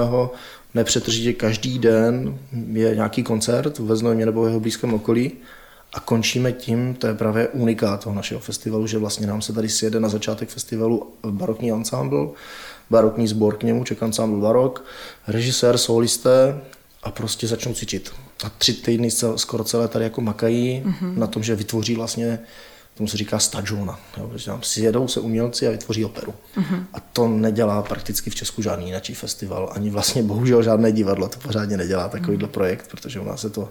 nepřetržitě 0.74 1.34
každý 1.34 1.80
den 1.80 2.38
je 2.72 2.96
nějaký 2.96 3.24
koncert 3.24 3.80
ve 3.80 3.96
Znojmě 3.96 4.26
nebo 4.26 4.44
v 4.44 4.48
jeho 4.48 4.60
blízkém 4.60 4.94
okolí 4.94 5.32
a 5.94 6.00
končíme 6.00 6.52
tím, 6.52 6.96
to 6.96 7.08
je 7.08 7.14
právě 7.14 7.48
unikát 7.48 8.04
toho 8.04 8.16
našeho 8.16 8.40
festivalu, 8.40 8.88
že 8.88 8.98
vlastně 8.98 9.28
nám 9.28 9.42
se 9.42 9.54
tady 9.54 9.70
sjede 9.70 10.00
na 10.00 10.10
začátek 10.10 10.50
festivalu 10.50 11.14
barokní 11.26 11.72
ensemble, 11.72 12.28
barokní 12.90 13.28
sbor 13.28 13.58
k 13.58 13.64
němu, 13.64 13.84
ček 13.84 14.02
ensemble 14.02 14.42
barok, 14.42 14.86
režisér, 15.28 15.78
solisté 15.78 16.62
a 17.04 17.12
prostě 17.12 17.48
začnou 17.48 17.74
cvičit. 17.74 18.12
A 18.44 18.50
tři 18.58 18.74
týdny 18.74 19.12
skoro 19.36 19.64
celé 19.64 19.88
tady 19.88 20.04
jako 20.04 20.22
makají 20.22 20.84
mm-hmm. 20.86 21.18
na 21.18 21.28
tom, 21.28 21.44
že 21.44 21.56
vytvoří 21.56 21.96
vlastně 21.96 22.40
tomu 22.98 23.08
se 23.08 23.18
říká 23.18 23.40
stagiona. 23.40 24.00
Jo, 24.18 24.32
že 24.36 24.46
tam 24.46 24.64
sjedou 24.64 25.08
se 25.08 25.20
umělci 25.20 25.68
a 25.68 25.72
vytvoří 25.72 26.06
operu. 26.06 26.34
Uh-huh. 26.58 26.84
A 26.94 27.00
to 27.00 27.28
nedělá 27.28 27.82
prakticky 27.82 28.30
v 28.30 28.36
Česku 28.36 28.62
žádný 28.62 28.86
jiný 28.86 29.16
festival, 29.16 29.72
ani 29.76 29.90
vlastně 29.90 30.24
bohužel 30.24 30.64
žádné 30.64 30.92
divadlo 30.92 31.28
to 31.28 31.40
pořádně 31.40 31.78
nedělá 31.78 32.10
takovýhle 32.10 32.48
uh-huh. 32.48 32.52
projekt, 32.52 32.88
protože 32.92 33.20
u 33.20 33.26
nás 33.26 33.42
se 33.42 33.50
to 33.50 33.70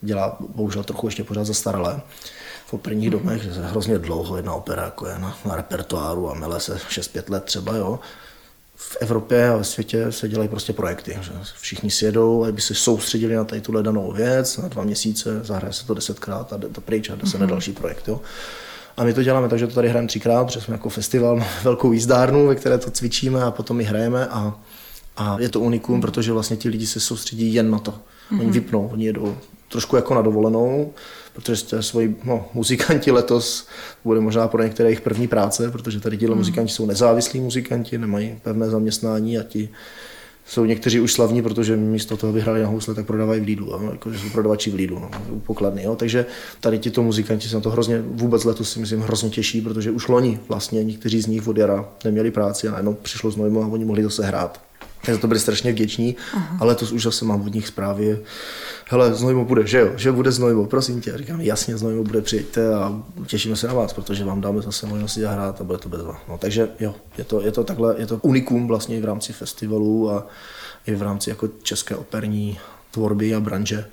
dělá 0.00 0.36
bohužel 0.40 0.84
trochu 0.84 1.06
ještě 1.06 1.24
pořád 1.24 1.44
zastaralé. 1.44 2.00
V 2.66 2.74
operních 2.74 3.08
uh-huh. 3.08 3.20
domech 3.20 3.42
hrozně 3.42 3.98
dlouho 3.98 4.36
jedna 4.36 4.54
opera 4.54 4.82
jako 4.82 5.06
je 5.06 5.18
na, 5.18 5.38
na 5.44 5.56
repertoáru 5.56 6.30
a 6.30 6.34
mele 6.34 6.60
se 6.60 6.76
6-5 6.76 7.30
let 7.30 7.44
třeba, 7.44 7.76
jo 7.76 7.98
v 8.82 8.96
Evropě 9.00 9.48
a 9.48 9.56
ve 9.56 9.64
světě 9.64 10.12
se 10.12 10.28
dělají 10.28 10.48
prostě 10.48 10.72
projekty. 10.72 11.18
Že 11.20 11.32
všichni 11.60 11.90
sjedou, 11.90 12.44
aby 12.44 12.60
se 12.60 12.74
soustředili 12.74 13.34
na 13.34 13.44
tady 13.44 13.60
tuhle 13.60 13.82
danou 13.82 14.12
věc, 14.12 14.56
na 14.56 14.68
dva 14.68 14.84
měsíce, 14.84 15.40
zahraje 15.44 15.72
se 15.72 15.86
to 15.86 15.94
desetkrát 15.94 16.52
a 16.52 16.56
jde 16.56 16.68
to 16.68 16.80
pryč 16.80 17.10
a 17.10 17.14
jde 17.14 17.26
se 17.26 17.36
mm-hmm. 17.36 17.40
na 17.40 17.46
mhm. 17.46 17.50
další 17.50 17.72
projekt. 17.72 18.08
Jo. 18.08 18.20
A 18.96 19.04
my 19.04 19.14
to 19.14 19.22
děláme 19.22 19.48
tak, 19.48 19.58
že 19.58 19.66
to 19.66 19.74
tady 19.74 19.88
hrajeme 19.88 20.08
třikrát, 20.08 20.44
protože 20.44 20.60
jsme 20.60 20.74
jako 20.74 20.88
festival, 20.88 21.44
velkou 21.62 21.92
jízdárnu, 21.92 22.46
ve 22.46 22.54
které 22.54 22.78
to 22.78 22.90
cvičíme 22.90 23.42
a 23.42 23.50
potom 23.50 23.76
my 23.76 23.84
hrajeme 23.84 24.26
a, 24.26 24.60
a 25.20 25.36
je 25.40 25.48
to 25.48 25.60
unikum, 25.60 26.00
protože 26.00 26.32
vlastně 26.32 26.56
ti 26.56 26.68
lidi 26.68 26.86
se 26.86 27.00
soustředí 27.00 27.54
jen 27.54 27.70
na 27.70 27.78
to. 27.78 27.94
Oni 28.30 28.40
mm-hmm. 28.40 28.52
vypnou, 28.52 28.88
oni 28.92 29.04
jedou 29.04 29.36
trošku 29.68 29.96
jako 29.96 30.14
na 30.14 30.22
dovolenou, 30.22 30.92
protože 31.32 31.56
jste 31.56 31.82
svoji 31.82 32.16
no, 32.24 32.48
muzikanti 32.54 33.10
letos, 33.10 33.66
bude 34.04 34.20
možná 34.20 34.48
pro 34.48 34.62
některé 34.62 34.88
jejich 34.88 35.00
první 35.00 35.28
práce, 35.28 35.70
protože 35.70 36.00
tady 36.00 36.18
tyhle 36.18 36.34
mm. 36.34 36.38
muzikanti 36.38 36.72
jsou 36.72 36.86
nezávislí 36.86 37.40
muzikanti, 37.40 37.98
nemají 37.98 38.38
pevné 38.42 38.70
zaměstnání 38.70 39.38
a 39.38 39.42
ti 39.42 39.68
jsou 40.46 40.64
někteří 40.64 41.00
už 41.00 41.12
slavní, 41.12 41.42
protože 41.42 41.76
místo 41.76 42.16
toho, 42.16 42.30
aby 42.30 42.40
hráli 42.40 42.62
na 42.62 42.68
housle, 42.68 42.94
tak 42.94 43.06
prodávají 43.06 43.40
v 43.40 43.44
Lidlu, 43.44 43.90
jako, 43.92 44.12
že 44.12 44.18
jsou 44.18 44.30
prodavači 44.30 44.70
v 44.70 44.74
Lidlu, 44.74 44.98
no, 44.98 45.10
pokladny. 45.46 45.82
Jo. 45.82 45.96
Takže 45.96 46.26
tady 46.60 46.78
tito 46.78 47.02
muzikanti 47.02 47.48
se 47.48 47.54
na 47.54 47.60
to 47.60 47.70
hrozně, 47.70 48.02
vůbec 48.06 48.44
letos 48.44 48.72
si 48.72 48.80
myslím, 48.80 49.00
hrozně 49.00 49.30
těší, 49.30 49.60
protože 49.60 49.90
už 49.90 50.08
loni 50.08 50.40
vlastně 50.48 50.84
někteří 50.84 51.20
z 51.20 51.26
nich 51.26 51.48
od 51.48 51.56
jara 51.56 51.88
neměli 52.04 52.30
práci 52.30 52.68
a 52.68 52.70
najednou 52.70 52.94
přišlo 52.94 53.30
znojmo 53.30 53.62
a 53.62 53.66
oni 53.66 53.84
mohli 53.84 54.02
zase 54.02 54.26
hrát. 54.26 54.69
Já 55.08 55.14
za 55.14 55.20
to 55.20 55.26
byli 55.26 55.40
strašně 55.40 55.72
vděční, 55.72 56.16
Aha. 56.34 56.56
ale 56.60 56.74
to 56.74 56.86
už 56.86 57.02
zase 57.02 57.24
mám 57.24 57.42
od 57.42 57.54
nich 57.54 57.68
zprávy. 57.68 58.20
Hele, 58.88 59.14
Znojmo 59.14 59.44
bude, 59.44 59.66
že 59.66 59.78
jo, 59.78 59.92
že 59.96 60.12
bude 60.12 60.32
Znojmo, 60.32 60.66
prosím 60.66 61.00
tě. 61.00 61.18
Říkám, 61.18 61.40
jasně, 61.40 61.76
Znojmo 61.76 62.04
bude, 62.04 62.20
přijďte 62.20 62.74
a 62.74 63.02
těšíme 63.26 63.56
se 63.56 63.66
na 63.66 63.74
vás, 63.74 63.92
protože 63.92 64.24
vám 64.24 64.40
dáme 64.40 64.62
zase 64.62 64.86
možnost 64.86 65.12
si 65.12 65.24
hrát 65.24 65.60
a 65.60 65.64
bude 65.64 65.78
to 65.78 65.88
bezva. 65.88 66.22
No, 66.28 66.38
takže 66.38 66.68
jo, 66.80 66.94
je 67.18 67.24
to, 67.24 67.40
je 67.40 67.52
to 67.52 67.64
takhle, 67.64 67.94
je 67.98 68.06
to 68.06 68.18
unikum 68.22 68.68
vlastně 68.68 68.96
i 68.96 69.00
v 69.00 69.04
rámci 69.04 69.32
festivalu 69.32 70.10
a 70.10 70.26
i 70.86 70.94
v 70.94 71.02
rámci 71.02 71.30
jako 71.30 71.48
české 71.62 71.96
operní 71.96 72.58
tvorby 72.90 73.34
a 73.34 73.40
branže, 73.40 73.86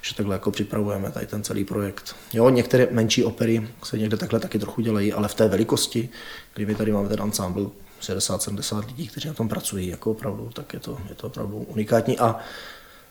že 0.00 0.14
takhle 0.14 0.34
jako 0.34 0.50
připravujeme 0.50 1.10
tady 1.10 1.26
ten 1.26 1.42
celý 1.42 1.64
projekt. 1.64 2.16
Jo, 2.32 2.50
některé 2.50 2.88
menší 2.90 3.24
opery 3.24 3.68
se 3.84 3.98
někde 3.98 4.16
takhle 4.16 4.40
taky 4.40 4.58
trochu 4.58 4.80
dělají, 4.80 5.12
ale 5.12 5.28
v 5.28 5.34
té 5.34 5.48
velikosti, 5.48 6.08
kdy 6.54 6.66
my 6.66 6.74
tady 6.74 6.92
máme 6.92 7.08
ten 7.08 7.20
ensemble 7.20 7.66
60-70 8.02 8.86
lidí, 8.86 9.08
kteří 9.08 9.28
na 9.28 9.34
tom 9.34 9.48
pracují, 9.48 9.88
jako 9.88 10.10
opravdu, 10.10 10.50
tak 10.52 10.72
je 10.72 10.80
to, 10.80 10.98
je 11.08 11.14
to 11.14 11.26
opravdu 11.26 11.56
unikátní 11.56 12.18
a 12.18 12.38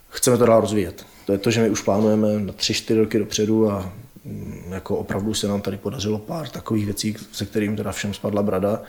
chceme 0.10 0.38
to 0.38 0.46
dál 0.46 0.62
rozvíjet. 0.62 1.06
To 1.26 1.32
je 1.32 1.38
to, 1.38 1.52
že 1.52 1.62
my 1.62 1.70
už 1.70 1.82
plánujeme 1.82 2.40
na 2.40 2.54
3-4 2.54 3.00
roky 3.00 3.20
dopředu 3.20 3.72
a 3.72 3.94
mm, 4.26 4.64
jako 4.70 4.98
opravdu 4.98 5.34
se 5.34 5.48
nám 5.48 5.62
tady 5.62 5.78
podařilo 5.78 6.20
pár 6.20 6.50
takových 6.50 6.86
věcí, 6.86 7.16
se 7.32 7.46
kterým 7.46 7.76
teda 7.76 7.92
všem 7.92 8.14
spadla 8.14 8.44
brada, 8.44 8.82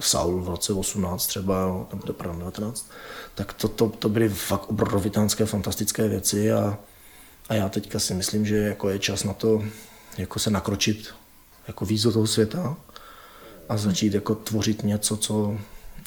Saul 0.00 0.40
v 0.40 0.48
roce 0.48 0.72
18 0.72 1.26
třeba, 1.26 1.86
nebo 1.92 2.12
pardon, 2.12 2.38
19, 2.38 2.90
tak 3.34 3.52
to, 3.52 3.68
to, 3.68 3.88
to 3.88 4.08
byly 4.08 4.28
fakt 4.28 4.70
obrovitánské, 4.70 5.46
fantastické 5.46 6.08
věci 6.08 6.52
a, 6.52 6.78
a 7.48 7.54
já 7.54 7.68
teďka 7.68 7.98
si 7.98 8.14
myslím, 8.14 8.46
že 8.46 8.56
jako 8.56 8.88
je 8.88 8.98
čas 8.98 9.24
na 9.24 9.32
to 9.32 9.64
jako 10.18 10.38
se 10.38 10.50
nakročit 10.50 11.14
jako 11.68 11.84
víc 11.84 12.02
do 12.02 12.12
toho 12.12 12.26
světa 12.26 12.76
a 13.68 13.76
začít 13.76 14.14
jako 14.14 14.34
tvořit 14.34 14.82
něco, 14.82 15.16
co 15.16 15.58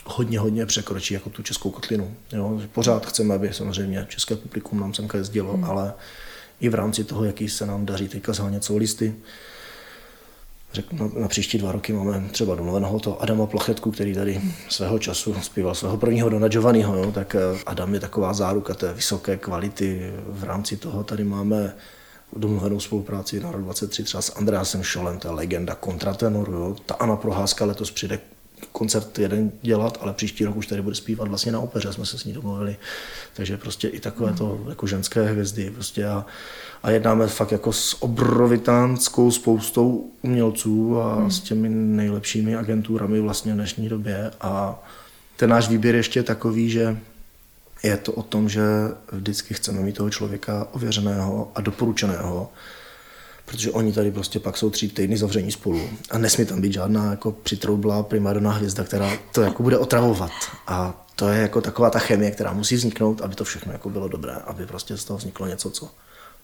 hodně, 0.06 0.40
hodně 0.40 0.66
překročí 0.66 1.14
jako 1.14 1.30
tu 1.30 1.44
českou 1.44 1.72
kotlinu. 1.72 2.16
Jo? 2.32 2.62
Pořád 2.72 3.06
chceme, 3.06 3.36
aby 3.36 3.54
samozřejmě 3.54 4.06
české 4.10 4.36
publikum 4.36 4.80
nám 4.80 4.94
semka 4.94 5.18
jezdilo, 5.18 5.54
hmm. 5.54 5.64
ale 5.64 5.94
i 6.60 6.70
v 6.70 6.76
rámci 6.76 7.04
toho, 7.04 7.24
jaký 7.24 7.50
se 7.50 7.66
nám 7.66 7.86
daří 7.86 8.08
teďka 8.08 8.34
zhánět 8.34 8.70
listy, 8.76 9.16
řeknu, 10.74 11.00
na, 11.00 11.22
na 11.22 11.28
příští 11.28 11.58
dva 11.58 11.72
roky 11.72 11.94
máme 11.94 12.30
třeba 12.32 12.56
domluveného 12.56 13.00
to 13.00 13.22
Adama 13.22 13.46
Plachetku, 13.46 13.92
který 13.92 14.14
tady 14.14 14.42
svého 14.70 15.00
času 15.00 15.36
zpíval 15.42 15.76
svého 15.76 15.98
prvního 15.98 16.30
Dona 16.30 16.48
Giovanniho, 16.48 16.98
jo, 16.98 17.12
tak 17.12 17.36
eh, 17.36 17.40
Adam 17.66 17.94
je 17.94 18.00
taková 18.00 18.34
záruka 18.34 18.74
té 18.74 18.94
vysoké 18.94 19.38
kvality. 19.38 20.14
V 20.28 20.44
rámci 20.44 20.78
toho 20.78 21.04
tady 21.04 21.24
máme 21.24 21.76
domluvenou 22.36 22.80
spolupráci 22.80 23.40
na 23.40 23.52
rok 23.52 23.62
23 23.62 24.04
třeba 24.04 24.22
s 24.22 24.36
Andreasem 24.36 24.84
Šolem, 24.84 25.20
to 25.20 25.28
je 25.28 25.34
legenda 25.34 25.76
kontratenoru. 25.76 26.54
Jo. 26.54 26.76
Ta 26.86 26.94
Anna 26.94 27.16
Proházka 27.16 27.66
letos 27.66 27.92
přijde 27.92 28.20
koncert 28.72 29.20
jeden 29.20 29.52
dělat, 29.62 29.98
ale 30.02 30.14
příští 30.14 30.46
rok 30.46 30.56
už 30.56 30.68
tady 30.68 30.82
bude 30.82 30.96
zpívat 30.96 31.28
vlastně 31.28 31.52
na 31.52 31.60
opeře, 31.60 31.94
jsme 31.94 32.06
se 32.06 32.18
s 32.18 32.26
ní 32.26 32.34
domluvili. 32.34 32.78
Takže 33.34 33.58
prostě 33.58 33.88
i 33.88 34.00
takové 34.00 34.34
to 34.34 34.60
jako 34.70 34.88
ženské 34.88 35.24
hvězdy. 35.24 35.72
Prostě 35.72 36.06
a, 36.06 36.26
a 36.84 36.92
jednáme 36.92 37.28
fakt 37.28 37.52
jako 37.52 37.74
s 37.74 38.04
obrovitánskou 38.04 39.32
spoustou 39.32 40.12
umělců 40.22 41.02
a 41.02 41.16
hmm. 41.16 41.32
s 41.32 41.40
těmi 41.40 41.70
nejlepšími 41.70 42.56
agenturami 42.56 43.20
vlastně 43.20 43.52
v 43.54 43.56
dnešní 43.56 43.90
době. 43.90 44.32
A 44.42 44.84
ten 45.36 45.50
náš 45.50 45.70
výběr 45.70 45.96
ještě 45.96 46.20
je 46.20 46.24
takový, 46.24 46.70
že 46.70 46.98
je 47.84 47.98
to 47.98 48.12
o 48.12 48.24
tom, 48.24 48.50
že 48.50 48.62
vždycky 49.12 49.54
chceme 49.54 49.82
mít 49.82 49.96
toho 49.96 50.10
člověka 50.10 50.68
ověřeného 50.72 51.52
a 51.56 51.62
doporučeného, 51.62 52.52
protože 53.46 53.72
oni 53.72 53.94
tady 53.94 54.12
prostě 54.12 54.40
pak 54.40 54.58
jsou 54.58 54.70
tři 54.70 54.88
týdny 54.90 55.18
zavření 55.18 55.52
spolu 55.52 55.90
a 56.10 56.18
nesmí 56.18 56.46
tam 56.46 56.62
být 56.62 56.74
žádná 56.74 57.12
jako 57.12 57.32
přitroublá 57.32 58.04
primadona 58.04 58.52
hvězda, 58.52 58.84
která 58.84 59.12
to 59.32 59.42
jako 59.42 59.64
bude 59.64 59.78
otravovat. 59.78 60.32
A 60.68 61.06
to 61.16 61.30
je 61.30 61.42
jako 61.42 61.62
taková 61.62 61.90
ta 61.90 62.00
chemie, 62.00 62.32
která 62.32 62.54
musí 62.54 62.76
vzniknout, 62.76 63.22
aby 63.22 63.36
to 63.36 63.44
všechno 63.44 63.72
jako 63.72 63.90
bylo 63.90 64.08
dobré, 64.08 64.34
aby 64.34 64.66
prostě 64.66 64.98
z 64.98 65.04
toho 65.04 65.18
vzniklo 65.18 65.48
něco, 65.48 65.70
co 65.70 65.90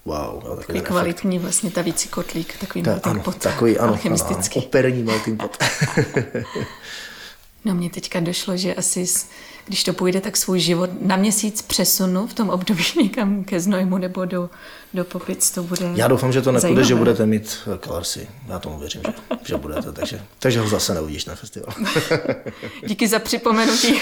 wow. 0.05 0.41
Jo, 0.45 0.55
takový 0.55 0.81
kvalitní 0.81 1.39
vlastně 1.39 1.71
ta 1.71 1.81
vící 1.81 2.09
kotlík, 2.09 2.57
takový 2.59 2.83
ta, 2.83 2.91
melting 2.91 3.15
ano, 3.15 3.23
pot. 3.23 3.36
Takový, 3.36 3.77
ano, 3.77 3.99
ano, 4.05 4.15
ano, 4.29 4.43
operní 4.55 5.03
melting 5.03 5.41
pot. 5.41 5.57
no 7.65 7.75
mně 7.75 7.89
teďka 7.89 8.19
došlo, 8.19 8.57
že 8.57 8.75
asi 8.75 9.07
když 9.66 9.84
to 9.84 9.93
půjde, 9.93 10.22
tak 10.22 10.38
svůj 10.38 10.59
život 10.59 10.89
na 11.01 11.16
měsíc 11.16 11.61
přesunu 11.61 12.28
v 12.28 12.34
tom 12.34 12.49
období 12.49 12.84
někam 13.01 13.43
ke 13.43 13.59
Znojmu 13.59 13.97
nebo 13.97 14.26
do, 14.26 14.49
do 14.93 15.03
Popic, 15.05 15.51
to 15.51 15.63
bude 15.63 15.91
Já 15.95 16.07
doufám, 16.07 16.34
že 16.34 16.41
to 16.41 16.51
nepůjde, 16.51 16.61
zajímavé. 16.61 16.88
že 16.88 16.95
budete 16.95 17.26
mít 17.26 17.57
Kalarsy. 17.80 18.28
Já 18.47 18.59
tomu 18.59 18.80
věřím, 18.80 19.01
že, 19.05 19.13
že 19.45 19.57
budete, 19.57 19.91
takže, 19.91 20.22
takže 20.39 20.59
ho 20.59 20.70
zase 20.70 20.93
neuvidíš 20.93 21.26
na 21.26 21.36
festival. 21.36 21.74
Díky 22.88 23.07
za 23.07 23.20
připomenutí. 23.20 24.01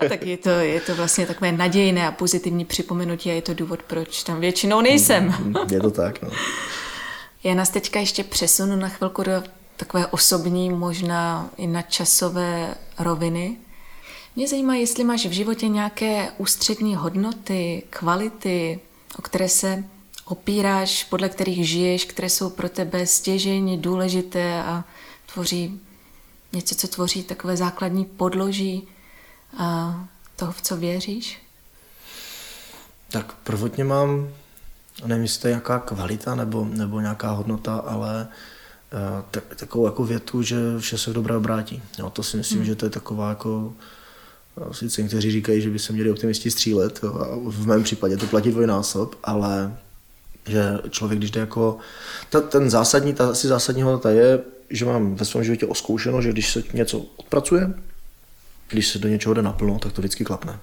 A 0.00 0.08
tak 0.08 0.26
je 0.26 0.36
to, 0.36 0.48
je 0.48 0.80
to 0.80 0.94
vlastně 0.94 1.26
takové 1.26 1.52
nadějné 1.52 2.08
a 2.08 2.12
pozitivní 2.12 2.64
připomenutí 2.64 3.30
a 3.30 3.34
je 3.34 3.42
to 3.42 3.54
důvod, 3.54 3.82
proč 3.82 4.22
tam 4.22 4.40
většinou 4.40 4.80
nejsem. 4.80 5.54
je 5.70 5.80
to 5.80 5.90
tak, 5.90 6.22
no. 6.22 6.28
Já 7.44 7.54
nás 7.54 7.70
teďka 7.70 8.00
ještě 8.00 8.24
přesunu 8.24 8.76
na 8.76 8.88
chvilku 8.88 9.22
do 9.22 9.42
takové 9.76 10.06
osobní, 10.06 10.70
možná 10.70 11.50
i 11.56 11.66
na 11.66 11.82
časové 11.82 12.74
roviny. 12.98 13.56
Mě 14.40 14.48
zajímá, 14.48 14.74
jestli 14.74 15.04
máš 15.04 15.26
v 15.26 15.30
životě 15.30 15.68
nějaké 15.68 16.30
ústřední 16.38 16.94
hodnoty, 16.94 17.82
kvality, 17.90 18.80
o 19.18 19.22
které 19.22 19.48
se 19.48 19.84
opíráš, 20.24 21.04
podle 21.04 21.28
kterých 21.28 21.68
žiješ, 21.68 22.04
které 22.04 22.30
jsou 22.30 22.50
pro 22.50 22.68
tebe 22.68 23.06
stěžení, 23.06 23.78
důležité 23.78 24.62
a 24.62 24.84
tvoří 25.32 25.80
něco, 26.52 26.74
co 26.74 26.88
tvoří 26.88 27.22
takové 27.22 27.56
základní 27.56 28.04
podloží 28.04 28.88
a 29.56 30.00
toho, 30.36 30.52
v 30.52 30.62
co 30.62 30.76
věříš? 30.76 31.42
Tak 33.10 33.32
prvotně 33.32 33.84
mám, 33.84 34.28
nevím, 35.06 35.22
jestli 35.22 35.42
to 35.42 35.48
je 35.48 35.54
jaká 35.54 35.78
kvalita 35.78 36.34
nebo, 36.34 36.64
nebo 36.64 37.00
nějaká 37.00 37.30
hodnota, 37.30 37.76
ale 37.76 38.28
uh, 38.92 39.24
tak, 39.30 39.44
takovou 39.56 39.86
jako 39.86 40.04
větu, 40.04 40.42
že 40.42 40.56
vše 40.78 40.98
se 40.98 41.10
v 41.10 41.14
dobré 41.14 41.36
obrátí. 41.36 41.82
Jo, 41.98 42.10
to 42.10 42.22
si 42.22 42.36
myslím, 42.36 42.58
hmm. 42.58 42.66
že 42.66 42.74
to 42.74 42.86
je 42.86 42.90
taková 42.90 43.28
jako 43.28 43.72
Sice 44.72 45.02
někteří 45.02 45.30
říkají, 45.30 45.62
že 45.62 45.70
by 45.70 45.78
se 45.78 45.92
měli 45.92 46.10
optimisti 46.10 46.50
střílet, 46.50 47.00
jo, 47.02 47.14
a 47.14 47.50
v 47.50 47.66
mém 47.66 47.82
případě 47.82 48.16
to 48.16 48.26
platí 48.26 48.50
dvojnásob, 48.50 49.14
ale 49.24 49.76
že 50.46 50.78
člověk, 50.90 51.18
když 51.18 51.30
jde 51.30 51.40
jako... 51.40 51.78
Ta, 52.30 52.40
ten 52.40 52.70
zásadní, 52.70 53.14
ta 53.14 53.30
asi 53.30 53.48
zásadní 53.48 53.82
hodnota 53.82 54.10
je, 54.10 54.40
že 54.70 54.84
mám 54.84 55.14
ve 55.14 55.24
svém 55.24 55.44
životě 55.44 55.66
oskoušeno, 55.66 56.22
že 56.22 56.32
když 56.32 56.52
se 56.52 56.62
něco 56.72 56.98
odpracuje, 57.16 57.74
když 58.68 58.88
se 58.88 58.98
do 58.98 59.08
něčeho 59.08 59.34
jde 59.34 59.42
naplno, 59.42 59.78
tak 59.78 59.92
to 59.92 60.00
vždycky 60.00 60.24
klapne. 60.24 60.58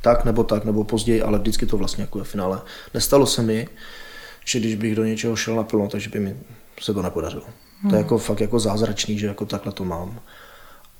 Tak 0.00 0.24
nebo 0.24 0.44
tak, 0.44 0.64
nebo 0.64 0.84
později, 0.84 1.22
ale 1.22 1.38
vždycky 1.38 1.66
to 1.66 1.76
vlastně 1.76 2.02
jako 2.02 2.18
je 2.18 2.24
finále. 2.24 2.60
Nestalo 2.94 3.26
se 3.26 3.42
mi, 3.42 3.68
že 4.44 4.60
když 4.60 4.74
bych 4.74 4.94
do 4.94 5.04
něčeho 5.04 5.36
šel 5.36 5.56
naplno, 5.56 5.88
takže 5.88 6.10
by 6.10 6.20
mi 6.20 6.36
se 6.80 6.94
to 6.94 7.02
nepodařilo. 7.02 7.44
Hmm. 7.80 7.90
To 7.90 7.96
je 7.96 7.98
hmm. 7.98 8.04
jako 8.04 8.18
fakt 8.18 8.40
jako 8.40 8.60
zázračný, 8.60 9.18
že 9.18 9.26
jako 9.26 9.46
takhle 9.46 9.72
to 9.72 9.84
mám. 9.84 10.20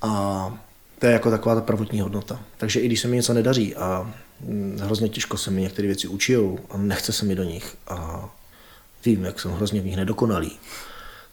A 0.01 0.63
to 1.01 1.07
je 1.07 1.13
jako 1.13 1.31
taková 1.31 1.55
ta 1.55 1.61
prvotní 1.61 2.01
hodnota. 2.01 2.39
Takže 2.57 2.79
i 2.79 2.85
když 2.85 2.99
se 2.99 3.07
mi 3.07 3.15
něco 3.15 3.33
nedaří 3.33 3.75
a 3.75 4.13
mm, 4.39 4.79
hrozně 4.81 5.09
těžko 5.09 5.37
se 5.37 5.51
mi 5.51 5.61
některé 5.61 5.87
věci 5.87 6.07
učijou 6.07 6.59
a 6.69 6.77
nechce 6.77 7.11
se 7.13 7.25
mi 7.25 7.35
do 7.35 7.43
nich 7.43 7.77
a 7.87 8.29
vím, 9.05 9.25
jak 9.25 9.39
jsem 9.39 9.51
hrozně 9.51 9.81
v 9.81 9.85
nich 9.85 9.95
nedokonalý, 9.95 10.59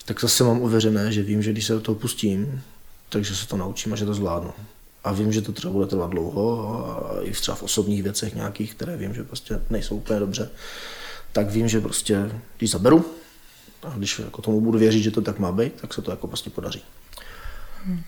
tak 0.04 0.20
zase 0.20 0.44
mám 0.44 0.60
uvěřené, 0.60 1.12
že 1.12 1.22
vím, 1.22 1.42
že 1.42 1.52
když 1.52 1.66
se 1.66 1.72
do 1.72 1.80
toho 1.80 1.94
pustím, 1.94 2.62
takže 3.08 3.36
se 3.36 3.48
to 3.48 3.56
naučím 3.56 3.92
a 3.92 3.96
že 3.96 4.04
to 4.04 4.14
zvládnu. 4.14 4.52
A 5.04 5.12
vím, 5.12 5.32
že 5.32 5.42
to 5.42 5.52
třeba 5.52 5.72
bude 5.72 5.86
trvat 5.86 6.10
dlouho 6.10 6.76
a 6.86 7.22
i 7.22 7.32
třeba 7.32 7.54
v 7.54 7.62
osobních 7.62 8.02
věcech 8.02 8.34
nějakých, 8.34 8.74
které 8.74 8.96
vím, 8.96 9.14
že 9.14 9.24
prostě 9.24 9.60
nejsou 9.70 9.96
úplně 9.96 10.20
dobře, 10.20 10.50
tak 11.32 11.50
vím, 11.50 11.68
že 11.68 11.80
prostě, 11.80 12.30
když 12.58 12.70
zaberu 12.70 13.04
a 13.82 13.90
když 13.96 14.18
jako 14.18 14.42
tomu 14.42 14.60
budu 14.60 14.78
věřit, 14.78 15.02
že 15.02 15.10
to 15.10 15.20
tak 15.20 15.38
má 15.38 15.52
být, 15.52 15.72
tak 15.80 15.94
se 15.94 16.02
to 16.02 16.10
jako 16.10 16.26
prostě 16.26 16.50
podaří. 16.50 16.82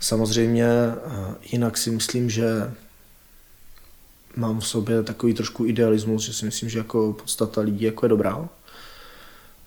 Samozřejmě 0.01 0.67
eh, 0.67 1.35
jinak 1.53 1.79
si 1.79 1.91
myslím, 1.91 2.31
že 2.31 2.75
mám 4.37 4.61
v 4.61 4.67
sobě 4.67 5.03
takový 5.03 5.35
trošku 5.35 5.67
idealismus, 5.67 6.23
že 6.23 6.33
si 6.33 6.45
myslím, 6.45 6.69
že 6.69 6.79
jako 6.79 7.13
podstata 7.13 7.61
lidí 7.61 7.85
jako 7.85 8.05
je 8.05 8.09
dobrá. 8.09 8.49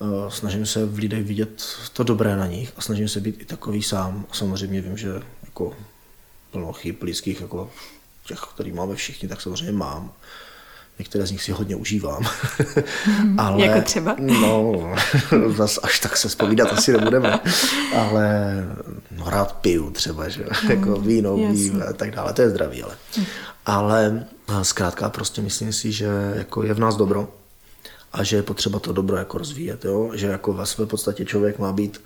Eh, 0.01 0.31
snažím 0.31 0.65
se 0.65 0.85
v 0.85 0.97
lidech 0.97 1.23
vidět 1.25 1.63
to 1.93 2.03
dobré 2.03 2.37
na 2.37 2.47
nich 2.47 2.73
a 2.77 2.81
snažím 2.81 3.07
se 3.07 3.19
být 3.19 3.41
i 3.41 3.45
takový 3.45 3.83
sám. 3.83 4.25
A 4.29 4.33
samozřejmě 4.33 4.81
vím, 4.81 4.97
že 4.97 5.21
jako 5.45 5.77
plno 6.51 6.73
chyb 6.73 6.95
lidských, 7.01 7.41
jako 7.41 7.71
těch, 8.25 8.39
který 8.39 8.71
máme 8.71 8.95
všichni, 8.95 9.27
tak 9.27 9.41
samozřejmě 9.41 9.71
mám. 9.71 10.13
Některé 10.99 11.25
z 11.25 11.31
nich 11.31 11.43
si 11.43 11.51
hodně 11.51 11.75
užívám. 11.75 12.23
Mhm. 13.05 13.39
Ale, 13.39 13.65
jako 13.65 13.81
třeba? 13.81 14.15
No, 14.19 14.73
zas 15.55 15.79
až 15.83 15.99
tak 15.99 16.17
se 16.17 16.29
spovídat 16.29 16.73
asi 16.73 16.91
nebudeme. 16.91 17.39
Ale 17.97 18.53
no, 19.11 19.29
rád 19.29 19.53
piju 19.53 19.89
třeba, 19.89 20.29
že? 20.29 20.45
Mm, 20.63 20.71
jako 20.71 20.95
víno, 20.95 21.35
víno 21.35 21.87
a 21.87 21.93
tak 21.93 22.11
dále. 22.11 22.33
To 22.33 22.41
je 22.41 22.49
zdravý, 22.49 22.83
ale. 22.83 22.97
Mm. 23.17 23.25
Ale 23.65 24.25
zkrátka 24.61 25.09
prostě 25.09 25.41
myslím 25.41 25.73
si, 25.73 25.91
že 25.91 26.07
jako 26.35 26.63
je 26.63 26.73
v 26.73 26.79
nás 26.79 26.95
dobro 26.95 27.27
a 28.13 28.23
že 28.23 28.35
je 28.35 28.43
potřeba 28.43 28.79
to 28.79 28.93
dobro 28.93 29.17
jako 29.17 29.37
rozvíjet. 29.37 29.85
Jo? 29.85 30.11
Že 30.13 30.27
jako 30.27 30.53
ve 30.53 30.65
své 30.65 30.85
podstatě 30.85 31.25
člověk 31.25 31.59
má 31.59 31.73
být, 31.73 32.01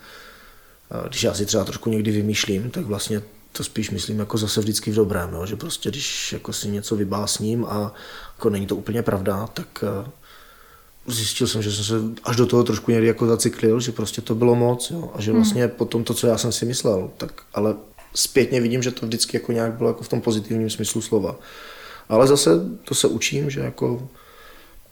když 1.08 1.24
já 1.24 1.34
si 1.34 1.46
třeba 1.46 1.64
trošku 1.64 1.90
někdy 1.90 2.12
vymýšlím, 2.12 2.72
tak 2.72 2.86
vlastně 2.86 3.22
to 3.52 3.64
spíš 3.64 3.90
myslím 3.90 4.20
jako 4.20 4.38
zase 4.38 4.60
vždycky 4.60 4.92
v 4.92 4.96
dobrém, 4.96 5.34
jo? 5.34 5.46
že 5.46 5.56
prostě 5.56 5.90
když 5.90 6.34
jako 6.34 6.54
si 6.54 6.68
něco 6.68 6.96
vybásním 6.96 7.66
a 7.66 7.94
jako 8.38 8.50
není 8.50 8.66
to 8.66 8.76
úplně 8.76 9.02
pravda, 9.02 9.48
tak 9.48 9.84
eh, 9.84 10.10
zjistil 11.08 11.48
jsem, 11.48 11.62
že 11.62 11.72
jsem 11.72 11.84
se 11.84 12.22
až 12.24 12.36
do 12.36 12.46
toho 12.46 12.64
trošku 12.64 12.92
někdy 12.92 13.08
jako 13.08 13.28
zacyklil, 13.28 13.80
že 13.80 13.92
prostě 13.92 14.22
to 14.22 14.36
bylo 14.36 14.56
moc 14.56 14.92
jo? 14.92 15.12
a 15.14 15.22
že 15.22 15.32
hmm. 15.32 15.40
vlastně 15.40 15.62
hmm. 15.62 15.72
potom 15.72 16.04
to, 16.04 16.14
co 16.14 16.28
já 16.28 16.38
jsem 16.38 16.52
si 16.52 16.66
myslel, 16.66 17.10
tak 17.18 17.42
ale 17.54 17.76
zpětně 18.16 18.62
vidím, 18.62 18.84
že 18.84 18.92
to 18.92 19.06
vždycky 19.06 19.38
jako 19.38 19.52
nějak 19.52 19.74
bylo 19.74 19.90
jako 19.90 20.04
v 20.04 20.08
tom 20.08 20.22
pozitivním 20.22 20.70
smyslu 20.70 21.02
slova. 21.02 21.40
Ale 22.10 22.28
zase 22.28 22.50
to 22.84 22.96
se 22.96 23.08
učím, 23.08 23.50
že 23.50 23.60
jako 23.60 24.10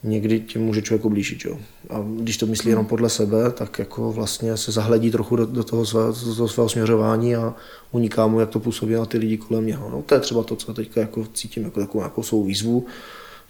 někdy 0.04 0.40
tím 0.40 0.62
může 0.62 0.82
člověk 0.82 1.06
oblížit. 1.06 1.46
Jo. 1.46 1.58
A 1.90 2.06
když 2.20 2.38
to 2.38 2.46
myslí 2.46 2.70
jenom 2.70 2.86
podle 2.86 3.10
sebe, 3.10 3.52
tak 3.52 3.80
jako 3.80 4.12
vlastně 4.12 4.58
se 4.58 4.72
zahledí 4.72 5.12
trochu 5.12 5.36
do, 5.36 5.46
do, 5.46 5.64
toho, 5.64 5.86
své, 5.86 6.02
do 6.26 6.36
toho 6.36 6.48
svého 6.48 6.70
směřování 6.70 7.36
a 7.36 7.54
uniká 7.92 8.28
mu, 8.28 8.40
jak 8.40 8.50
to 8.50 8.60
působí 8.60 8.94
na 8.94 9.06
ty 9.06 9.18
lidi 9.18 9.38
kolem 9.38 9.66
něho. 9.66 9.90
No, 9.90 10.02
to 10.02 10.14
je 10.14 10.20
třeba 10.20 10.44
to, 10.44 10.56
co 10.56 10.74
teďka 10.74 11.02
jako 11.02 11.28
cítím 11.34 11.64
jako 11.64 11.80
takovou 11.80 12.00
nějakou 12.00 12.24
svou 12.24 12.44
výzvu, 12.44 12.86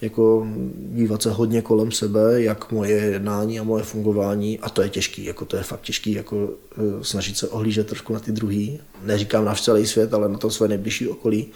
jako 0.01 0.47
dívat 0.75 1.21
se 1.21 1.31
hodně 1.31 1.61
kolem 1.61 1.91
sebe, 1.91 2.41
jak 2.41 2.71
moje 2.71 2.95
jednání 2.95 3.59
a 3.59 3.63
moje 3.63 3.83
fungování, 3.83 4.59
a 4.59 4.69
to 4.69 4.81
je 4.81 4.89
těžký, 4.89 5.25
jako 5.25 5.45
to 5.45 5.57
je 5.57 5.63
fakt 5.63 5.81
těžký, 5.81 6.11
jako 6.11 6.49
eh, 6.77 7.03
snažit 7.03 7.37
se 7.37 7.47
ohlížet 7.47 7.87
trošku 7.87 8.13
na 8.13 8.19
ty 8.19 8.31
druhý. 8.31 8.79
Neříkám 9.03 9.45
na 9.45 9.55
celý 9.55 9.87
svět, 9.87 10.13
ale 10.13 10.29
na 10.29 10.37
to 10.37 10.49
své 10.49 10.67
nejbližší 10.67 11.07
okolí 11.07 11.51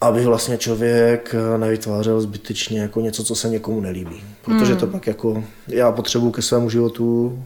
aby 0.00 0.24
vlastně 0.24 0.58
člověk 0.58 1.34
eh, 1.34 1.58
nevytvářel 1.58 2.20
zbytečně 2.20 2.80
jako 2.80 3.00
něco, 3.00 3.24
co 3.24 3.34
se 3.34 3.48
někomu 3.48 3.80
nelíbí. 3.80 4.22
Protože 4.44 4.72
hmm. 4.72 4.80
to 4.80 4.86
pak 4.86 5.06
jako, 5.06 5.44
já 5.68 5.92
potřebuju 5.92 6.32
ke 6.32 6.42
svému 6.42 6.70
životu, 6.70 7.38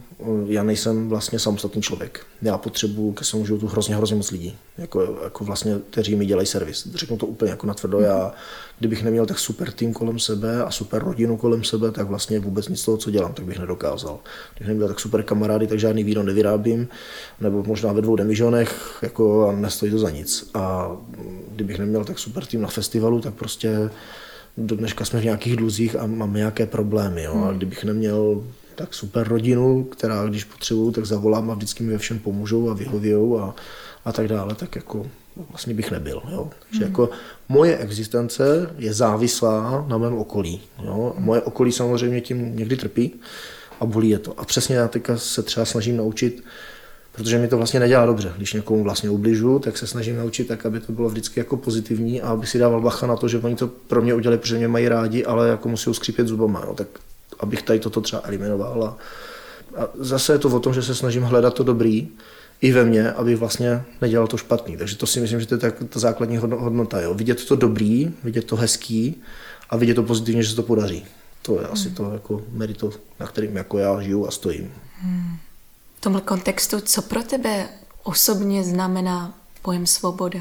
já 0.45 0.63
nejsem 0.63 1.09
vlastně 1.09 1.39
samostatný 1.39 1.81
člověk. 1.81 2.25
Já 2.41 2.57
potřebuju 2.57 3.13
ke 3.13 3.23
svému 3.23 3.45
životu 3.45 3.67
hrozně, 3.67 3.95
hrozně 3.95 4.15
moc 4.15 4.31
lidí, 4.31 4.57
jako, 4.77 5.17
jako 5.23 5.45
vlastně, 5.45 5.77
kteří 5.89 6.15
mi 6.15 6.25
dělají 6.25 6.47
servis. 6.47 6.87
Řeknu 6.95 7.17
to 7.17 7.25
úplně 7.25 7.51
jako 7.51 7.67
natvrdo, 7.67 7.99
já 7.99 8.33
kdybych 8.79 9.03
neměl 9.03 9.25
tak 9.25 9.39
super 9.39 9.71
tým 9.71 9.93
kolem 9.93 10.19
sebe 10.19 10.63
a 10.63 10.71
super 10.71 11.03
rodinu 11.03 11.37
kolem 11.37 11.63
sebe, 11.63 11.91
tak 11.91 12.07
vlastně 12.07 12.39
vůbec 12.39 12.67
nic 12.67 12.81
z 12.81 12.85
toho, 12.85 12.97
co 12.97 13.11
dělám, 13.11 13.33
tak 13.33 13.45
bych 13.45 13.59
nedokázal. 13.59 14.19
Když 14.57 14.67
neměl 14.67 14.87
tak 14.87 14.99
super 14.99 15.23
kamarády, 15.23 15.67
tak 15.67 15.79
žádný 15.79 16.03
víno 16.03 16.23
nevyrábím, 16.23 16.87
nebo 17.41 17.63
možná 17.63 17.93
ve 17.93 18.01
dvou 18.01 18.15
demižonech, 18.15 18.99
jako 19.01 19.49
a 19.49 19.51
nestojí 19.51 19.91
to 19.91 19.99
za 19.99 20.09
nic. 20.09 20.49
A 20.53 20.91
kdybych 21.51 21.79
neměl 21.79 22.05
tak 22.05 22.19
super 22.19 22.45
tým 22.45 22.61
na 22.61 22.67
festivalu, 22.67 23.21
tak 23.21 23.33
prostě 23.33 23.89
do 24.57 24.75
dneška 24.75 25.05
jsme 25.05 25.19
v 25.19 25.23
nějakých 25.23 25.55
dluzích 25.55 25.95
a 25.95 26.05
máme 26.05 26.39
nějaké 26.39 26.65
problémy. 26.65 27.23
Jo? 27.23 27.33
A 27.35 27.47
hmm. 27.47 27.57
kdybych 27.57 27.83
neměl 27.83 28.43
tak 28.81 28.93
super 28.93 29.27
rodinu, 29.27 29.83
která 29.83 30.25
když 30.25 30.43
potřebuju, 30.43 30.91
tak 30.91 31.05
zavolám 31.05 31.51
a 31.51 31.53
vždycky 31.53 31.83
mi 31.83 31.91
ve 31.91 31.97
všem 31.97 32.19
pomůžou 32.19 32.69
a 32.69 32.73
vyhovějou 32.73 33.39
a, 33.39 33.55
a 34.05 34.11
tak 34.11 34.27
dále, 34.27 34.55
tak 34.55 34.75
jako 34.75 35.05
vlastně 35.49 35.73
bych 35.73 35.91
nebyl. 35.91 36.21
Jo. 36.31 36.49
Takže 36.69 36.83
jako 36.83 37.09
moje 37.49 37.77
existence 37.77 38.69
je 38.77 38.93
závislá 38.93 39.85
na 39.87 39.97
mém 39.97 40.13
okolí. 40.13 40.61
Jo. 40.83 41.13
Moje 41.17 41.41
okolí 41.41 41.71
samozřejmě 41.71 42.21
tím 42.21 42.55
někdy 42.55 42.77
trpí 42.77 43.13
a 43.79 43.85
bolí 43.85 44.09
je 44.09 44.19
to. 44.19 44.39
A 44.39 44.45
přesně 44.45 44.75
já 44.75 44.87
teďka 44.87 45.17
se 45.17 45.43
třeba 45.43 45.65
snažím 45.65 45.97
naučit, 45.97 46.43
protože 47.11 47.37
mi 47.37 47.47
to 47.47 47.57
vlastně 47.57 47.79
nedělá 47.79 48.05
dobře. 48.05 48.33
Když 48.37 48.53
někomu 48.53 48.83
vlastně 48.83 49.09
ubližu, 49.09 49.59
tak 49.59 49.77
se 49.77 49.87
snažím 49.87 50.17
naučit 50.17 50.47
tak, 50.47 50.65
aby 50.65 50.79
to 50.79 50.91
bylo 50.91 51.09
vždycky 51.09 51.39
jako 51.39 51.57
pozitivní 51.57 52.21
a 52.21 52.29
aby 52.29 52.47
si 52.47 52.59
dával 52.59 52.81
bacha 52.81 53.07
na 53.07 53.15
to, 53.15 53.27
že 53.27 53.39
oni 53.39 53.55
to 53.55 53.67
pro 53.67 54.01
mě 54.01 54.13
udělali, 54.13 54.37
protože 54.37 54.57
mě 54.57 54.67
mají 54.67 54.87
rádi, 54.87 55.25
ale 55.25 55.49
jako 55.49 55.69
musí 55.69 55.93
skřípět 55.93 56.27
zubama. 56.27 56.63
Jo. 56.65 56.73
Tak 56.73 56.87
abych 57.41 57.61
tady 57.61 57.79
toto 57.79 58.01
třeba 58.01 58.21
eliminoval. 58.25 58.83
A, 58.83 58.97
a 59.81 59.87
zase 59.95 60.33
je 60.33 60.39
to 60.39 60.49
o 60.49 60.59
tom, 60.59 60.73
že 60.73 60.83
se 60.83 60.95
snažím 60.95 61.23
hledat 61.23 61.53
to 61.53 61.63
dobrý, 61.63 62.09
i 62.61 62.71
ve 62.71 62.85
mně, 62.85 63.11
aby 63.11 63.35
vlastně 63.35 63.83
nedělal 64.01 64.27
to 64.27 64.37
špatný. 64.37 64.77
Takže 64.77 64.97
to 64.97 65.07
si 65.07 65.19
myslím, 65.19 65.39
že 65.39 65.45
to 65.45 65.55
je 65.55 65.59
tak, 65.59 65.75
ta 65.89 65.99
základní 65.99 66.37
hodnota. 66.37 67.01
Jo. 67.01 67.13
Vidět 67.13 67.45
to 67.45 67.55
dobrý, 67.55 68.13
vidět 68.23 68.45
to 68.45 68.55
hezký 68.55 69.21
a 69.69 69.77
vidět 69.77 69.93
to 69.93 70.03
pozitivně, 70.03 70.43
že 70.43 70.49
se 70.49 70.55
to 70.55 70.63
podaří. 70.63 71.05
To 71.41 71.53
je 71.53 71.59
hmm. 71.59 71.73
asi 71.73 71.89
to 71.89 72.13
jako 72.13 72.41
merito, 72.51 72.91
na 73.19 73.27
kterým 73.27 73.57
jako 73.57 73.77
já 73.77 74.01
žiju 74.01 74.27
a 74.27 74.31
stojím. 74.31 74.73
Hmm. 75.01 75.37
V 75.97 76.01
tomhle 76.01 76.21
kontextu, 76.21 76.79
co 76.79 77.01
pro 77.01 77.23
tebe 77.23 77.69
osobně 78.03 78.63
znamená 78.63 79.33
pojem 79.61 79.87
svoboda? 79.87 80.39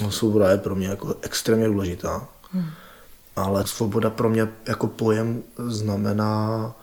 No, 0.00 0.10
svoboda 0.10 0.50
je 0.50 0.58
pro 0.58 0.74
mě 0.74 0.88
jako 0.88 1.14
extrémně 1.22 1.66
důležitá. 1.66 2.28
Hmm. 2.52 2.70
Ale 3.36 3.66
svoboda 3.66 4.10
pro 4.10 4.30
mě 4.30 4.48
jako 4.66 4.86
pojem 4.86 5.42
znamená 5.66 6.74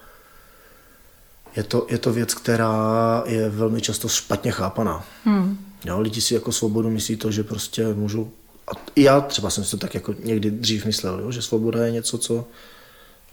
je 1.56 1.64
to, 1.64 1.88
je 1.90 1.98
to 1.98 2.14
věc, 2.14 2.34
která 2.34 3.24
je 3.26 3.50
velmi 3.50 3.82
často 3.82 4.08
špatně 4.08 4.52
chápaná. 4.52 5.06
Hmm. 5.26 5.58
Jo, 5.86 6.00
lidi 6.00 6.22
si 6.22 6.34
jako 6.34 6.52
svobodu 6.52 6.90
myslí 6.90 7.16
to, 7.16 7.32
že 7.32 7.44
prostě 7.44 7.88
můžu... 7.94 8.32
A 8.68 8.72
já 8.96 9.22
třeba 9.22 9.50
jsem 9.50 9.64
si 9.64 9.72
to 9.72 9.78
tak 9.78 9.94
jako 9.94 10.16
někdy 10.24 10.52
dřív 10.52 10.86
myslel, 10.86 11.20
jo, 11.20 11.32
že 11.32 11.42
svoboda 11.42 11.86
je 11.86 11.92
něco, 11.92 12.18
co 12.18 12.48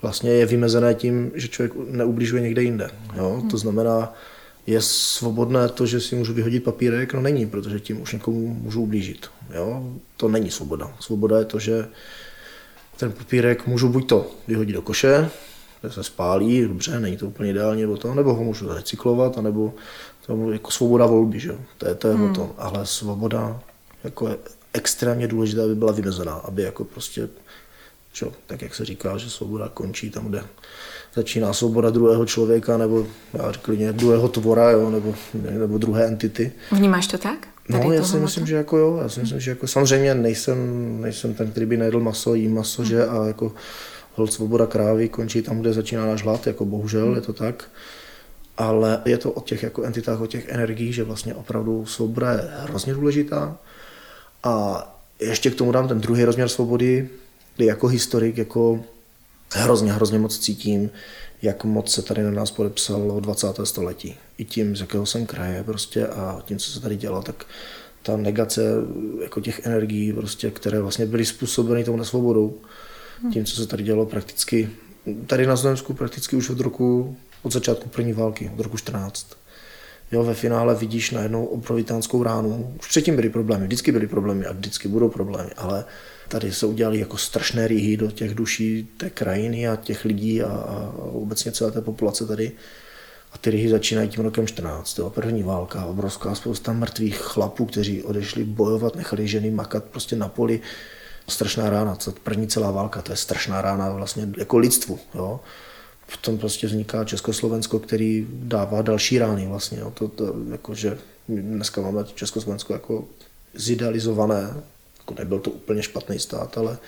vlastně 0.03 0.31
je 0.31 0.47
vymezené 0.47 0.95
tím, 0.95 1.31
že 1.35 1.49
člověk 1.49 1.73
neubližuje 1.91 2.43
někde 2.43 2.63
jinde. 2.63 2.91
Jo? 3.17 3.39
Hmm. 3.41 3.51
To 3.51 3.59
znamená, 3.59 4.15
je 4.67 4.83
svobodné 4.83 5.69
to, 5.69 5.87
že 5.87 6.01
si 6.01 6.17
můžu 6.17 6.35
vyhodit 6.35 6.65
papírek? 6.65 7.15
No 7.15 7.21
není, 7.21 7.47
protože 7.47 7.81
tím 7.81 8.01
už 8.01 8.13
někomu 8.13 8.55
můžu 8.55 8.83
ublížit. 8.83 9.27
Jo? 9.55 9.93
To 10.17 10.29
není 10.29 10.51
svoboda. 10.51 10.93
Svoboda 11.01 11.39
je 11.39 11.45
to, 11.45 11.59
že 11.59 11.89
ten 12.99 13.13
papírek 13.13 13.67
můžu 13.67 13.89
buď 13.89 14.09
to 14.09 14.31
vyhodit 14.49 14.75
do 14.75 14.83
koše, 14.83 15.31
kde 15.81 15.91
se 15.91 16.05
spálí, 16.05 16.63
dobře, 16.63 17.01
není 17.01 17.17
to 17.17 17.27
úplně 17.27 17.51
ideální, 17.51 17.83
nebo 17.83 17.97
to, 17.97 18.15
nebo 18.15 18.35
ho 18.35 18.45
můžu 18.45 18.73
recyklovat, 18.73 19.39
anebo 19.39 19.75
to 20.27 20.53
jako 20.53 20.71
svoboda 20.71 21.07
volby, 21.07 21.41
že? 21.41 21.59
to 21.79 21.89
je, 21.89 21.95
to 21.95 22.09
je 22.09 22.15
hmm. 22.15 22.31
o 22.31 22.35
tom. 22.35 22.53
Ale 22.59 22.87
svoboda 22.87 23.61
jako 24.05 24.29
je 24.29 24.37
extrémně 24.73 25.29
důležitá, 25.29 25.65
aby 25.65 25.75
byla 25.75 25.93
vymezená, 25.93 26.35
aby 26.35 26.63
jako 26.63 26.85
prostě, 26.85 27.29
že, 28.13 28.27
tak 28.47 28.63
jak 28.63 28.75
se 28.75 28.85
říká, 28.85 29.17
že 29.17 29.31
svoboda 29.31 29.69
končí 29.69 30.11
tam, 30.11 30.27
kde 30.27 30.45
začíná 31.15 31.53
svoboda 31.53 31.91
druhého 31.91 32.27
člověka, 32.27 32.79
nebo 32.79 33.07
já 33.35 33.53
řekl 33.53 33.77
druhého 33.93 34.29
tvora, 34.29 34.71
jo, 34.71 34.91
nebo, 34.91 35.15
nebo 35.35 35.79
druhé 35.79 36.07
entity. 36.07 36.53
Vnímáš 36.73 37.07
to 37.07 37.19
tak? 37.19 37.49
No, 37.69 37.93
já 37.93 38.05
si 38.05 38.17
myslím, 38.17 38.47
že 38.47 38.57
jako 38.57 38.77
jo, 38.77 38.99
já 39.03 39.09
si 39.09 39.21
myslím, 39.21 39.41
že 39.41 39.51
jako 39.51 39.67
samozřejmě 39.67 40.15
nejsem, 40.15 40.59
nejsem 41.01 41.35
ten, 41.35 41.51
který 41.51 41.67
by 41.67 41.77
nejedl 41.77 42.01
maso, 42.01 42.35
jí 42.35 42.49
maso, 42.49 42.83
hmm. 42.83 42.89
že 42.89 43.07
a 43.07 43.27
jako 43.27 43.53
hold 44.15 44.33
svoboda 44.33 44.67
krávy 44.67 45.09
končí 45.09 45.43
tam, 45.43 45.61
kde 45.61 45.73
začíná 45.73 46.07
náš 46.07 46.23
hlad, 46.23 46.47
jako 46.47 46.65
bohužel 46.65 47.07
hmm. 47.07 47.15
je 47.15 47.21
to 47.21 47.33
tak. 47.33 47.71
Ale 48.57 49.03
je 49.05 49.19
to 49.19 49.31
o 49.31 49.41
těch 49.41 49.63
jako 49.63 49.83
entitách, 49.83 50.21
o 50.21 50.27
těch 50.27 50.49
energiích, 50.49 50.95
že 50.95 51.05
vlastně 51.05 51.35
opravdu 51.35 51.87
svoboda 51.87 52.33
je 52.33 52.49
hrozně 52.59 52.95
důležitá. 52.95 53.57
A 54.45 54.85
ještě 55.21 55.51
k 55.51 55.55
tomu 55.55 55.73
dám 55.73 55.89
ten 55.89 56.01
druhý 56.01 56.25
rozměr 56.25 56.49
svobody, 56.49 57.09
kdy 57.57 57.67
jako 57.67 57.87
historik 57.87 58.39
jako 58.39 58.85
hrozně, 59.55 59.93
hrozně 59.93 60.19
moc 60.19 60.39
cítím, 60.39 60.91
jak 61.43 61.65
moc 61.65 61.93
se 61.93 62.03
tady 62.03 62.23
na 62.23 62.31
nás 62.31 62.51
podepsalo 62.51 63.21
20. 63.21 63.47
století. 63.65 64.17
I 64.39 64.45
tím, 64.45 64.77
z 64.77 64.81
jakého 64.81 65.07
jsem 65.07 65.27
kraje 65.27 65.63
prostě 65.65 66.07
a 66.07 66.43
tím, 66.45 66.59
co 66.59 66.71
se 66.71 66.81
tady 66.81 66.97
dělo, 66.97 67.23
tak 67.23 67.47
ta 68.03 68.17
negace 68.17 68.63
jako 69.23 69.41
těch 69.41 69.67
energií, 69.67 70.13
prostě, 70.13 70.51
které 70.51 70.81
vlastně 70.81 71.07
byly 71.07 71.25
způsobeny 71.25 71.85
tou 71.85 71.97
nesvobodou, 71.97 72.59
tím, 73.33 73.45
co 73.45 73.57
se 73.57 73.67
tady 73.67 73.83
dělo 73.83 74.07
prakticky, 74.07 74.71
tady 75.27 75.47
na 75.47 75.57
Znojemsku 75.57 75.95
prakticky 75.95 76.37
už 76.37 76.51
od 76.51 76.61
roku, 76.61 77.17
od 77.43 77.53
začátku 77.53 77.89
první 77.89 78.13
války, 78.13 78.51
od 78.55 78.61
roku 78.61 78.77
14. 78.77 79.37
Jo, 80.13 80.25
ve 80.25 80.35
finále 80.35 80.75
vidíš 80.75 81.11
najednou 81.11 81.45
obrovitánskou 81.45 82.23
ránu. 82.23 82.75
Už 82.81 82.89
předtím 82.89 83.17
byly 83.17 83.31
problémy, 83.31 83.67
vždycky 83.67 83.93
byly 83.93 84.07
problémy 84.07 84.47
a 84.47 84.53
vždycky 84.53 84.89
budou 84.89 85.09
problémy, 85.09 85.51
ale 85.57 85.85
tady 86.29 86.53
se 86.53 86.67
udělali 86.67 86.99
jako 86.99 87.17
strašné 87.17 87.69
rýhy 87.69 87.97
do 87.97 88.11
těch 88.11 88.35
duší 88.35 88.89
té 88.97 89.11
krajiny 89.11 89.69
a 89.69 89.77
těch 89.77 90.05
lidí 90.05 90.43
a, 90.43 90.49
a 90.49 90.93
obecně 90.99 91.53
celé 91.53 91.71
té 91.71 91.81
populace 91.81 92.27
tady. 92.27 92.53
A 93.33 93.39
ty 93.39 93.51
ryhy 93.51 93.69
začínají 93.69 94.09
tím 94.09 94.25
rokem 94.25 94.47
14. 94.47 94.99
Jo. 94.99 95.11
První 95.11 95.43
válka, 95.43 95.85
obrovská 95.85 96.35
spousta 96.35 96.73
mrtvých 96.73 97.17
chlapů, 97.17 97.67
kteří 97.67 98.03
odešli 98.03 98.45
bojovat, 98.45 98.97
nechali 98.97 99.29
ženy 99.29 99.51
makat 99.51 99.85
prostě 99.85 100.17
na 100.17 100.29
poli 100.29 100.61
strašná 101.29 101.71
rána, 101.71 101.97
co 101.97 102.13
první 102.13 102.49
celá 102.49 102.71
válka, 102.71 103.03
to 103.03 103.13
je 103.13 103.17
strašná 103.17 103.63
rána 103.63 103.91
vlastně 103.91 104.29
jako 104.39 104.59
lidstvu. 104.59 104.99
Jo. 105.15 105.41
Potom 106.11 106.39
prostě 106.39 106.67
vzniká 106.67 107.05
Československo, 107.05 107.79
který 107.79 108.27
dává 108.31 108.83
další 108.83 109.19
rány 109.19 109.47
vlastně. 109.47 109.79
Jo. 109.79 109.91
To, 109.91 110.09
to, 110.09 110.35
jako, 110.51 110.75
že 110.75 110.99
dneska 111.29 111.81
máme 111.81 112.05
Československo 112.15 112.73
jako 112.73 113.05
zidealizované, 113.55 114.55
jako 115.09 115.23
nebyl 115.23 115.39
to 115.39 115.51
úplně 115.51 115.83
špatný 115.83 116.19
stát, 116.19 116.59
ale, 116.59 116.79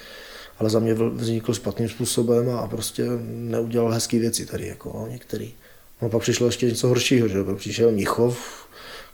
ale 0.59 0.71
za 0.71 0.79
mě 0.79 0.95
vznikl 0.95 1.55
špatným 1.55 1.89
způsobem 1.89 2.51
a 2.51 2.67
prostě 2.67 3.07
neudělal 3.25 3.93
hezké 3.93 4.19
věci 4.19 4.47
tady, 4.47 4.67
jako 4.67 5.07
některý. 5.11 5.55
No 6.03 6.09
pak 6.09 6.23
přišlo 6.23 6.47
ještě 6.47 6.67
něco 6.67 6.89
horšího, 6.89 7.29
že 7.29 7.39
přišel 7.57 7.93
Michov, 7.93 8.67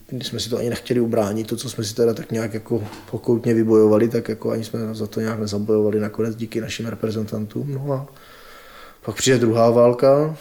když 0.09 0.29
jsme 0.29 0.41
si 0.41 0.51
to 0.51 0.59
ani 0.59 0.71
nechtěli 0.71 1.01
ubránit, 1.01 1.47
to, 1.47 1.57
co 1.57 1.71
jsme 1.71 1.85
si 1.85 1.95
teda 1.95 2.15
tak 2.15 2.33
nějak 2.33 2.55
jako 2.55 2.85
pokoutně 3.11 3.55
vybojovali, 3.55 4.09
tak 4.09 4.29
jako 4.29 4.51
ani 4.51 4.65
jsme 4.65 4.95
za 4.95 5.07
to 5.07 5.21
nějak 5.21 5.39
nezabojovali 5.41 6.01
nakonec 6.01 6.37
díky 6.37 6.61
našim 6.61 6.87
reprezentantům. 6.87 7.75
No 7.75 7.93
a 7.93 8.07
pak 9.05 9.17
přijde 9.17 9.39
druhá 9.39 9.71
válka, 9.71 10.37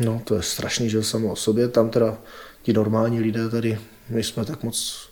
no 0.00 0.22
to 0.24 0.34
je 0.34 0.42
strašný, 0.42 0.90
že 0.90 1.02
samo 1.02 1.32
o 1.32 1.36
sobě, 1.36 1.68
tam 1.68 1.90
teda 1.90 2.18
ti 2.62 2.72
normální 2.72 3.20
lidé 3.20 3.48
tady, 3.48 3.78
my 4.08 4.22
jsme 4.22 4.44
tak 4.44 4.62
moc, 4.62 5.08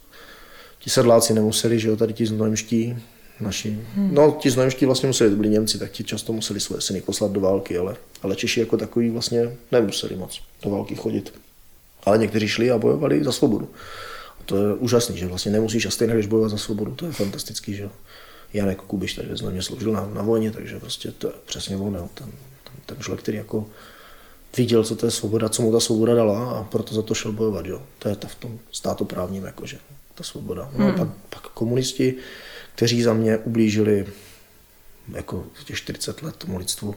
ti 0.80 0.90
sedláci 0.90 1.34
nemuseli, 1.34 1.78
že 1.78 1.88
jo, 1.88 1.96
tady 1.96 2.12
ti 2.12 2.26
znojemští, 2.26 2.96
naši, 3.40 3.78
hmm. 3.94 4.14
no 4.14 4.38
ti 4.40 4.50
znojemští 4.50 4.86
vlastně 4.86 5.06
museli, 5.06 5.30
to 5.30 5.36
byli 5.36 5.48
Němci, 5.48 5.78
tak 5.78 5.90
ti 5.90 6.04
často 6.04 6.32
museli 6.32 6.60
svoje 6.60 6.80
syny 6.80 7.00
poslat 7.00 7.32
do 7.32 7.40
války, 7.40 7.78
ale, 7.78 7.96
ale 8.22 8.36
Češi 8.36 8.60
jako 8.60 8.76
takový 8.76 9.10
vlastně 9.10 9.56
nemuseli 9.72 10.16
moc 10.16 10.40
do 10.64 10.70
války 10.70 10.94
chodit. 10.94 11.32
Ale 12.04 12.18
někteří 12.18 12.48
šli 12.48 12.70
a 12.70 12.78
bojovali 12.78 13.24
za 13.24 13.32
svobodu. 13.32 13.68
A 14.40 14.42
to 14.46 14.56
je 14.56 14.74
úžasný, 14.74 15.18
že 15.18 15.26
vlastně 15.26 15.52
nemusíš 15.52 15.86
a 15.86 15.90
stejně, 15.90 16.14
když 16.14 16.26
bojovat 16.26 16.48
za 16.48 16.58
svobodu, 16.58 16.94
to 16.94 17.06
je 17.06 17.12
fantastický, 17.12 17.74
že 17.74 17.88
Janek 18.52 18.78
Kubiš 18.78 19.14
tady 19.14 19.28
ve 19.28 19.62
sloužil 19.62 19.92
na, 19.92 20.10
na 20.14 20.22
vojně, 20.22 20.50
takže 20.50 20.78
prostě 20.78 21.10
to 21.10 21.26
je 21.26 21.32
přesně 21.46 21.76
on, 21.76 21.92
ten, 21.92 22.08
ten, 22.14 22.74
ten 22.86 22.98
člověk, 23.00 23.22
který 23.22 23.38
jako 23.38 23.66
viděl, 24.56 24.84
co 24.84 24.96
to 24.96 25.06
je 25.06 25.10
svoboda, 25.10 25.48
co 25.48 25.62
mu 25.62 25.72
ta 25.72 25.80
svoboda 25.80 26.14
dala 26.14 26.50
a 26.50 26.64
proto 26.64 26.94
za 26.94 27.02
to 27.02 27.14
šel 27.14 27.32
bojovat. 27.32 27.66
Jo. 27.66 27.82
To 27.98 28.08
je 28.08 28.16
ta 28.16 28.28
v 28.28 28.34
tom 28.34 28.58
státoprávním, 28.72 29.44
jakože, 29.44 29.78
ta 30.14 30.24
svoboda. 30.24 30.70
No 30.76 30.84
hmm. 30.84 30.94
a 30.94 30.98
pak, 31.04 31.08
pak 31.28 31.42
komunisti, 31.52 32.14
kteří 32.74 33.02
za 33.02 33.14
mě 33.14 33.38
ublížili 33.38 34.06
jako 35.12 35.46
těch 35.64 35.76
40 35.76 36.22
let 36.22 36.36
tomu 36.36 36.58
lidstvu 36.58 36.94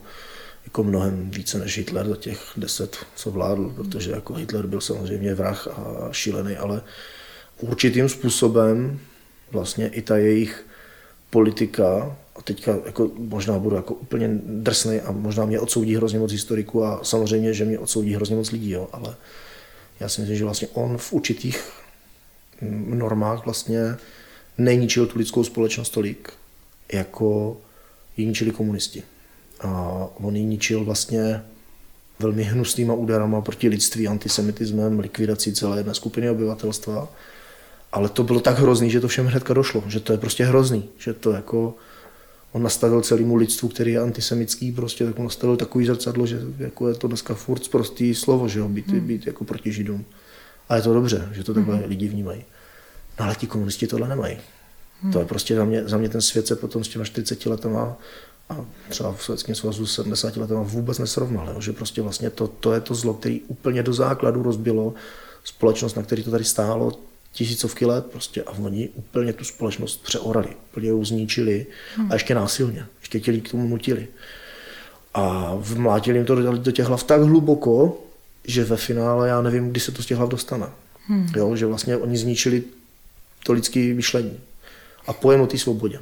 jako 0.63 0.83
mnohem 0.83 1.31
více 1.31 1.59
než 1.59 1.77
Hitler 1.77 2.07
za 2.07 2.15
těch 2.15 2.51
deset, 2.57 2.97
co 3.15 3.31
vládl, 3.31 3.69
protože 3.75 4.11
jako 4.11 4.33
Hitler 4.33 4.67
byl 4.67 4.81
samozřejmě 4.81 5.35
vrah 5.35 5.67
a 5.67 6.09
šílený, 6.11 6.55
ale 6.55 6.81
určitým 7.59 8.09
způsobem 8.09 8.99
vlastně 9.51 9.87
i 9.87 10.01
ta 10.01 10.17
jejich 10.17 10.65
politika, 11.29 12.17
a 12.35 12.41
teďka 12.41 12.77
jako 12.85 13.11
možná 13.17 13.59
budu 13.59 13.75
jako 13.75 13.93
úplně 13.93 14.29
drsný 14.43 14.99
a 14.99 15.11
možná 15.11 15.45
mě 15.45 15.59
odsoudí 15.59 15.95
hrozně 15.95 16.19
moc 16.19 16.31
historiků 16.31 16.85
a 16.85 16.99
samozřejmě, 17.03 17.53
že 17.53 17.65
mě 17.65 17.79
odsoudí 17.79 18.15
hrozně 18.15 18.35
moc 18.35 18.51
lidí, 18.51 18.71
jo, 18.71 18.87
ale 18.91 19.15
já 19.99 20.09
si 20.09 20.21
myslím, 20.21 20.37
že 20.37 20.45
vlastně 20.45 20.67
on 20.73 20.97
v 20.97 21.13
určitých 21.13 21.82
normách 22.69 23.45
vlastně 23.45 23.95
nejničil 24.57 25.05
tu 25.05 25.19
lidskou 25.19 25.43
společnost 25.43 25.89
tolik, 25.89 26.33
jako 26.93 27.57
ji 28.17 28.25
ničili 28.25 28.51
komunisti. 28.51 29.03
A 29.59 29.69
on 30.15 30.35
ji 30.35 30.45
ničil 30.45 30.85
vlastně 30.85 31.41
velmi 32.19 32.43
hnusnýma 32.43 32.93
úderama 32.93 33.41
proti 33.41 33.67
lidství, 33.67 34.07
antisemitismem, 34.07 34.99
likvidací 34.99 35.53
celé 35.53 35.77
jedné 35.77 35.93
skupiny 35.93 36.29
obyvatelstva. 36.29 37.07
Ale 37.91 38.09
to 38.09 38.23
bylo 38.23 38.39
tak 38.39 38.59
hrozný, 38.59 38.89
že 38.89 38.99
to 38.99 39.07
všem 39.07 39.25
hnedka 39.25 39.53
došlo, 39.53 39.83
že 39.87 39.99
to 39.99 40.11
je 40.11 40.17
prostě 40.17 40.45
hrozný, 40.45 40.89
že 40.97 41.13
to 41.13 41.31
jako 41.31 41.75
on 42.51 42.63
nastavil 42.63 43.01
celému 43.01 43.35
lidstvu, 43.35 43.69
který 43.69 43.91
je 43.91 43.99
antisemický, 43.99 44.71
prostě 44.71 45.05
tak 45.05 45.19
on 45.19 45.23
nastavil 45.23 45.57
takový 45.57 45.85
zrcadlo, 45.85 46.25
že 46.25 46.39
jako 46.57 46.87
je 46.87 46.95
to 46.95 47.07
dneska 47.07 47.33
furt 47.33 47.67
prostý 47.67 48.15
slovo, 48.15 48.47
že 48.47 48.59
jo, 48.59 48.69
být, 48.69 48.87
hmm. 48.87 49.07
být 49.07 49.27
jako 49.27 49.43
proti 49.43 49.71
židům. 49.71 50.05
A 50.69 50.75
je 50.75 50.81
to 50.81 50.93
dobře, 50.93 51.29
že 51.31 51.43
to 51.43 51.53
takhle 51.53 51.75
hmm. 51.75 51.85
lidi 51.89 52.07
vnímají. 52.07 52.43
No 53.19 53.25
ale 53.25 53.35
ti 53.35 53.47
komunisti 53.47 53.87
tohle 53.87 54.07
nemají. 54.07 54.37
Hmm. 55.01 55.13
To 55.13 55.19
je 55.19 55.25
prostě 55.25 55.55
za 55.55 55.65
mě, 55.65 55.83
za 55.87 55.97
mě 55.97 56.09
ten 56.09 56.21
svět 56.21 56.47
se 56.47 56.55
potom 56.55 56.83
s 56.83 56.87
těma 56.87 57.05
40 57.05 57.45
letama 57.45 57.97
a 58.49 58.65
třeba 58.89 59.13
v 59.13 59.23
Sovětském 59.23 59.55
svazu 59.55 59.85
70 59.85 60.37
letama 60.37 60.61
vůbec 60.63 60.99
nesrovnal. 60.99 61.49
Jo? 61.53 61.61
Že 61.61 61.73
prostě 61.73 62.01
vlastně 62.01 62.29
to, 62.29 62.47
to 62.47 62.73
je 62.73 62.81
to 62.81 62.95
zlo, 62.95 63.13
který 63.13 63.41
úplně 63.41 63.83
do 63.83 63.93
základu 63.93 64.43
rozbilo 64.43 64.93
společnost, 65.43 65.95
na 65.95 66.03
který 66.03 66.23
to 66.23 66.31
tady 66.31 66.43
stálo 66.43 66.99
tisícovky 67.31 67.85
let 67.85 68.05
prostě 68.05 68.43
a 68.43 68.51
oni 68.51 68.89
úplně 68.89 69.33
tu 69.33 69.43
společnost 69.43 70.03
přeorali, 70.03 70.47
úplně 70.71 70.89
ji 70.89 71.05
zničili 71.05 71.65
hmm. 71.95 72.11
a 72.11 72.13
ještě 72.13 72.35
násilně, 72.35 72.85
ještě 72.99 73.19
těli 73.19 73.41
k 73.41 73.51
tomu 73.51 73.67
nutili. 73.67 74.07
A 75.13 75.53
vmlátili 75.55 76.17
jim 76.17 76.25
to 76.25 76.35
do 76.35 76.71
těch 76.71 76.85
hlav 76.85 77.03
tak 77.03 77.21
hluboko, 77.21 78.01
že 78.43 78.63
ve 78.63 78.77
finále 78.77 79.27
já 79.27 79.41
nevím, 79.41 79.69
kdy 79.69 79.79
se 79.79 79.91
to 79.91 80.03
z 80.03 80.05
těch 80.05 80.17
hlav 80.17 80.29
dostane. 80.29 80.67
Hmm. 81.07 81.27
Jo, 81.35 81.55
že 81.55 81.65
vlastně 81.65 81.97
oni 81.97 82.17
zničili 82.17 82.63
to 83.43 83.53
lidské 83.53 83.93
myšlení 83.93 84.39
a 85.07 85.13
pojem 85.13 85.41
o 85.41 85.47
té 85.47 85.57
svobodě. 85.57 85.99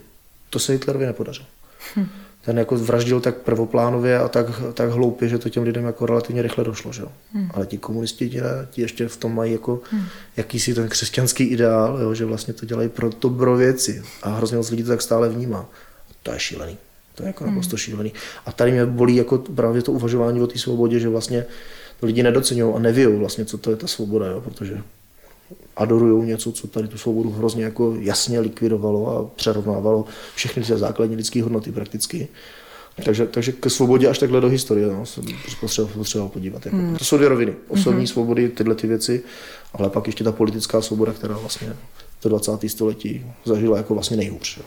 To 0.50 0.60
se 0.60 0.74
Hitlerovi 0.74 1.06
nepodařilo. 1.06 1.48
Hmm. 1.96 2.08
Ten 2.46 2.58
jako 2.58 2.76
vraždil 2.76 3.20
tak 3.20 3.38
prvoplánově 3.38 4.20
a 4.20 4.28
tak, 4.28 4.46
tak 4.74 4.90
hloupě, 4.90 5.30
že 5.30 5.38
to 5.38 5.50
těm 5.50 5.64
lidem 5.64 5.86
jako 5.86 6.06
relativně 6.06 6.42
rychle 6.42 6.64
došlo. 6.64 6.94
Že? 6.94 7.04
Hmm. 7.34 7.52
Ale 7.54 7.66
ti 7.66 7.78
komunisti 7.78 8.30
ti, 8.30 8.42
ti 8.70 8.82
ještě 8.82 9.08
v 9.08 9.18
tom 9.18 9.36
mají 9.36 9.52
jako 9.52 9.82
hmm. 9.92 10.06
jakýsi 10.38 10.74
ten 10.74 10.90
křesťanský 10.90 11.44
ideál, 11.44 12.00
jo? 12.02 12.14
že 12.14 12.26
vlastně 12.26 12.54
to 12.54 12.66
dělají 12.66 12.90
pro 12.90 13.10
dobro 13.10 13.58
věci. 13.58 14.04
A 14.24 14.30
hrozně 14.30 14.58
moc 14.58 14.70
lidí 14.70 14.84
to 14.84 14.90
tak 14.90 15.02
stále 15.02 15.30
vnímá. 15.30 15.70
To 16.24 16.32
je 16.32 16.40
šílený. 16.40 16.78
To 17.16 17.24
je 17.24 17.28
jako 17.28 17.44
hmm. 17.44 17.54
naprosto 17.54 17.78
šílený. 17.78 18.14
A 18.46 18.52
tady 18.52 18.72
mě 18.72 18.86
bolí 18.86 19.16
jako 19.16 19.38
právě 19.38 19.82
to 19.82 19.92
uvažování 19.92 20.42
o 20.42 20.48
té 20.48 20.60
svobodě, 20.60 21.00
že 21.00 21.10
vlastně 21.10 21.46
lidi 22.02 22.24
nedocenují 22.24 22.76
a 22.76 22.80
nevějí 22.80 23.16
vlastně, 23.16 23.46
co 23.46 23.58
to 23.58 23.70
je 23.70 23.76
ta 23.76 23.88
svoboda, 23.88 24.28
jo? 24.28 24.42
protože 24.42 24.82
adorují 25.76 26.28
něco, 26.28 26.52
co 26.52 26.68
tady 26.68 26.88
tu 26.88 26.98
svobodu 26.98 27.30
hrozně 27.30 27.64
jako 27.64 27.96
jasně 28.00 28.40
likvidovalo 28.40 29.18
a 29.18 29.36
přerovnávalo 29.36 30.06
všechny 30.36 30.64
ty 30.64 30.78
základní 30.78 31.16
lidské 31.16 31.44
hodnoty 31.44 31.72
prakticky. 31.72 32.28
Takže, 33.06 33.28
takže 33.28 33.52
ke 33.52 33.70
svobodě 33.70 34.08
až 34.08 34.20
takhle 34.20 34.42
do 34.42 34.50
historie 34.50 34.88
no, 34.88 35.06
jsem 35.06 35.24
potřeboval, 35.62 35.94
potřeboval 35.98 36.30
podívat. 36.30 36.66
Jako. 36.66 36.78
Hmm. 36.78 36.96
To 36.96 37.06
jsou 37.06 37.18
dvě 37.18 37.30
roviny. 37.30 37.54
Osobní 37.68 38.04
mm-hmm. 38.04 38.12
svobody, 38.12 38.50
tyhle 38.50 38.76
ty 38.76 38.88
věci, 38.88 39.24
ale 39.74 39.90
pak 39.90 40.08
ještě 40.08 40.24
ta 40.24 40.32
politická 40.32 40.82
svoboda, 40.82 41.14
která 41.14 41.38
vlastně 41.38 41.74
to 42.22 42.30
20. 42.30 42.70
století 42.70 43.26
zažila 43.46 43.78
jako 43.78 43.94
vlastně 43.94 44.18
nejhůř. 44.18 44.60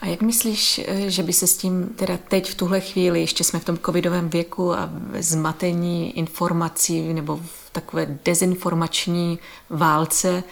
A 0.00 0.06
jak 0.06 0.22
myslíš, 0.22 0.80
eh, 0.86 1.10
že 1.10 1.22
by 1.22 1.32
se 1.32 1.46
s 1.46 1.56
tím 1.56 1.88
teda 1.96 2.18
teď 2.28 2.50
v 2.50 2.54
tuhle 2.54 2.80
chvíli, 2.80 3.20
ještě 3.20 3.44
jsme 3.44 3.58
v 3.58 3.64
tom 3.64 3.78
covidovém 3.86 4.28
věku 4.28 4.74
a 4.74 4.90
zmatení 5.18 6.18
informací 6.18 7.14
nebo 7.14 7.36
v 7.36 7.70
takové 7.72 8.18
dezinformační 8.24 9.38
válce, 9.70 10.44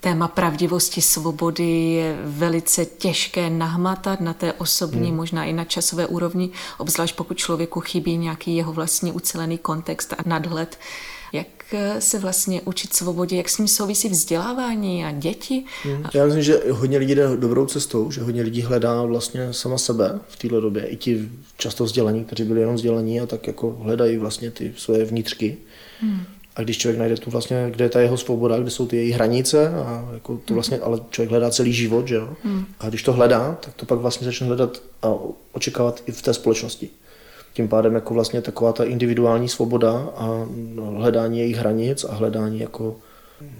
téma 0.00 0.28
pravdivosti, 0.28 1.02
svobody 1.02 1.70
je 1.70 2.18
velice 2.24 2.86
těžké 2.86 3.50
nahmatat 3.50 4.20
na 4.20 4.32
té 4.32 4.52
osobní, 4.52 5.08
hmm. 5.08 5.16
možná 5.16 5.44
i 5.44 5.52
na 5.52 5.64
časové 5.64 6.06
úrovni, 6.06 6.50
obzvlášť 6.78 7.16
pokud 7.16 7.38
člověku 7.38 7.80
chybí 7.80 8.16
nějaký 8.16 8.56
jeho 8.56 8.72
vlastní 8.72 9.12
ucelený 9.12 9.58
kontext 9.58 10.12
a 10.12 10.16
nadhled. 10.26 10.78
Eh, 11.72 12.00
se 12.00 12.18
vlastně 12.18 12.60
učit 12.64 12.94
svobodě, 12.94 13.36
jak 13.36 13.48
s 13.48 13.58
ním 13.58 13.68
souvisí 13.68 14.08
vzdělávání 14.08 15.04
a 15.04 15.12
děti? 15.12 15.64
Hmm. 15.82 16.04
Já 16.14 16.24
myslím, 16.24 16.42
že 16.42 16.60
hodně 16.70 16.98
lidí 16.98 17.14
jde 17.14 17.36
dobrou 17.36 17.66
cestou, 17.66 18.10
že 18.10 18.20
hodně 18.20 18.42
lidí 18.42 18.62
hledá 18.62 19.02
vlastně 19.02 19.52
sama 19.52 19.78
sebe 19.78 20.20
v 20.28 20.36
této 20.36 20.60
době. 20.60 20.86
I 20.86 20.96
ti 20.96 21.28
často 21.56 21.84
vzdělaní, 21.84 22.24
kteří 22.24 22.44
byli 22.44 22.60
jenom 22.60 22.74
vzdělaní 22.74 23.20
a 23.20 23.26
tak 23.26 23.46
jako 23.46 23.78
hledají 23.80 24.16
vlastně 24.16 24.50
ty 24.50 24.72
svoje 24.76 25.04
vnitřky. 25.04 25.56
Hmm. 26.00 26.20
A 26.56 26.62
když 26.62 26.78
člověk 26.78 26.98
najde 26.98 27.16
tu 27.16 27.30
vlastně, 27.30 27.66
kde 27.70 27.84
je 27.84 27.88
ta 27.88 28.00
jeho 28.00 28.16
svoboda, 28.16 28.58
kde 28.58 28.70
jsou 28.70 28.86
ty 28.86 28.96
její 28.96 29.12
hranice, 29.12 29.68
a 29.68 30.08
jako 30.12 30.40
to 30.44 30.54
vlastně, 30.54 30.78
ale 30.78 31.00
člověk 31.10 31.30
hledá 31.30 31.50
celý 31.50 31.72
život, 31.72 32.08
že 32.08 32.14
jo? 32.14 32.28
Hmm. 32.44 32.64
A 32.80 32.88
když 32.88 33.02
to 33.02 33.12
hledá, 33.12 33.58
tak 33.60 33.74
to 33.74 33.86
pak 33.86 33.98
vlastně 33.98 34.24
začne 34.24 34.46
hledat 34.46 34.82
a 35.02 35.14
očekávat 35.52 36.02
i 36.06 36.12
v 36.12 36.22
té 36.22 36.34
společnosti. 36.34 36.90
Tím 37.52 37.68
pádem 37.68 37.94
jako 37.94 38.14
vlastně 38.14 38.42
taková 38.42 38.72
ta 38.72 38.84
individuální 38.84 39.48
svoboda 39.48 39.92
a 40.16 40.46
hledání 40.96 41.38
jejich 41.38 41.56
hranic 41.56 42.04
a 42.04 42.14
hledání 42.14 42.60
jako 42.60 42.96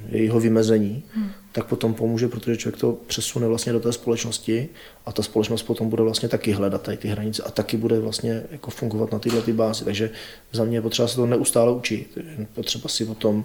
jejího 0.09 0.41
vymezení, 0.41 1.03
hmm. 1.15 1.31
tak 1.53 1.67
potom 1.67 1.95
pomůže, 1.95 2.29
protože 2.29 2.57
člověk 2.57 2.81
to 2.81 2.93
přesune 3.07 3.47
vlastně 3.47 3.73
do 3.73 3.81
té 3.81 3.93
společnosti 3.93 4.69
a 5.07 5.13
ta 5.13 5.23
společnost 5.23 5.63
potom 5.63 5.89
bude 5.89 6.03
vlastně 6.03 6.29
taky 6.29 6.53
hledat 6.53 6.83
tady 6.83 6.97
ty 6.97 7.09
hranice 7.09 7.43
a 7.43 7.51
taky 7.51 7.77
bude 7.77 8.01
vlastně 8.01 8.43
jako 8.51 8.71
fungovat 8.71 9.13
na 9.13 9.19
tyhle 9.19 9.43
ty 9.43 9.53
bázi. 9.53 9.85
Takže 9.85 10.11
za 10.53 10.65
mě 10.65 10.77
je 10.77 10.83
potřeba 10.83 11.09
se 11.09 11.17
to 11.17 11.27
neustále 11.27 11.73
učit. 11.73 12.17
Je 12.17 12.47
potřeba 12.55 12.89
si 12.89 13.05
o 13.05 13.15
tom 13.15 13.45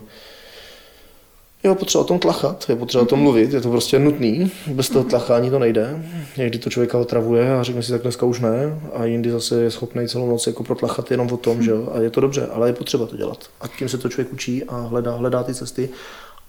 je 1.64 1.76
potřeba 1.76 2.02
o 2.02 2.08
tom 2.08 2.20
tlachat, 2.20 2.66
je 2.70 2.76
potřeba 2.76 3.02
o 3.02 3.06
tom 3.06 3.20
mluvit, 3.20 3.54
je 3.54 3.62
to 3.62 3.70
prostě 3.70 4.00
nutný, 4.00 4.52
bez 4.68 4.90
toho 4.90 5.06
tlachání 5.06 5.50
to 5.50 5.60
nejde. 5.60 6.04
Někdy 6.38 6.60
to 6.60 6.70
člověka 6.70 6.98
otravuje 6.98 7.54
a 7.54 7.64
řekne 7.64 7.84
si 7.84 7.92
tak 7.92 8.02
dneska 8.02 8.26
už 8.26 8.40
ne 8.40 8.80
a 8.94 9.06
jindy 9.06 9.32
zase 9.32 9.62
je 9.62 9.72
schopný 9.72 10.08
celou 10.08 10.30
noc 10.30 10.48
jako 10.48 10.64
protlachat 10.64 11.12
jenom 11.12 11.32
o 11.32 11.38
tom, 11.38 11.64
že 11.64 11.72
jo? 11.72 11.90
a 11.94 12.00
je 12.00 12.10
to 12.10 12.22
dobře, 12.22 12.48
ale 12.48 12.70
je 12.70 12.74
potřeba 12.74 13.06
to 13.06 13.18
dělat. 13.18 13.50
A 13.62 13.68
tím 13.68 13.90
se 13.90 13.98
to 13.98 14.10
člověk 14.10 14.34
učí 14.34 14.64
a 14.64 14.80
hledá, 14.80 15.16
hledá 15.16 15.44
ty 15.44 15.54
cesty 15.54 15.90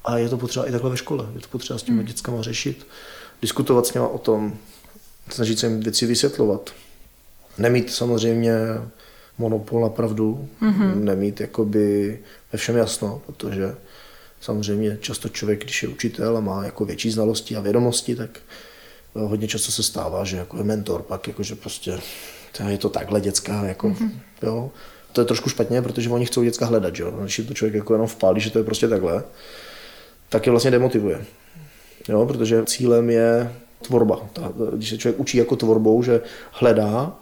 a 0.05 0.19
je 0.19 0.29
to 0.29 0.39
potřeba 0.39 0.69
i 0.69 0.73
takhle 0.73 0.91
ve 0.91 0.97
škole, 0.97 1.27
je 1.35 1.41
to 1.41 1.49
potřeba 1.51 1.79
s 1.79 1.83
těmi 1.83 1.99
hmm. 1.99 2.07
dětskama 2.07 2.43
řešit, 2.43 2.87
diskutovat 3.43 3.87
s 3.87 3.95
nimi 3.95 4.07
o 4.07 4.19
tom, 4.19 4.55
snažit 5.31 5.59
se 5.59 5.67
jim 5.67 5.81
věci 5.81 6.07
vysvětlovat. 6.07 6.71
Nemít 7.59 7.93
samozřejmě 7.93 8.53
monopol 9.39 9.81
na 9.81 9.89
pravdu, 9.89 10.49
mm-hmm. 10.63 10.95
nemít 10.95 11.41
jakoby 11.41 12.19
ve 12.53 12.59
všem 12.59 12.77
jasno, 12.77 13.23
protože 13.27 13.75
Samozřejmě 14.45 14.99
často 15.01 15.29
člověk, 15.29 15.65
když 15.65 15.83
je 15.83 15.89
učitel 15.89 16.37
a 16.37 16.41
má 16.41 16.65
jako 16.65 16.85
větší 16.85 17.11
znalosti 17.11 17.57
a 17.57 17.61
vědomosti, 17.61 18.17
tak 18.17 18.31
eh, 19.17 19.21
hodně 19.21 19.49
často 19.49 19.73
se 19.73 19.83
stává, 19.83 20.25
že 20.25 20.37
jako 20.37 20.57
je 20.57 20.65
mentor, 20.65 21.03
pak 21.03 21.29
jako, 21.29 21.43
že 21.43 21.55
prostě 21.55 21.99
je 22.69 22.79
to 22.79 22.89
takhle 22.89 23.21
dětská, 23.21 23.65
jako, 23.65 23.89
mm-hmm. 23.89 24.11
jo. 24.43 24.71
To 25.13 25.21
je 25.21 25.25
trošku 25.25 25.51
špatně, 25.51 25.83
protože 25.83 26.11
oni 26.11 26.27
chcou 26.27 26.43
děcka 26.43 26.67
hledat, 26.67 26.99
jo. 26.99 27.11
Když 27.11 27.41
to 27.49 27.55
člověk 27.55 27.75
jako 27.75 27.95
jenom 27.95 28.07
vpálí, 28.07 28.41
že 28.41 28.51
to 28.51 28.59
je 28.59 28.65
prostě 28.65 28.89
takhle, 28.89 29.25
tak 30.29 30.47
je 30.47 30.51
vlastně 30.51 30.71
demotivuje. 30.71 31.25
Jo, 32.09 32.27
protože 32.27 32.65
cílem 32.67 33.11
je 33.11 33.53
tvorba. 33.83 34.29
Ta, 34.33 34.53
když 34.75 34.91
se 34.91 34.99
člověk 34.99 35.21
učí 35.21 35.39
jako 35.39 35.57
tvorbou, 35.57 36.03
že 36.03 36.21
hledá, 36.51 37.19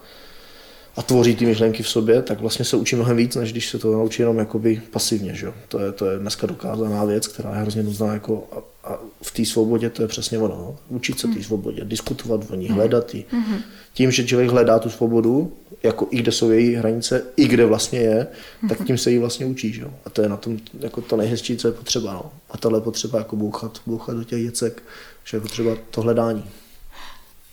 a 0.97 1.03
tvoří 1.03 1.37
ty 1.37 1.47
myšlenky 1.47 1.83
v 1.83 1.89
sobě, 1.89 2.23
tak 2.23 2.41
vlastně 2.41 2.65
se 2.65 2.77
učí 2.77 2.97
mnohem 2.97 3.17
víc, 3.17 3.37
než 3.37 3.53
když 3.53 3.69
se 3.69 3.79
to 3.79 3.93
naučí 3.93 4.23
jenom 4.23 4.39
jakoby 4.39 4.83
pasivně. 4.91 5.35
Že? 5.35 5.53
To, 5.69 5.79
je, 5.79 5.93
to 5.93 6.07
je 6.07 6.19
dneska 6.19 6.47
dokázaná 6.47 7.05
věc, 7.05 7.27
která 7.27 7.51
je 7.51 7.61
hrozně 7.61 7.83
nutná 7.83 8.13
jako 8.13 8.49
a, 8.53 8.89
a 8.93 8.99
v 9.23 9.31
té 9.31 9.45
svobodě 9.45 9.91
to 9.91 10.03
je 10.03 10.09
přesně 10.09 10.39
ono. 10.39 10.57
No? 10.57 10.77
Učit 10.89 11.21
se 11.21 11.27
té 11.27 11.33
hmm. 11.33 11.43
svobodě, 11.43 11.85
diskutovat 11.85 12.41
o 12.51 12.55
ní, 12.55 12.67
hmm. 12.67 12.77
hledat 12.77 13.15
ji. 13.15 13.25
Mm-hmm. 13.33 13.59
Tím, 13.95 14.11
že 14.11 14.25
člověk 14.25 14.51
hledá 14.51 14.79
tu 14.79 14.91
svobodu, 14.91 15.53
jako 15.83 16.09
i 16.11 16.17
kde 16.17 16.33
jsou 16.33 16.51
její 16.51 16.75
hranice, 16.75 17.23
i 17.37 17.49
kde 17.49 17.67
vlastně 17.67 17.99
je, 17.99 18.27
tak 18.69 18.85
tím 18.85 18.99
se 18.99 19.11
jí 19.11 19.19
vlastně 19.19 19.47
učí. 19.47 19.73
Že? 19.73 19.85
A 20.05 20.11
to 20.11 20.23
je 20.23 20.29
na 20.29 20.37
tom 20.37 20.59
jako 20.81 21.01
to 21.01 21.17
nejhezčí, 21.17 21.57
co 21.57 21.69
je 21.69 21.73
potřeba. 21.73 22.13
No? 22.13 22.33
A 22.51 22.59
tohle 22.59 22.79
je 22.79 22.83
potřeba 22.83 23.19
jako 23.19 23.37
bouchat, 23.37 23.81
bouchat 23.87 24.17
do 24.17 24.25
těch 24.25 24.43
děcek, 24.43 24.83
že 25.25 25.37
je 25.37 25.41
potřeba 25.41 25.77
to 25.91 26.03
hledání. 26.03 26.45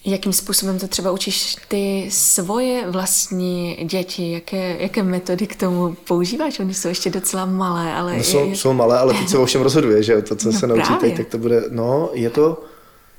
Jakým 0.06 0.34
způsobem 0.34 0.80
to 0.80 0.88
třeba 0.88 1.12
učíš 1.12 1.56
ty 1.68 2.08
svoje 2.12 2.92
vlastní 2.92 3.78
děti? 3.90 4.32
Jaké, 4.32 4.82
jaké 4.82 5.04
metody 5.04 5.48
k 5.48 5.56
tomu 5.56 5.94
používáš? 5.94 6.60
Oni 6.60 6.74
jsou 6.74 6.88
ještě 6.88 7.10
docela 7.10 7.46
malé, 7.46 7.94
ale... 7.94 8.18
No, 8.18 8.24
jsou, 8.24 8.56
jsou 8.56 8.74
malé, 8.74 9.00
ale 9.00 9.14
teď 9.14 9.30
se 9.30 9.38
o 9.38 9.46
všem 9.46 9.62
rozhoduje, 9.62 10.04
že 10.04 10.22
to, 10.22 10.36
co 10.36 10.52
no 10.52 10.60
se 10.60 10.68
naučí 10.68 10.94
teď, 11.00 11.18
tak 11.18 11.28
to 11.28 11.38
bude... 11.38 11.64
No, 11.70 12.10
je 12.14 12.30
to, 12.30 12.64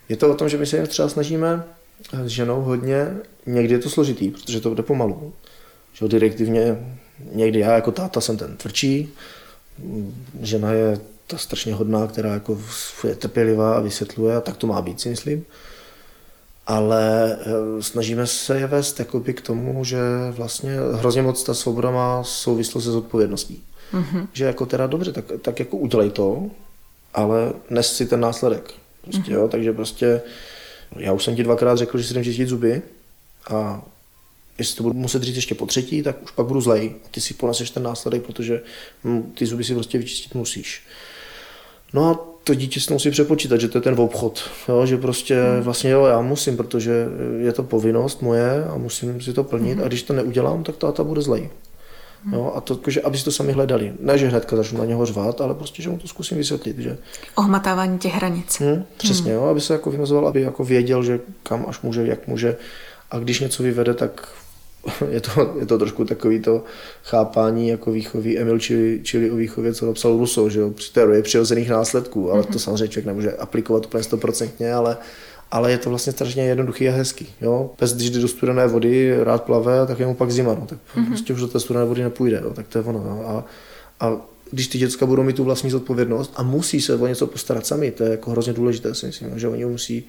je 0.09 0.17
to 0.17 0.31
o 0.31 0.35
tom, 0.35 0.49
že 0.49 0.59
my 0.59 0.67
se 0.67 0.87
třeba 0.87 1.09
snažíme 1.09 1.65
s 2.13 2.27
ženou 2.27 2.61
hodně, 2.61 3.17
někdy 3.47 3.75
je 3.75 3.79
to 3.79 3.91
složitý, 3.91 4.31
protože 4.31 4.61
to 4.61 4.75
jde 4.75 4.83
pomalu. 4.83 5.33
Že 5.93 6.09
direktivně, 6.09 6.95
někdy 7.33 7.59
já 7.59 7.73
jako 7.73 7.93
táta 7.93 8.21
jsem 8.21 8.37
ten 8.37 8.57
tvrdší, 8.57 9.13
žena 10.41 10.73
je 10.73 11.01
ta 11.27 11.39
strašně 11.39 11.75
hodná, 11.75 12.07
která 12.07 12.35
jako 12.35 12.59
je 13.09 13.15
trpělivá 13.15 13.77
a 13.77 13.81
vysvětluje 13.81 14.37
a 14.37 14.41
tak 14.41 14.57
to 14.57 14.67
má 14.67 14.83
být, 14.83 15.01
si 15.01 15.09
myslím. 15.09 15.45
Ale 16.71 17.37
eh, 17.41 17.83
snažíme 17.83 18.27
se 18.27 18.59
je 18.59 18.67
vést 18.67 19.01
k 19.35 19.41
tomu, 19.41 19.85
že 19.85 19.99
vlastně 20.31 20.71
hrozně 20.95 21.23
moc 21.23 21.45
ta 21.45 21.55
svoboda 21.55 21.91
má 21.91 22.25
souvislost 22.25 22.85
se 22.85 22.91
zodpovědností. 22.91 23.63
Mm-hmm. 23.93 24.27
Že 24.33 24.45
jako 24.45 24.67
teda 24.67 24.87
dobře, 24.87 25.13
tak, 25.13 25.25
tak 25.43 25.59
jako 25.59 25.77
udělej 25.77 26.11
to, 26.11 26.51
ale 27.15 27.53
nes 27.71 27.97
si 27.97 28.07
ten 28.07 28.21
následek. 28.21 28.75
Prostě, 29.03 29.23
mm-hmm. 29.23 29.35
jo, 29.35 29.49
takže 29.49 29.73
prostě 29.73 30.23
já 30.97 31.13
už 31.13 31.25
jsem 31.25 31.37
ti 31.37 31.43
dvakrát 31.43 31.79
řekl, 31.79 31.99
že 31.99 32.05
si 32.05 32.13
jdem 32.13 32.25
čistit 32.25 32.49
zuby 32.49 32.83
a 33.51 33.83
jestli 34.59 34.77
to 34.77 34.83
budu 34.83 34.95
muset 34.95 35.23
říct 35.23 35.37
ještě 35.37 35.55
po 35.55 35.67
třetí, 35.67 36.03
tak 36.03 36.23
už 36.23 36.31
pak 36.31 36.47
budu 36.47 36.61
zlej. 36.61 36.95
A 37.05 37.09
ty 37.11 37.21
si 37.21 37.35
poneseš 37.35 37.71
ten 37.71 37.83
následek, 37.83 38.23
protože 38.23 38.63
hm, 39.05 39.33
ty 39.39 39.47
zuby 39.47 39.65
si 39.65 39.75
prostě 39.75 39.99
vyčistit 39.99 40.35
musíš. 40.35 40.83
No 41.93 42.11
a 42.11 42.19
to 42.51 42.55
dítě 42.55 42.81
si 42.81 42.93
musí 42.93 43.11
přepočítat, 43.11 43.61
že 43.61 43.69
to 43.69 43.79
je 43.79 43.83
ten 43.83 44.01
obchod, 44.01 44.51
jo? 44.69 44.87
že 44.87 44.97
prostě 44.97 45.43
hmm. 45.43 45.63
vlastně 45.63 45.91
jo, 45.91 46.05
já 46.05 46.21
musím, 46.21 46.57
protože 46.57 47.07
je 47.39 47.53
to 47.53 47.63
povinnost 47.63 48.23
moje 48.23 48.65
a 48.65 48.77
musím 48.77 49.21
si 49.21 49.33
to 49.33 49.45
plnit 49.45 49.75
hmm. 49.75 49.85
a 49.85 49.89
když 49.89 50.03
to 50.03 50.13
neudělám, 50.13 50.63
tak 50.63 50.77
táta 50.77 51.05
bude 51.05 51.23
zlej. 51.23 51.51
Hmm. 52.25 52.35
Jo, 52.35 52.53
a 52.57 52.61
to, 52.61 52.81
že 52.87 53.01
aby 53.01 53.19
si 53.19 53.25
to 53.25 53.33
sami 53.33 53.53
hledali. 53.53 53.93
Ne, 54.01 54.19
že 54.19 54.29
hnedka 54.29 54.57
začnu 54.57 54.79
na 54.79 54.85
něho 54.85 55.07
řvát, 55.07 55.41
ale 55.41 55.55
prostě, 55.55 55.83
že 55.83 55.91
mu 55.91 55.99
to 55.99 56.09
zkusím 56.09 56.39
vysvětlit. 56.39 56.79
Že... 56.79 56.99
Ohmatávání 57.35 57.99
těch 57.99 58.15
hranic. 58.15 58.61
Hmm, 58.61 58.85
přesně, 58.97 59.33
hmm. 59.33 59.43
jo, 59.43 59.49
aby 59.49 59.61
se 59.61 59.73
jako 59.73 59.91
vymezoval, 59.91 60.29
aby 60.29 60.43
jako 60.43 60.65
věděl, 60.65 61.03
že 61.03 61.21
kam 61.43 61.65
až 61.69 61.81
může, 61.83 62.07
jak 62.07 62.29
může. 62.29 62.57
A 63.11 63.19
když 63.19 63.41
něco 63.41 63.63
vyvede, 63.63 63.95
tak 63.95 64.29
je 65.11 65.21
to, 65.21 65.57
je 65.61 65.67
to 65.67 65.79
trošku 65.79 66.05
takový 66.05 66.41
to 66.41 66.65
chápání 67.05 67.69
jako 67.69 67.93
výchovy 67.93 68.39
Emil 68.39 68.59
čili, 68.59 69.01
čili 69.03 69.31
o 69.31 69.37
výchově, 69.37 69.75
co 69.75 69.87
napsal 69.87 70.17
Rousseau, 70.19 70.49
že 70.49 70.61
jo, 70.61 70.71
při 70.71 70.93
teorie 70.93 71.23
přirozených 71.23 71.71
následků, 71.71 72.33
ale 72.33 72.45
to 72.45 72.59
samozřejmě 72.59 72.89
člověk 72.89 73.07
nemůže 73.07 73.33
aplikovat 73.33 73.87
úplně 73.87 74.03
stoprocentně, 74.03 74.73
ale, 74.73 74.97
ale 75.51 75.71
je 75.71 75.79
to 75.79 75.91
vlastně 75.91 76.13
strašně 76.13 76.43
jednoduchý 76.43 76.89
a 76.89 76.93
hezký. 76.93 77.29
Jo? 77.41 77.71
Pes, 77.77 77.95
když 77.95 78.11
jde 78.11 78.21
do 78.21 78.29
studené 78.29 78.67
vody, 78.67 79.25
rád 79.25 79.43
plave, 79.43 79.87
tak 79.87 79.99
je 79.99 80.07
mu 80.07 80.15
pak 80.15 80.31
zima, 80.31 80.55
no, 80.55 80.67
tak 80.67 80.79
mm-hmm. 80.97 81.07
prostě 81.07 81.33
už 81.33 81.41
do 81.41 81.49
té 81.49 81.61
studené 81.61 81.87
vody 81.87 82.03
nepůjde, 82.03 82.41
jo? 82.45 82.51
tak 82.55 82.69
to 82.69 82.79
je 82.79 82.85
ono. 82.85 83.05
No? 83.05 83.29
A, 83.29 83.45
a 84.01 84.17
když 84.51 84.69
ty 84.69 84.79
děcka 84.79 85.07
budou 85.07 85.23
mít 85.23 85.37
tu 85.37 85.45
vlastní 85.45 85.71
zodpovědnost 85.71 86.33
a 86.37 86.43
musí 86.43 86.81
se 86.81 86.95
o 86.95 87.07
něco 87.07 87.27
postarat 87.27 87.67
sami, 87.67 87.91
to 87.91 88.05
je 88.05 88.11
jako 88.11 88.31
hrozně 88.31 88.53
důležité, 88.53 88.95
si 88.95 89.07
myslím, 89.07 89.39
že 89.39 89.49
oni 89.49 89.65
musí 89.65 90.07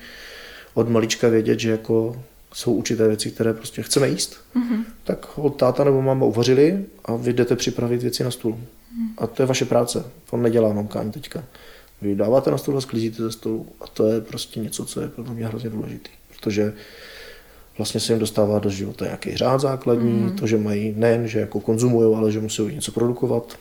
od 0.74 0.90
malička 0.90 1.30
vědět, 1.30 1.60
že 1.60 1.72
jako 1.72 2.16
jsou 2.54 2.74
určité 2.74 3.08
věci, 3.08 3.32
které 3.32 3.54
prostě 3.54 3.82
chceme 3.82 4.10
jíst, 4.10 4.38
mm-hmm. 4.56 4.84
tak 5.04 5.38
od 5.38 5.50
táta 5.50 5.84
nebo 5.84 6.02
máma 6.02 6.26
uvařili 6.26 6.86
a 7.06 7.16
vy 7.16 7.34
jdete 7.34 7.56
připravit 7.56 8.02
věci 8.02 8.24
na 8.24 8.32
stůl. 8.32 8.52
Mm. 8.98 9.10
A 9.18 9.28
to 9.28 9.42
je 9.42 9.48
vaše 9.48 9.66
práce. 9.66 10.04
To 10.30 10.38
nedělá 10.38 10.74
mamka 10.74 11.00
ani 11.00 11.12
teďka. 11.12 11.44
Vy 12.02 12.16
dáváte 12.16 12.52
na 12.52 12.58
stůl 12.58 12.78
a 12.78 12.82
sklízíte 12.82 13.24
ze 13.24 13.32
stolu. 13.32 13.68
A 13.82 13.88
to 13.88 14.08
je 14.08 14.22
prostě 14.22 14.60
něco, 14.60 14.86
co 14.86 15.02
je 15.02 15.08
pro 15.08 15.24
mě 15.24 15.48
hrozně 15.48 15.70
důležité. 15.70 16.10
Protože 16.36 16.74
vlastně 17.78 18.00
se 18.00 18.14
jim 18.14 18.20
dostává 18.20 18.60
do 18.60 18.70
života 18.70 19.06
nějaký 19.06 19.38
řád 19.38 19.62
základní, 19.62 20.12
mm. 20.12 20.36
to, 20.36 20.48
že 20.48 20.58
mají 20.58 20.94
nejen, 20.98 21.28
že 21.28 21.40
jako 21.40 21.60
konzumují, 21.60 22.16
ale 22.16 22.32
že 22.32 22.40
musí 22.40 22.62
něco 22.62 22.92
produkovat, 22.92 23.58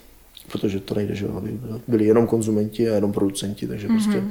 protože 0.53 0.81
to 0.81 0.95
nejde, 0.95 1.15
že 1.15 1.29
aby 1.37 1.61
byli 1.89 2.05
jenom 2.05 2.27
konzumenti 2.27 2.91
a 2.91 2.95
jenom 2.95 3.13
producenti, 3.13 3.67
takže 3.67 3.89
mm-hmm. 3.89 3.93
prostě 3.93 4.23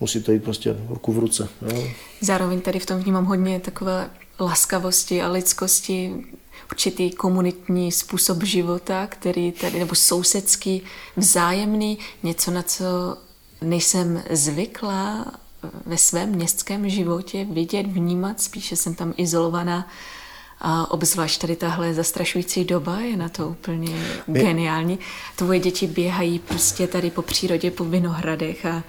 musí 0.00 0.22
to 0.22 0.32
jít 0.32 0.44
prostě 0.44 0.76
ruku 0.88 1.12
v 1.12 1.18
ruce. 1.18 1.48
Jo. 1.72 1.88
Zároveň 2.20 2.60
tady 2.60 2.78
v 2.78 2.86
tom 2.86 2.98
vnímám 2.98 3.24
hodně 3.24 3.60
takové 3.60 4.10
laskavosti 4.40 5.22
a 5.22 5.28
lidskosti, 5.28 6.24
určitý 6.70 7.10
komunitní 7.10 7.92
způsob 7.92 8.42
života, 8.42 9.06
který 9.06 9.52
tady, 9.52 9.78
nebo 9.78 9.94
sousedský, 9.94 10.82
vzájemný, 11.16 11.98
něco, 12.22 12.50
na 12.50 12.62
co 12.62 12.84
nejsem 13.62 14.22
zvykla 14.30 15.26
ve 15.86 15.96
svém 15.96 16.28
městském 16.28 16.88
životě 16.88 17.44
vidět, 17.44 17.86
vnímat, 17.86 18.40
spíše 18.40 18.76
jsem 18.76 18.94
tam 18.94 19.14
izolovaná 19.16 19.88
a 20.58 20.90
obzvlášť 20.90 21.40
tady 21.40 21.56
tahle 21.56 21.94
zastrašující 21.94 22.64
doba 22.64 23.00
je 23.00 23.16
na 23.16 23.28
to 23.28 23.48
úplně 23.48 24.22
My... 24.26 24.40
geniální. 24.40 24.98
Tvoje 25.36 25.58
děti 25.58 25.86
běhají 25.86 26.38
prostě 26.38 26.86
tady 26.86 27.10
po 27.10 27.22
přírodě, 27.22 27.70
po 27.70 27.84
vinohradech 27.84 28.66
a 28.66 28.82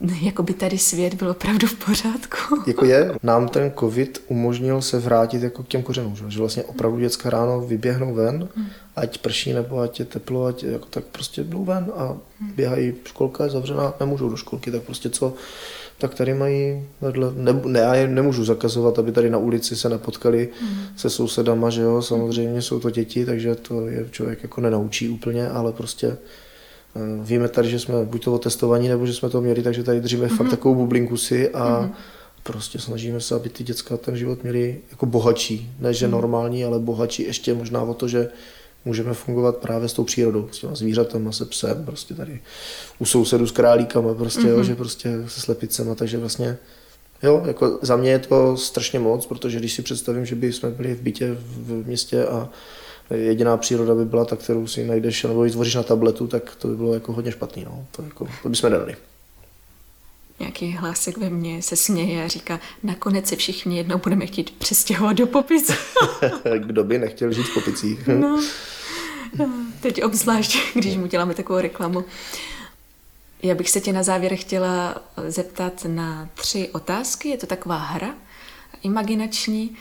jako 0.22 0.42
by 0.42 0.54
tady 0.54 0.78
svět 0.78 1.14
byl 1.14 1.30
opravdu 1.30 1.66
v 1.66 1.74
pořádku. 1.74 2.36
Jako 2.66 2.84
je, 2.84 3.12
nám 3.22 3.48
ten 3.48 3.72
covid 3.78 4.22
umožnil 4.28 4.82
se 4.82 4.98
vrátit 4.98 5.42
jako 5.42 5.62
k 5.62 5.68
těm 5.68 5.82
kořenům, 5.82 6.16
že, 6.16 6.24
že 6.28 6.38
vlastně 6.38 6.64
opravdu 6.64 6.98
děcka 6.98 7.30
ráno 7.30 7.60
vyběhnou 7.60 8.14
ven, 8.14 8.48
hmm. 8.56 8.66
ať 8.96 9.18
prší 9.18 9.52
nebo 9.52 9.80
ať 9.80 9.98
je 9.98 10.04
teplo, 10.04 10.44
ať 10.44 10.62
jako 10.62 10.86
tak 10.90 11.04
prostě 11.04 11.44
jdou 11.44 11.64
ven 11.64 11.86
a 11.96 12.16
hmm. 12.40 12.52
běhají, 12.56 12.94
školka 13.04 13.44
je 13.44 13.50
zavřená, 13.50 13.94
nemůžou 14.00 14.28
do 14.28 14.36
školky, 14.36 14.70
tak 14.70 14.82
prostě 14.82 15.10
co, 15.10 15.34
tak 15.98 16.14
tady 16.14 16.34
mají 16.34 16.86
vedle, 17.00 17.32
ne, 17.36 17.60
ne, 17.64 17.80
já 17.80 17.94
jim 17.94 18.14
nemůžu 18.14 18.44
zakazovat, 18.44 18.98
aby 18.98 19.12
tady 19.12 19.30
na 19.30 19.38
ulici 19.38 19.76
se 19.76 19.88
nepotkali 19.88 20.48
hmm. 20.60 20.76
se 20.96 21.10
sousedama, 21.10 21.70
že 21.70 21.82
jo, 21.82 22.02
samozřejmě 22.02 22.62
jsou 22.62 22.80
to 22.80 22.90
děti, 22.90 23.24
takže 23.26 23.54
to 23.54 23.86
je 23.86 24.08
člověk 24.10 24.42
jako 24.42 24.60
nenaučí 24.60 25.08
úplně, 25.08 25.48
ale 25.48 25.72
prostě 25.72 26.16
víme 27.22 27.48
tady, 27.48 27.70
že 27.70 27.78
jsme 27.78 28.04
buď 28.04 28.24
to 28.24 28.34
otestovaní, 28.34 28.88
nebo 28.88 29.06
že 29.06 29.14
jsme 29.14 29.30
to 29.30 29.40
měli, 29.40 29.62
takže 29.62 29.82
tady 29.82 30.00
držíme 30.00 30.26
mm-hmm. 30.26 30.36
fakt 30.36 30.46
mhm. 30.46 30.50
takovou 30.50 30.74
bublinku 30.74 31.16
si 31.16 31.50
a 31.50 31.64
mm-hmm. 31.64 31.90
prostě 32.42 32.78
snažíme 32.78 33.20
se, 33.20 33.34
aby 33.34 33.48
ty 33.48 33.64
děcka 33.64 33.96
ten 33.96 34.16
život 34.16 34.42
měli 34.42 34.78
jako 34.90 35.06
bohatší. 35.06 35.70
Ne, 35.78 35.94
že 35.94 36.06
mm-hmm. 36.06 36.10
normální, 36.10 36.64
ale 36.64 36.78
bohatší 36.78 37.22
ještě 37.22 37.54
možná 37.54 37.82
o 37.82 37.94
to, 37.94 38.08
že 38.08 38.28
můžeme 38.84 39.14
fungovat 39.14 39.56
právě 39.56 39.88
s 39.88 39.92
tou 39.92 40.04
přírodou, 40.04 40.48
s 40.52 40.58
těma 40.58 40.74
zvířatama, 40.74 41.32
se 41.32 41.44
psem, 41.44 41.84
prostě 41.84 42.14
tady 42.14 42.40
u 42.98 43.04
sousedů 43.04 43.46
s 43.46 43.52
králíkama, 43.52 44.14
prostě, 44.14 44.40
mm-hmm. 44.40 44.48
jo, 44.48 44.56
mhm. 44.56 44.64
že 44.64 44.74
prostě 44.74 45.10
se 45.28 45.40
slepicema, 45.40 45.94
takže 45.94 46.18
vlastně 46.18 46.58
Jo, 47.22 47.42
jako 47.46 47.78
za 47.82 47.96
mě 47.96 48.10
je 48.10 48.18
to 48.18 48.56
strašně 48.56 48.98
moc, 48.98 49.26
protože 49.26 49.58
když 49.58 49.72
si 49.72 49.82
představím, 49.82 50.26
že 50.26 50.34
by 50.34 50.52
jsme 50.52 50.70
byli 50.70 50.94
v 50.94 51.00
bytě 51.00 51.36
v 51.40 51.86
městě 51.86 52.26
a 52.26 52.48
jediná 53.14 53.56
příroda 53.56 53.94
by 53.94 54.04
byla 54.04 54.24
ta, 54.24 54.36
kterou 54.36 54.66
si 54.66 54.86
najdeš 54.86 55.22
nebo 55.22 55.40
vytvoříš 55.40 55.74
na 55.74 55.82
tabletu, 55.82 56.26
tak 56.26 56.54
to 56.56 56.68
by 56.68 56.76
bylo 56.76 56.94
jako 56.94 57.12
hodně 57.12 57.32
špatný. 57.32 57.64
No. 57.64 57.86
To, 57.96 58.02
jako, 58.02 58.28
to 58.42 58.48
bychom 58.48 58.70
nedali. 58.70 58.96
Nějaký 60.40 60.72
hlásek 60.72 61.18
ve 61.18 61.30
mně 61.30 61.62
se 61.62 61.76
směje 61.76 62.24
a 62.24 62.28
říká, 62.28 62.60
nakonec 62.82 63.26
se 63.26 63.36
všichni 63.36 63.76
jednou 63.76 63.98
budeme 63.98 64.26
chtít 64.26 64.50
přestěhovat 64.50 65.16
do 65.16 65.26
Popic. 65.26 65.70
Kdo 66.58 66.84
by 66.84 66.98
nechtěl 66.98 67.32
žít 67.32 67.42
v 67.42 67.54
Popicích? 67.54 68.06
no, 68.18 68.40
teď 69.80 70.04
obzvlášť, 70.04 70.58
když 70.74 70.96
mu 70.96 71.06
děláme 71.06 71.34
takovou 71.34 71.60
reklamu. 71.60 72.04
Já 73.42 73.54
bych 73.54 73.70
se 73.70 73.80
tě 73.80 73.92
na 73.92 74.02
závěr 74.02 74.36
chtěla 74.36 75.02
zeptat 75.28 75.86
na 75.88 76.28
tři 76.34 76.68
otázky. 76.72 77.28
Je 77.28 77.36
to 77.36 77.46
taková 77.46 77.76
hra 77.76 78.14
imaginační. 78.82 79.76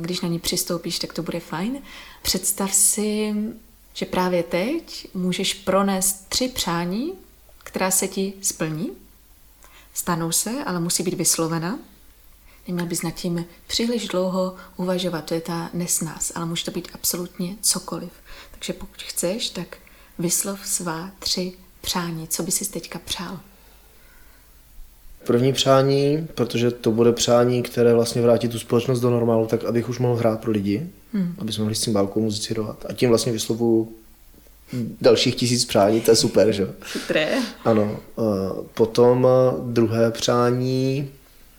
Když 0.00 0.20
na 0.20 0.28
ní 0.28 0.38
přistoupíš, 0.38 0.98
tak 0.98 1.12
to 1.12 1.22
bude 1.22 1.40
fajn. 1.40 1.82
Představ 2.22 2.74
si, 2.74 3.34
že 3.94 4.06
právě 4.06 4.42
teď 4.42 5.08
můžeš 5.14 5.54
pronést 5.54 6.28
tři 6.28 6.48
přání, 6.48 7.12
která 7.58 7.90
se 7.90 8.08
ti 8.08 8.32
splní. 8.42 8.90
Stanou 9.94 10.32
se, 10.32 10.64
ale 10.64 10.80
musí 10.80 11.02
být 11.02 11.14
vyslovena. 11.14 11.78
Neměl 12.68 12.86
bys 12.86 13.02
nad 13.02 13.10
tím 13.10 13.44
příliš 13.66 14.08
dlouho 14.08 14.56
uvažovat, 14.76 15.24
to 15.24 15.34
je 15.34 15.40
ta 15.40 15.70
nesnás, 15.72 16.32
ale 16.34 16.46
může 16.46 16.64
to 16.64 16.70
být 16.70 16.88
absolutně 16.94 17.56
cokoliv. 17.60 18.10
Takže 18.50 18.72
pokud 18.72 19.02
chceš, 19.02 19.50
tak 19.50 19.78
vyslov 20.18 20.66
svá 20.66 21.10
tři 21.18 21.52
přání. 21.80 22.28
Co 22.28 22.42
by 22.42 22.50
si 22.50 22.70
teďka 22.70 22.98
přál? 22.98 23.40
První 25.26 25.52
přání, 25.52 26.28
protože 26.34 26.70
to 26.70 26.90
bude 26.90 27.12
přání, 27.12 27.62
které 27.62 27.94
vlastně 27.94 28.22
vrátí 28.22 28.48
tu 28.48 28.58
společnost 28.58 29.00
do 29.00 29.10
normálu, 29.10 29.46
tak 29.46 29.64
abych 29.64 29.88
už 29.88 29.98
mohl 29.98 30.16
hrát 30.16 30.40
pro 30.40 30.52
lidi, 30.52 30.86
hmm. 31.12 31.34
aby 31.38 31.52
jsme 31.52 31.62
mohli 31.62 31.74
s 31.74 31.80
cymbálkou 31.80 32.20
muzicirovat. 32.20 32.86
A 32.88 32.92
tím 32.92 33.08
vlastně 33.08 33.32
vyslovu 33.32 33.92
dalších 35.00 35.34
tisíc 35.34 35.64
přání, 35.64 36.00
to 36.00 36.10
je 36.10 36.16
super, 36.16 36.52
že? 36.52 36.68
Chytré. 36.82 37.28
Ano. 37.64 38.00
Potom 38.74 39.26
druhé 39.66 40.10
přání, 40.10 41.10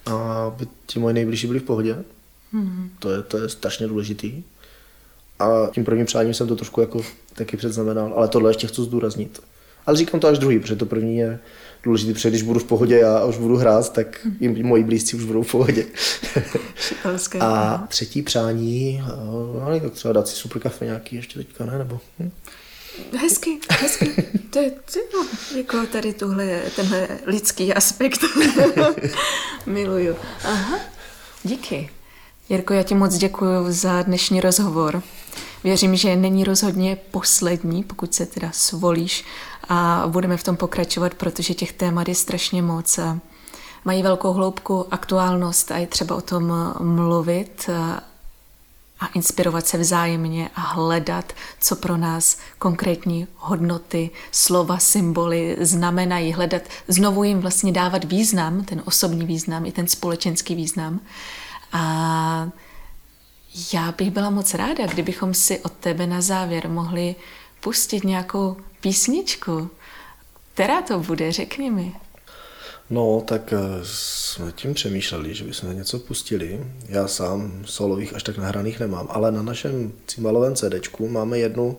aby 0.05 0.67
ti 0.85 0.99
moje 0.99 1.13
nejbližší 1.13 1.47
byli 1.47 1.59
v 1.59 1.63
pohodě. 1.63 1.97
Hmm. 2.53 2.89
To, 2.99 3.11
je, 3.11 3.21
to 3.21 3.37
je 3.37 3.49
strašně 3.49 3.87
důležitý. 3.87 4.43
A 5.39 5.67
tím 5.73 5.85
prvním 5.85 6.05
přáním 6.05 6.33
jsem 6.33 6.47
to 6.47 6.55
trošku 6.55 6.81
jako 6.81 7.01
taky 7.33 7.57
předznamenal, 7.57 8.13
ale 8.15 8.27
tohle 8.27 8.49
ještě 8.49 8.67
chci 8.67 8.81
zdůraznit. 8.81 9.41
Ale 9.85 9.97
říkám 9.97 10.19
to 10.19 10.27
až 10.27 10.39
druhý, 10.39 10.59
protože 10.59 10.75
to 10.75 10.85
první 10.85 11.17
je 11.17 11.39
důležité, 11.83 12.13
protože 12.13 12.29
když 12.29 12.41
budu 12.41 12.59
v 12.59 12.63
pohodě 12.63 12.97
já 12.97 13.17
a 13.17 13.25
už 13.25 13.37
budu 13.37 13.57
hrát, 13.57 13.93
tak 13.93 14.27
i 14.39 14.63
moji 14.63 14.83
blízcí 14.83 15.17
už 15.17 15.23
budou 15.23 15.43
v 15.43 15.51
pohodě. 15.51 15.85
a 17.39 17.83
třetí 17.87 18.21
přání, 18.21 19.03
no, 19.07 19.79
tak 19.81 19.91
třeba 19.91 20.13
dát 20.13 20.27
si 20.27 20.35
super 20.35 20.61
kafe 20.61 20.85
nějaký 20.85 21.15
ještě 21.15 21.39
teďka, 21.39 21.65
ne? 21.65 21.77
Nebo, 21.77 21.99
hm? 22.19 22.31
Hezky, 23.17 23.59
hezky. 23.69 24.13
To 24.49 24.59
je, 24.59 24.71
to, 24.71 24.99
no, 25.13 25.27
jako 25.57 25.85
tady 25.91 26.13
tuhle, 26.13 26.61
tenhle 26.75 27.07
lidský 27.25 27.73
aspekt 27.73 28.19
miluju. 29.65 30.15
Aha. 30.43 30.79
Díky. 31.43 31.89
Jirko, 32.49 32.73
já 32.73 32.83
ti 32.83 32.95
moc 32.95 33.17
děkuji 33.17 33.71
za 33.71 34.01
dnešní 34.01 34.41
rozhovor. 34.41 35.03
Věřím, 35.63 35.95
že 35.95 36.15
není 36.15 36.43
rozhodně 36.43 36.97
poslední, 37.11 37.83
pokud 37.83 38.13
se 38.13 38.25
teda 38.25 38.49
svolíš 38.51 39.25
a 39.69 40.03
budeme 40.07 40.37
v 40.37 40.43
tom 40.43 40.57
pokračovat, 40.57 41.13
protože 41.13 41.53
těch 41.53 41.71
témat 41.71 42.07
je 42.07 42.15
strašně 42.15 42.61
moc. 42.61 42.99
Mají 43.85 44.03
velkou 44.03 44.33
hloubku, 44.33 44.93
aktuálnost 44.93 45.71
a 45.71 45.77
je 45.77 45.87
třeba 45.87 46.15
o 46.15 46.21
tom 46.21 46.53
mluvit 46.79 47.69
a 49.01 49.05
inspirovat 49.07 49.67
se 49.67 49.77
vzájemně 49.77 50.49
a 50.55 50.61
hledat, 50.61 51.33
co 51.59 51.75
pro 51.75 51.97
nás 51.97 52.37
konkrétní 52.59 53.27
hodnoty, 53.35 54.09
slova, 54.31 54.77
symboly 54.77 55.57
znamenají, 55.59 56.33
hledat, 56.33 56.61
znovu 56.87 57.23
jim 57.23 57.39
vlastně 57.39 57.71
dávat 57.71 58.03
význam, 58.03 58.63
ten 58.63 58.81
osobní 58.85 59.25
význam 59.25 59.65
i 59.65 59.71
ten 59.71 59.87
společenský 59.87 60.55
význam. 60.55 60.99
A 61.73 62.49
já 63.73 63.91
bych 63.91 64.11
byla 64.11 64.29
moc 64.29 64.53
ráda, 64.53 64.85
kdybychom 64.85 65.33
si 65.33 65.59
od 65.59 65.71
tebe 65.71 66.07
na 66.07 66.21
závěr 66.21 66.69
mohli 66.69 67.15
pustit 67.59 68.03
nějakou 68.03 68.57
písničku. 68.81 69.69
Která 70.53 70.81
to 70.81 70.99
bude, 70.99 71.31
řekni 71.31 71.71
mi. 71.71 71.93
No, 72.89 73.23
tak 73.27 73.53
eh, 73.53 73.57
jsme 73.83 74.51
tím 74.51 74.73
přemýšleli, 74.73 75.33
že 75.33 75.43
bychom 75.43 75.77
něco 75.77 75.99
pustili. 75.99 76.67
Já 76.87 77.07
sám 77.07 77.63
solových 77.65 78.15
až 78.15 78.23
tak 78.23 78.37
nahraných 78.37 78.79
nemám, 78.79 79.07
ale 79.09 79.31
na 79.31 79.41
našem 79.41 79.91
Cimbalovém 80.07 80.55
CDčku 80.55 81.07
máme 81.07 81.39
jednu, 81.39 81.77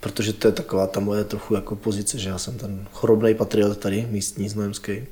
protože 0.00 0.32
to 0.32 0.48
je 0.48 0.52
taková 0.52 0.86
ta 0.86 1.00
moje 1.00 1.24
trochu 1.24 1.54
jako 1.54 1.76
pozice, 1.76 2.18
že 2.18 2.28
já 2.28 2.38
jsem 2.38 2.58
ten 2.58 2.88
chorobný 2.92 3.34
patriot 3.34 3.78
tady, 3.78 4.06
místní 4.10 4.48
znojemský. 4.48 5.06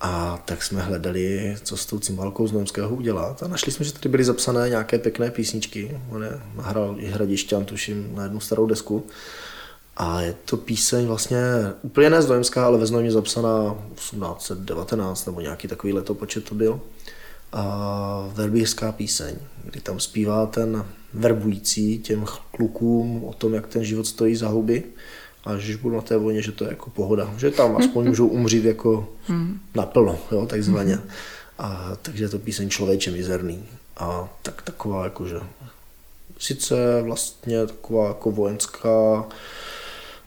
A 0.00 0.42
tak 0.44 0.62
jsme 0.62 0.82
hledali, 0.82 1.56
co 1.62 1.76
s 1.76 1.86
tou 1.86 1.98
cymbalkou 1.98 2.46
z 2.46 2.52
Nojemského 2.52 2.96
udělat. 2.96 3.42
A 3.42 3.48
našli 3.48 3.72
jsme, 3.72 3.84
že 3.84 3.92
tady 3.92 4.08
byly 4.08 4.24
zapsané 4.24 4.68
nějaké 4.68 4.98
pěkné 4.98 5.30
písničky. 5.30 6.00
On 6.10 6.22
je 6.22 6.40
nahrál 6.56 6.96
i 6.98 7.06
Hradišťan, 7.06 7.64
tuším, 7.64 8.14
na 8.14 8.22
jednu 8.22 8.40
starou 8.40 8.66
desku. 8.66 9.06
A 9.96 10.20
je 10.20 10.34
to 10.44 10.56
píseň 10.56 11.06
vlastně 11.06 11.38
úplně 11.82 12.10
ne 12.10 12.22
znojemská, 12.22 12.66
ale 12.66 12.78
ve 12.78 12.86
Znojmě 12.86 13.12
zapsaná 13.12 13.76
1819 13.94 15.26
nebo 15.26 15.40
nějaký 15.40 15.68
takový 15.68 15.92
letopočet 15.92 16.44
to 16.44 16.54
byl. 16.54 16.80
A 17.52 18.28
verbířská 18.34 18.92
píseň, 18.92 19.36
kdy 19.64 19.80
tam 19.80 20.00
zpívá 20.00 20.46
ten 20.46 20.86
verbující 21.14 21.98
těm 21.98 22.24
klukům 22.50 23.24
o 23.24 23.32
tom, 23.32 23.54
jak 23.54 23.66
ten 23.66 23.84
život 23.84 24.06
stojí 24.06 24.36
za 24.36 24.48
huby 24.48 24.84
a 25.48 25.58
že 25.58 25.76
budu 25.76 25.94
na 25.94 26.00
té 26.00 26.16
vojně, 26.16 26.42
že 26.42 26.52
to 26.52 26.64
je 26.64 26.70
jako 26.70 26.90
pohoda, 26.90 27.34
že 27.38 27.50
tam 27.50 27.76
aspoň 27.76 28.06
můžou 28.06 28.26
umřít 28.26 28.64
jako 28.64 29.08
naplno, 29.74 30.18
jo, 30.32 30.46
takzvaně. 30.46 30.98
A 31.58 31.92
takže 32.02 32.24
je 32.24 32.28
to 32.28 32.38
píseň 32.38 32.70
člověče 32.70 33.10
mizerný. 33.10 33.64
A 33.96 34.28
tak 34.42 34.62
taková 34.62 35.04
jakože 35.04 35.40
sice 36.38 37.02
vlastně 37.02 37.66
taková 37.66 38.08
jako 38.08 38.30
vojenská, 38.30 39.24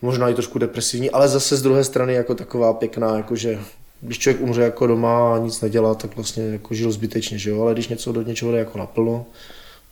možná 0.01 0.29
i 0.29 0.33
trošku 0.33 0.59
depresivní, 0.59 1.11
ale 1.11 1.27
zase 1.27 1.57
z 1.57 1.61
druhé 1.61 1.83
strany 1.83 2.13
jako 2.13 2.35
taková 2.35 2.73
pěkná, 2.73 3.17
jakože 3.17 3.59
když 4.01 4.19
člověk 4.19 4.43
umře 4.43 4.61
jako 4.61 4.87
doma 4.87 5.35
a 5.35 5.37
nic 5.37 5.61
nedělá, 5.61 5.95
tak 5.95 6.15
vlastně 6.15 6.43
jako 6.43 6.73
žil 6.73 6.91
zbytečně, 6.91 7.37
že 7.37 7.49
jo? 7.49 7.61
ale 7.61 7.73
když 7.73 7.87
něco 7.87 8.11
do 8.11 8.21
něčeho 8.21 8.51
jde 8.51 8.57
jako 8.57 8.77
naplno, 8.77 9.25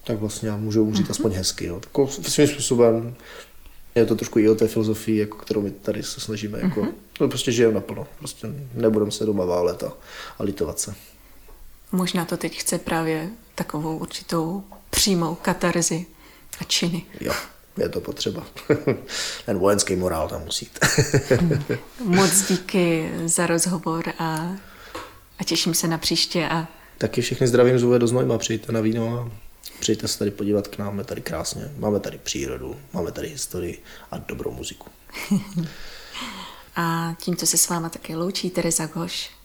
tak 0.03 0.17
vlastně 0.17 0.51
může 0.51 0.79
umřít 0.79 1.07
mm-hmm. 1.07 1.11
aspoň 1.11 1.31
hezky. 1.31 1.65
Jo? 1.65 1.79
Tako, 1.79 2.07
svým 2.07 2.47
způsobem 2.47 3.15
je 3.95 4.05
to 4.05 4.15
trošku 4.15 4.39
i 4.39 4.49
o 4.49 4.55
té 4.55 4.67
filozofii, 4.67 5.17
jako, 5.17 5.37
kterou 5.37 5.61
my 5.61 5.71
tady 5.71 6.03
se 6.03 6.19
snažíme. 6.19 6.59
Jako, 6.59 6.81
mm-hmm. 6.81 6.93
no, 7.19 7.27
prostě 7.27 7.51
žijeme 7.51 7.73
naplno. 7.73 8.07
Prostě 8.19 8.47
nebudeme 8.73 9.11
se 9.11 9.25
doma 9.25 9.45
válet 9.45 9.83
a, 9.83 9.93
a 10.39 10.43
litovat 10.43 10.79
se. 10.79 10.95
Možná 11.91 12.25
to 12.25 12.37
teď 12.37 12.59
chce 12.59 12.79
právě 12.79 13.29
takovou 13.55 13.97
určitou 13.97 14.63
přímou 14.89 15.35
katarzi 15.35 16.05
a 16.61 16.63
činy. 16.63 17.05
Jo 17.21 17.33
je 17.79 17.89
to 17.89 18.01
potřeba. 18.01 18.45
Ten 19.45 19.59
vojenský 19.59 19.95
morál 19.95 20.29
tam 20.29 20.43
musí 20.45 20.65
jít. 20.65 20.79
Moc 22.03 22.47
díky 22.47 23.11
za 23.25 23.47
rozhovor 23.47 24.13
a, 24.19 24.55
a 25.39 25.43
těším 25.45 25.73
se 25.73 25.87
na 25.87 25.97
příště. 25.97 26.47
A... 26.47 26.67
Taky 26.97 27.21
všechny 27.21 27.47
zdravím 27.47 27.79
zůve 27.79 27.99
do 27.99 28.07
Znojma, 28.07 28.37
přijďte 28.37 28.71
na 28.71 28.81
víno 28.81 29.19
a 29.19 29.48
přijďte 29.79 30.07
se 30.07 30.19
tady 30.19 30.31
podívat 30.31 30.67
k 30.67 30.77
nám, 30.77 30.97
je 30.97 31.03
tady 31.03 31.21
krásně. 31.21 31.71
Máme 31.77 31.99
tady 31.99 32.17
přírodu, 32.17 32.79
máme 32.93 33.11
tady 33.11 33.27
historii 33.27 33.83
a 34.11 34.17
dobrou 34.17 34.51
muziku. 34.51 34.87
a 36.75 37.15
tímto 37.21 37.45
se 37.45 37.57
s 37.57 37.69
váma 37.69 37.89
také 37.89 38.15
loučí 38.15 38.49
Tereza 38.49 38.85
Goš. 38.85 39.38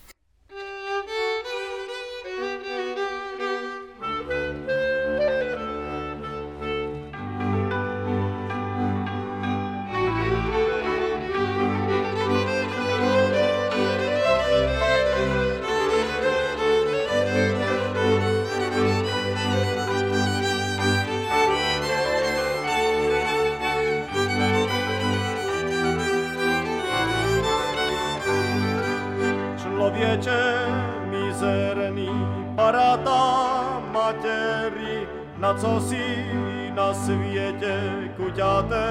Na 36.75 36.95
světě, 36.95 37.77
kuťáte, 38.17 38.85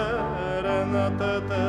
renatete. 0.61 1.63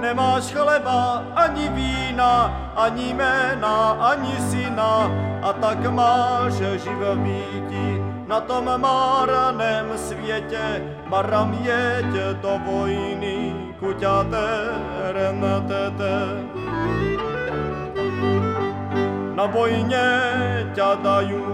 Nemáš 0.00 0.52
chleba, 0.52 1.24
ani 1.34 1.68
vína, 1.68 2.54
ani 2.76 3.14
jména, 3.14 3.90
ani 4.00 4.36
syna, 4.50 5.10
a 5.42 5.52
tak 5.52 5.86
máš 5.90 6.52
živobítí 6.54 8.02
na 8.26 8.40
tom 8.40 8.80
máraném 8.80 9.86
světě. 9.96 10.82
Maram 11.06 11.58
jeď 11.62 12.12
do 12.42 12.58
vojny, 12.66 13.54
kuťáte, 13.78 14.46
renatete. 15.12 16.14
Na 19.36 19.46
vojně 19.46 20.08
ťa 20.74 20.94
dajú 21.04 21.44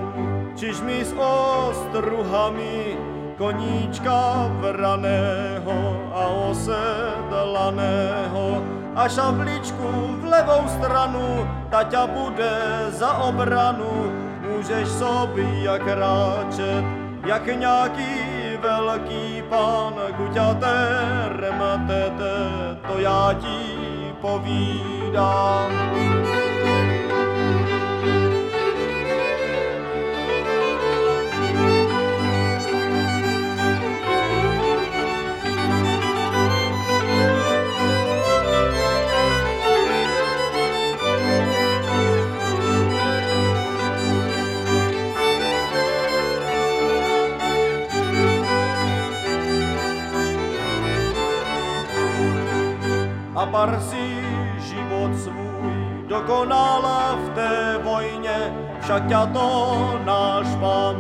čižmi 0.55 1.03
s 1.03 1.11
ostruhami, 1.19 2.95
koníčka 3.39 4.49
vraného 4.61 6.11
a 6.15 6.27
osedlaného 6.53 7.83
a 8.95 9.09
šavličku 9.09 10.21
v 10.21 10.25
levou 10.25 10.69
stranu, 10.69 11.49
ta 11.71 11.85
ťa 11.85 12.07
bude 12.07 12.53
za 12.93 13.13
obranu, 13.25 14.13
můžeš 14.45 14.89
sobě 14.89 15.49
jak 15.63 15.87
ráčet, 15.87 16.85
jak 17.27 17.47
nějaký 17.47 18.13
velký 18.63 19.43
pán, 19.49 19.95
kuťate, 20.17 20.77
rematete, 21.41 22.35
to 22.89 22.99
já 22.99 23.35
ti 23.41 23.59
povídám. 24.21 25.73
A 53.43 53.47
bar 53.47 53.75
si 53.83 54.23
život 54.71 55.11
svůj 55.19 55.75
dokonala 56.07 57.19
v 57.27 57.29
té 57.35 57.79
vojně, 57.83 58.39
však 58.81 59.09
ťa 59.09 59.27
to 59.27 59.49
náš 60.05 60.47
pán 60.63 60.97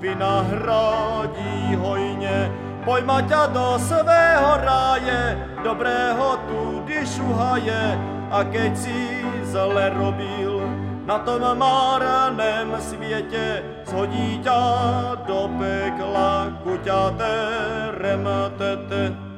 vynahradí 0.00 1.76
hojně. 1.76 2.52
Pojma 2.84 3.22
ťa 3.22 3.46
do 3.46 3.78
svého 3.78 4.50
ráje, 4.58 5.38
dobrého 5.62 6.38
tudy 6.48 7.06
šuhaje, 7.06 7.98
a 8.30 8.42
keď 8.44 8.72
si 8.74 9.22
zle 9.46 9.92
robil, 9.94 10.66
na 11.06 11.18
tom 11.18 11.44
máraném 11.58 12.74
světě 12.80 13.62
shodí 13.86 14.40
ťa 14.42 14.62
do 15.26 15.50
pekla, 15.58 16.58
kuťate 16.64 17.34
rematete. 18.02 19.31